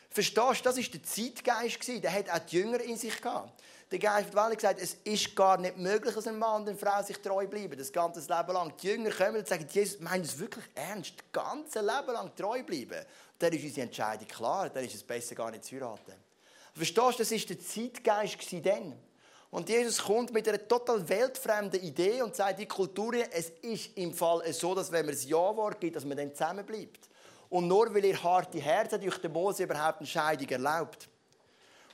Verstehst 0.08 0.60
du, 0.60 0.64
das 0.64 0.76
war 0.76 0.84
der 0.84 1.02
Zeitgeist. 1.02 2.02
Der 2.02 2.12
hat 2.12 2.30
auch 2.30 2.38
die 2.40 2.56
Jünger 2.56 2.80
in 2.80 2.96
sich 2.96 3.20
gehabt. 3.20 3.62
Der 3.90 3.98
Geist 3.98 4.32
hat 4.34 4.54
gesagt, 4.54 4.80
es 4.80 4.94
ist 5.02 5.34
gar 5.34 5.58
nicht 5.58 5.76
möglich, 5.76 6.14
dass 6.14 6.26
ein 6.28 6.38
Mann 6.38 6.62
und 6.62 6.68
eine 6.68 6.78
Frau 6.78 7.02
sich 7.02 7.18
treu 7.18 7.48
bleiben, 7.48 7.76
das 7.76 7.92
ganze 7.92 8.20
Leben 8.20 8.52
lang. 8.52 8.72
Die 8.80 8.86
Jünger 8.86 9.10
kommen 9.10 9.38
und 9.38 9.48
sagen, 9.48 9.66
Jesus 9.68 9.98
meint 9.98 10.24
es 10.24 10.38
wirklich 10.38 10.64
ernst, 10.76 11.14
das 11.16 11.24
ganze 11.32 11.80
Leben 11.80 12.12
lang 12.12 12.34
treu 12.36 12.62
bleiben. 12.62 13.04
Dann 13.36 13.52
ist 13.52 13.64
unsere 13.64 13.86
Entscheidung 13.86 14.28
klar, 14.28 14.70
dann 14.70 14.84
ist 14.84 14.94
es 14.94 15.02
besser, 15.02 15.34
gar 15.34 15.50
nicht 15.50 15.64
zu 15.64 15.74
heiraten. 15.74 16.14
Verstehst 16.72 17.18
du, 17.18 17.18
das 17.18 17.30
war 17.32 17.38
der 17.38 17.60
Zeitgeist 17.60 18.66
dann. 18.66 18.96
Und 19.50 19.68
Jesus 19.68 20.00
kommt 20.00 20.32
mit 20.32 20.48
einer 20.48 20.66
total 20.68 21.06
weltfremden 21.08 21.82
Idee 21.82 22.22
und 22.22 22.36
sagt, 22.36 22.60
die 22.60 22.66
Kultur, 22.66 23.14
es 23.32 23.50
ist 23.62 23.96
im 23.96 24.14
Fall 24.14 24.52
so, 24.52 24.72
dass 24.76 24.92
wenn 24.92 25.04
man 25.04 25.14
das 25.16 25.28
Ja-Wort 25.28 25.80
gibt, 25.80 25.96
dass 25.96 26.04
man 26.04 26.16
dann 26.16 26.32
zusammenbleibt. 26.32 27.08
Und 27.48 27.66
nur 27.66 27.92
weil 27.92 28.04
ihr 28.04 28.22
harte 28.22 28.60
Herzen 28.60 29.00
durch 29.00 29.18
den 29.18 29.32
Mose 29.32 29.64
überhaupt 29.64 29.98
eine 29.98 30.06
Scheidung 30.06 30.48
erlaubt. 30.48 31.08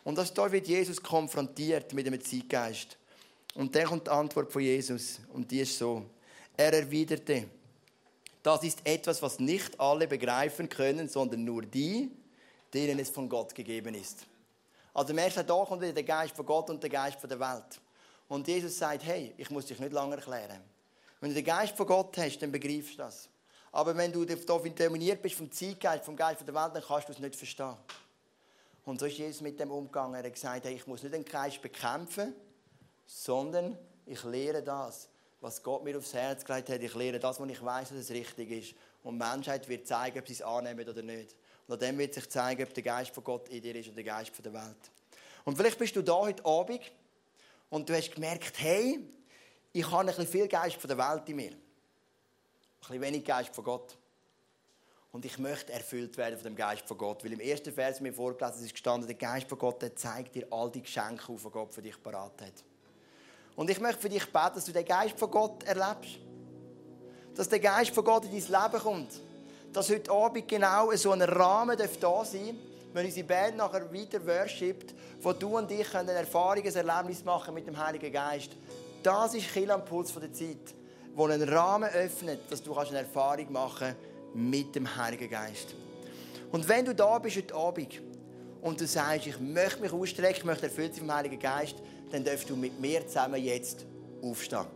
Und 0.06 0.16
das 0.16 0.32
da 0.32 0.50
wird 0.52 0.68
Jesus 0.68 1.02
konfrontiert 1.02 1.92
mit 1.92 2.06
dem 2.06 2.22
Zeitgeist. 2.22 2.96
Und 3.56 3.74
dann 3.74 3.86
kommt 3.86 4.06
die 4.06 4.10
Antwort 4.12 4.52
von 4.52 4.62
Jesus. 4.62 5.18
Und 5.32 5.50
die 5.50 5.58
ist 5.58 5.76
so. 5.76 6.06
Er 6.56 6.72
erwiderte, 6.72 7.48
das 8.40 8.62
ist 8.62 8.86
etwas, 8.86 9.20
was 9.20 9.40
nicht 9.40 9.80
alle 9.80 10.06
begreifen 10.06 10.68
können, 10.68 11.08
sondern 11.08 11.44
nur 11.44 11.62
die, 11.62 12.08
denen 12.72 13.00
es 13.00 13.10
von 13.10 13.28
Gott 13.28 13.52
gegeben 13.52 13.96
ist. 13.96 14.24
Also 14.94 15.12
im 15.12 15.18
ersten 15.18 15.44
Tag 15.44 15.66
kommt 15.66 15.82
wieder 15.82 15.92
der 15.92 16.04
Geist 16.04 16.36
von 16.36 16.46
Gott 16.46 16.70
und 16.70 16.80
der 16.80 16.90
Geist 16.90 17.18
von 17.18 17.28
der 17.28 17.40
Welt. 17.40 17.80
Und 18.28 18.46
Jesus 18.46 18.78
sagt, 18.78 19.02
hey, 19.02 19.34
ich 19.36 19.50
muss 19.50 19.66
dich 19.66 19.80
nicht 19.80 19.92
lange 19.92 20.14
erklären. 20.14 20.60
Wenn 21.20 21.30
du 21.30 21.34
den 21.34 21.44
Geist 21.44 21.76
von 21.76 21.84
Gott 21.84 22.16
hast, 22.16 22.38
dann 22.38 22.52
begreifst 22.52 22.92
du 22.92 22.98
das. 22.98 23.28
Aber 23.72 23.96
wenn 23.96 24.12
du 24.12 24.24
dominiert 24.24 25.20
bist 25.20 25.34
vom 25.34 25.50
Zeitgeist, 25.50 26.04
vom 26.04 26.14
Geist 26.14 26.38
von 26.38 26.46
der 26.46 26.54
Welt, 26.54 26.76
dann 26.76 26.84
kannst 26.86 27.08
du 27.08 27.12
es 27.12 27.18
nicht 27.18 27.34
verstehen. 27.34 27.74
Und 28.86 29.00
so 29.00 29.06
ist 29.06 29.18
Jesus 29.18 29.40
mit 29.40 29.58
dem 29.58 29.72
umgegangen. 29.72 30.14
Er 30.14 30.24
hat 30.24 30.32
gesagt, 30.32 30.64
hey, 30.64 30.74
ich 30.74 30.86
muss 30.86 31.02
nicht 31.02 31.12
den 31.12 31.24
Geist 31.24 31.60
bekämpfen, 31.60 32.32
sondern 33.04 33.76
ich 34.06 34.22
lehre 34.22 34.62
das, 34.62 35.08
was 35.40 35.60
Gott 35.60 35.82
mir 35.82 35.98
aufs 35.98 36.14
Herz 36.14 36.44
gelegt 36.44 36.68
hat. 36.68 36.80
Ich 36.80 36.94
lehre 36.94 37.18
das, 37.18 37.40
was 37.40 37.48
ich 37.48 37.62
weiß, 37.62 37.88
dass 37.88 37.98
es 37.98 38.10
richtig 38.10 38.50
ist. 38.50 38.74
Und 39.02 39.18
die 39.18 39.26
Menschheit 39.26 39.68
wird 39.68 39.88
zeigen, 39.88 40.20
ob 40.20 40.26
sie 40.28 40.34
es 40.34 40.42
annehmen 40.42 40.88
oder 40.88 41.02
nicht. 41.02 41.34
Und 41.66 41.74
an 41.74 41.80
dem 41.80 41.98
wird 41.98 42.14
sich 42.14 42.30
zeigen, 42.30 42.62
ob 42.62 42.72
der 42.72 42.84
Geist 42.84 43.10
von 43.12 43.24
Gott 43.24 43.48
in 43.48 43.60
dir 43.60 43.74
ist 43.74 43.88
oder 43.88 43.96
der 43.96 44.04
Geist 44.04 44.30
von 44.30 44.44
der 44.44 44.52
Welt. 44.52 44.90
Und 45.44 45.56
vielleicht 45.56 45.78
bist 45.78 45.96
du 45.96 46.02
da 46.02 46.20
heute 46.20 46.44
Abend 46.44 46.80
und 47.70 47.88
du 47.88 47.94
hast 47.94 48.14
gemerkt, 48.14 48.54
hey, 48.58 49.00
ich 49.72 49.90
habe 49.90 50.02
ein 50.02 50.06
bisschen 50.06 50.28
viel 50.28 50.46
Geist 50.46 50.76
von 50.76 50.86
der 50.86 50.98
Welt 50.98 51.28
in 51.28 51.36
mir. 51.36 51.50
Ein 51.50 51.58
bisschen 52.80 53.00
wenig 53.00 53.24
Geist 53.24 53.52
von 53.52 53.64
Gott. 53.64 53.98
Und 55.12 55.24
ich 55.24 55.38
möchte 55.38 55.72
erfüllt 55.72 56.16
werden 56.16 56.36
von 56.36 56.44
dem 56.44 56.56
Geist 56.56 56.86
von 56.86 56.98
Gott. 56.98 57.24
Weil 57.24 57.32
im 57.32 57.40
ersten 57.40 57.72
Vers 57.72 58.00
mir 58.00 58.12
vorgelesen 58.12 58.64
ist 58.64 58.72
gestanden, 58.72 59.06
der 59.06 59.16
Geist 59.16 59.48
von 59.48 59.58
Gott 59.58 59.80
der 59.80 59.96
zeigt 59.96 60.34
dir 60.34 60.46
all 60.50 60.70
die 60.70 60.82
Geschenke 60.82 61.24
die 61.28 61.50
Gott 61.50 61.72
für 61.72 61.82
dich 61.82 62.02
parat 62.02 62.42
hat. 62.42 62.64
Und 63.54 63.70
ich 63.70 63.80
möchte 63.80 64.02
für 64.02 64.08
dich 64.08 64.24
beten, 64.24 64.54
dass 64.54 64.64
du 64.66 64.72
den 64.72 64.84
Geist 64.84 65.18
von 65.18 65.30
Gott 65.30 65.62
erlebst. 65.64 66.18
Dass 67.34 67.48
der 67.48 67.60
Geist 67.60 67.94
von 67.94 68.04
Gott 68.04 68.24
in 68.24 68.30
dein 68.30 68.62
Leben 68.62 68.82
kommt 68.82 69.20
dass 69.76 69.90
heute 69.90 70.10
Abend 70.10 70.48
genau 70.48 70.90
so 70.92 71.10
ein 71.12 71.20
Rahmen 71.20 71.76
da 71.76 71.86
sein 71.86 72.00
darf, 72.00 72.32
wenn 72.94 73.04
unsere 73.04 73.26
Band 73.26 73.58
nachher 73.58 73.92
weiter 73.92 74.26
worshipt, 74.26 74.94
wo 75.20 75.34
du 75.34 75.58
und 75.58 75.70
ich 75.70 75.94
ein 75.94 76.08
Erfahrung, 76.08 76.64
ein 76.64 76.74
Erlebnis 76.74 77.22
machen 77.22 77.52
mit 77.52 77.66
dem 77.66 77.76
Heiligen 77.76 78.10
Geist. 78.10 78.52
Das 79.02 79.34
ist 79.34 79.52
Kill 79.52 79.70
am 79.70 79.84
Puls 79.84 80.14
der 80.14 80.32
Zeit, 80.32 80.74
wo 81.14 81.26
einen 81.26 81.46
Rahmen 81.46 81.90
öffnet, 81.90 82.50
dass 82.50 82.62
du 82.62 82.74
eine 82.74 83.00
Erfahrung 83.00 83.52
machen 83.52 83.94
mit 84.36 84.74
dem 84.74 84.96
Heiligen 84.96 85.30
Geist. 85.30 85.74
Und 86.52 86.68
wenn 86.68 86.84
du 86.84 86.94
da 86.94 87.18
bist 87.18 87.36
heute 87.36 87.54
Abend 87.54 88.00
und 88.60 88.80
du 88.80 88.86
sagst, 88.86 89.26
ich 89.26 89.40
möchte 89.40 89.80
mich 89.80 89.92
ausstrecken, 89.92 90.38
ich 90.38 90.44
möchte 90.44 90.66
erfüllt 90.66 90.94
sein 90.94 91.06
vom 91.06 91.14
Heiligen 91.14 91.38
Geist, 91.38 91.76
dann 92.10 92.22
darfst 92.22 92.48
du 92.48 92.56
mit 92.56 92.80
mir 92.80 93.06
zusammen 93.06 93.42
jetzt 93.42 93.84
aufstehen. 94.22 94.66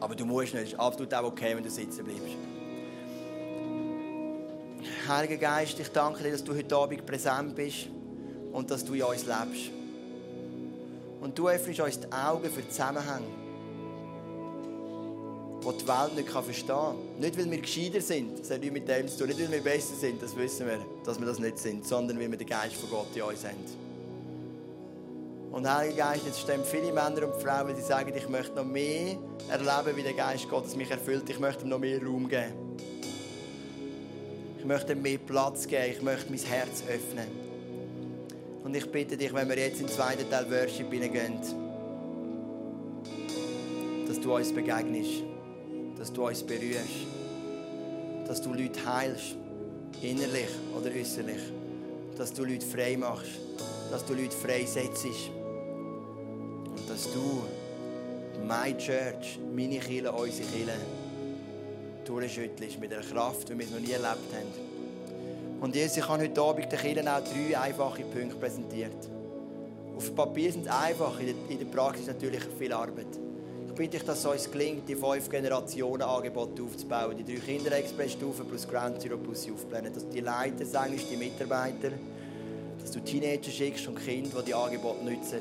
Aber 0.00 0.14
du 0.14 0.24
musst 0.24 0.54
nicht, 0.54 0.64
es 0.64 0.72
ist 0.72 0.80
absolut 0.80 1.12
auch 1.14 1.24
okay, 1.24 1.56
wenn 1.56 1.64
du 1.64 1.70
sitzen 1.70 2.04
bleibst. 2.04 2.36
Heiliger 5.08 5.36
Geist, 5.36 5.78
ich 5.80 5.88
danke 5.88 6.22
dir, 6.22 6.32
dass 6.32 6.44
du 6.44 6.54
heute 6.54 6.76
Abend 6.76 7.06
präsent 7.06 7.54
bist 7.54 7.88
und 8.52 8.70
dass 8.70 8.84
du 8.84 8.94
in 8.94 9.02
uns 9.02 9.24
lebst. 9.24 9.70
Und 11.20 11.38
du 11.38 11.48
öffnest 11.48 11.80
uns 11.80 12.00
die 12.00 12.12
Augen 12.12 12.50
für 12.50 12.68
Zusammenhänge, 12.68 13.26
die 15.72 15.78
die 15.78 15.88
Welt 15.88 16.14
nicht 16.16 16.28
verstehen 16.28 16.66
kann. 16.68 16.96
Nicht, 17.18 17.38
weil 17.38 17.50
wir 17.50 17.60
gescheiter 17.60 18.00
sind, 18.00 18.38
das 18.38 18.50
hat 18.50 18.60
nichts 18.60 18.72
mit 18.72 18.88
dem 18.88 19.08
zu 19.08 19.18
tun. 19.18 19.28
Nicht, 19.28 19.40
weil 19.40 19.50
wir 19.50 19.62
besser 19.62 19.94
sind, 19.94 20.22
das 20.22 20.36
wissen 20.36 20.66
wir, 20.66 20.78
dass 21.04 21.18
wir 21.18 21.26
das 21.26 21.38
nicht 21.38 21.58
sind, 21.58 21.86
sondern 21.86 22.18
weil 22.20 22.30
wir 22.30 22.38
den 22.38 22.46
Geist 22.46 22.74
von 22.74 22.90
Gott 22.90 23.08
in 23.14 23.22
uns 23.22 23.44
haben. 23.44 23.86
Und 25.50 25.68
Heiliger 25.68 26.10
Geist, 26.10 26.26
jetzt 26.26 26.40
stehen 26.40 26.60
viele 26.64 26.92
Männer 26.92 27.26
und 27.26 27.42
Frauen, 27.42 27.74
die 27.74 27.80
sagen, 27.80 28.12
ich 28.14 28.28
möchte 28.28 28.54
noch 28.54 28.64
mehr 28.64 29.16
erleben, 29.48 29.96
wie 29.96 30.02
der 30.02 30.12
Geist 30.12 30.48
Gottes 30.48 30.76
mich 30.76 30.90
erfüllt. 30.90 31.28
Ich 31.30 31.38
möchte 31.38 31.64
ihm 31.64 31.70
noch 31.70 31.78
mehr 31.78 32.02
Raum 32.02 32.28
geben. 32.28 32.52
Ich 34.58 34.64
möchte 34.64 34.94
mehr 34.94 35.18
Platz 35.18 35.66
geben. 35.66 35.92
Ich 35.92 36.02
möchte 36.02 36.30
mein 36.30 36.40
Herz 36.40 36.82
öffnen. 36.88 37.46
Und 38.64 38.76
ich 38.76 38.90
bitte 38.90 39.16
dich, 39.16 39.32
wenn 39.32 39.48
wir 39.48 39.56
jetzt 39.56 39.80
den 39.80 39.88
zweiten 39.88 40.28
Teil 40.28 40.50
Worship 40.50 40.92
hineingehen, 40.92 41.40
dass 44.06 44.20
du 44.20 44.34
uns 44.34 44.52
begegnest, 44.52 45.22
dass 46.06 46.12
du 46.12 46.24
uns 46.24 46.40
berührst, 46.44 47.08
dass 48.28 48.40
du 48.40 48.54
Leute 48.54 48.78
heilst, 48.86 49.34
innerlich 50.00 50.50
oder 50.78 50.88
äußerlich, 50.94 51.50
dass 52.16 52.32
du 52.32 52.44
Leute 52.44 52.64
frei 52.64 52.96
machst, 52.96 53.32
dass 53.90 54.06
du 54.06 54.14
Leute 54.14 54.30
freisetzt 54.30 55.04
und 56.64 56.88
dass 56.88 57.12
du 57.12 57.42
meine 58.46 58.76
Church, 58.76 59.40
meine 59.52 59.80
Kirche, 59.80 60.12
unsere 60.12 60.48
Kirche, 60.48 60.74
durchschüttelst 62.04 62.78
mit 62.78 62.92
einer 62.92 63.02
Kraft, 63.02 63.50
wie 63.50 63.58
wir 63.58 63.66
noch 63.66 63.80
nie 63.80 63.90
erlebt 63.90 64.32
haben. 64.32 65.60
Und 65.60 65.74
Jesus, 65.74 65.96
ich 65.96 66.08
habe 66.08 66.22
heute 66.22 66.40
Abend 66.40 66.70
den 66.70 66.78
Kindern 66.78 67.08
auch 67.08 67.20
drei 67.24 67.58
einfache 67.58 68.02
Punkte 68.02 68.36
präsentiert. 68.36 69.10
Auf 69.96 70.06
dem 70.06 70.14
Papier 70.14 70.52
sind 70.52 70.66
es 70.66 70.72
einfach, 70.72 71.18
in 71.18 71.58
der 71.58 71.66
Praxis 71.66 72.06
natürlich 72.06 72.44
viel 72.56 72.72
Arbeit. 72.72 73.25
Ich 73.76 73.78
bitte 73.78 73.98
dich, 73.98 74.06
dass 74.06 74.20
es 74.20 74.24
uns 74.24 74.50
gelingt, 74.50 74.88
die 74.88 74.94
fünf 74.94 75.28
Generationen 75.28 76.00
Angebote 76.00 76.62
aufzubauen. 76.62 77.14
Die 77.14 77.24
drei 77.24 77.40
Kinderexpressstufen 77.40 78.48
plus 78.48 78.66
Grand 78.66 78.98
Zero 79.02 79.18
plus 79.18 79.46
Aufplänen. 79.50 79.92
Dass 79.92 80.08
die 80.08 80.20
Leiter, 80.20 80.64
Englisch, 80.82 81.04
die 81.10 81.16
Mitarbeiter, 81.18 81.90
dass 82.80 82.90
du 82.92 83.00
Teenager 83.00 83.50
schickst 83.50 83.86
und 83.86 84.02
Kinder, 84.02 84.40
die 84.40 84.46
die 84.46 84.54
Angebote 84.54 85.04
nutzen. 85.04 85.40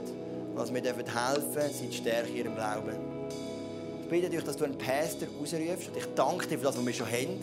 Und 0.49 0.57
dass 0.57 0.73
wir 0.73 0.81
helfen 0.81 1.05
dürfen, 1.05 1.73
zu 1.73 1.93
stärken 1.93 2.31
in 2.31 2.35
ihrem 2.35 2.55
Glauben. 2.55 2.97
Ich 4.01 4.09
bitte 4.09 4.29
dich, 4.29 4.43
dass 4.43 4.57
du 4.57 4.65
einen 4.65 4.77
Pastor 4.77 5.29
ausrufst. 5.41 5.87
Und 5.87 5.97
ich 5.97 6.07
danke 6.13 6.45
dir 6.45 6.57
für 6.57 6.65
das, 6.65 6.77
was 6.77 6.85
wir 6.85 6.93
schon 6.93 7.07
haben. 7.07 7.39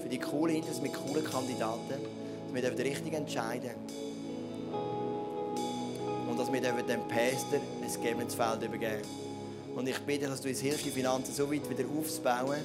Für 0.00 0.08
die 0.08 0.18
coolen 0.18 0.56
Interviews 0.56 0.80
mit 0.80 0.94
coolen 0.94 1.26
Kandidaten. 1.26 1.90
Dass 2.46 2.54
wir 2.54 2.70
den 2.70 2.86
richtig 2.86 3.12
entscheiden 3.12 3.72
Und 6.30 6.38
dass 6.40 6.50
wir 6.50 6.62
dem 6.62 7.06
Pastor 7.06 7.60
ein 7.82 8.02
gegebenes 8.02 8.34
Feld 8.34 8.62
übergeben. 8.62 9.31
Und 9.74 9.88
ich 9.88 9.98
bitte 10.00 10.26
dass 10.26 10.40
du 10.40 10.48
uns 10.48 10.60
hilfst, 10.60 10.84
die 10.84 10.90
Finanzen 10.90 11.32
so 11.32 11.50
weit 11.50 11.68
wieder 11.68 11.84
aufzubauen, 11.98 12.60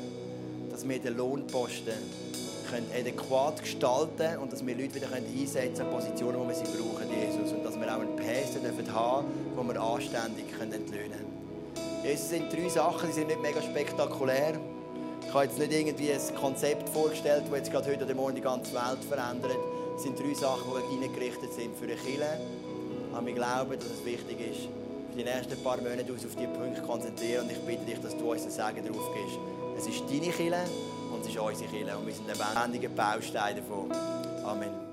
dass 0.69 0.87
wir 0.87 0.99
den 0.99 1.17
Lohnposten 1.17 1.93
können 2.69 2.87
adäquat 2.93 3.61
gestalten 3.61 4.37
und 4.39 4.51
dass 4.51 4.65
wir 4.65 4.75
Leute 4.75 4.95
wieder 4.95 5.07
einsetzen 5.11 5.75
können, 5.75 5.91
Positionen, 5.91 6.39
wo 6.39 6.47
wir 6.47 6.55
sie 6.55 6.65
brauchen, 6.65 7.07
Jesus. 7.09 7.53
Und 7.53 7.63
dass 7.63 7.79
wir 7.79 7.87
auch 7.87 8.01
einen 8.01 8.19
haben 8.19 8.61
dürfen, 8.61 8.87
wo 9.55 9.63
wir 9.63 9.81
anständig 9.81 10.45
entlöhnen 10.59 10.91
können. 10.91 11.37
Es 12.03 12.29
sind 12.29 12.51
drei 12.51 12.69
Sachen, 12.69 13.09
die 13.09 13.13
sind 13.13 13.27
nicht 13.27 13.41
mega 13.41 13.61
spektakulär. 13.61 14.59
Ich 15.25 15.33
habe 15.33 15.45
jetzt 15.45 15.57
nicht 15.57 15.71
irgendwie 15.71 16.11
ein 16.11 16.35
Konzept 16.35 16.89
vorgestellt, 16.89 17.43
das 17.49 17.57
jetzt 17.57 17.71
gerade 17.71 17.91
heute 17.91 18.05
oder 18.05 18.15
morgen 18.15 18.35
die 18.35 18.41
ganze 18.41 18.73
Welt 18.73 19.03
verändert. 19.07 19.57
Es 19.95 20.03
sind 20.03 20.19
drei 20.19 20.33
Sachen, 20.33 20.71
die 20.89 20.95
hineingerichtet 20.95 21.53
sind 21.53 21.75
für 21.75 21.85
eine 21.85 21.95
Kirche. 21.95 22.39
Aber 23.13 23.25
wir 23.25 23.33
glauben, 23.33 23.71
dass 23.79 23.89
es 23.89 24.05
wichtig 24.05 24.37
ist, 24.51 24.69
die 25.18 25.24
nächsten 25.24 25.61
paar 25.63 25.78
Monate 25.78 26.11
uns 26.11 26.26
auf 26.26 26.36
diese 26.36 26.47
Punkte 26.49 26.82
konzentrieren. 26.82 27.45
Und 27.45 27.51
ich 27.51 27.59
bitte 27.59 27.86
dich, 27.86 27.99
dass 28.01 28.15
du 28.15 28.32
uns 28.32 28.43
ein 28.43 28.51
Segen 28.51 28.86
darauf 28.86 29.13
gibst. 29.13 29.39
Es 29.78 29.88
ist 29.88 30.03
deine 30.09 30.32
Kirche 30.32 30.65
und 31.11 31.22
es 31.22 31.30
ist 31.30 31.38
unsere 31.38 31.70
Kirche. 31.70 31.97
Und 31.97 32.05
wir 32.05 32.13
sind 32.13 32.30
ein 32.30 32.38
lebendiger 32.38 32.89
Baustein 32.89 33.57
davon. 33.57 33.91
Amen. 34.45 34.86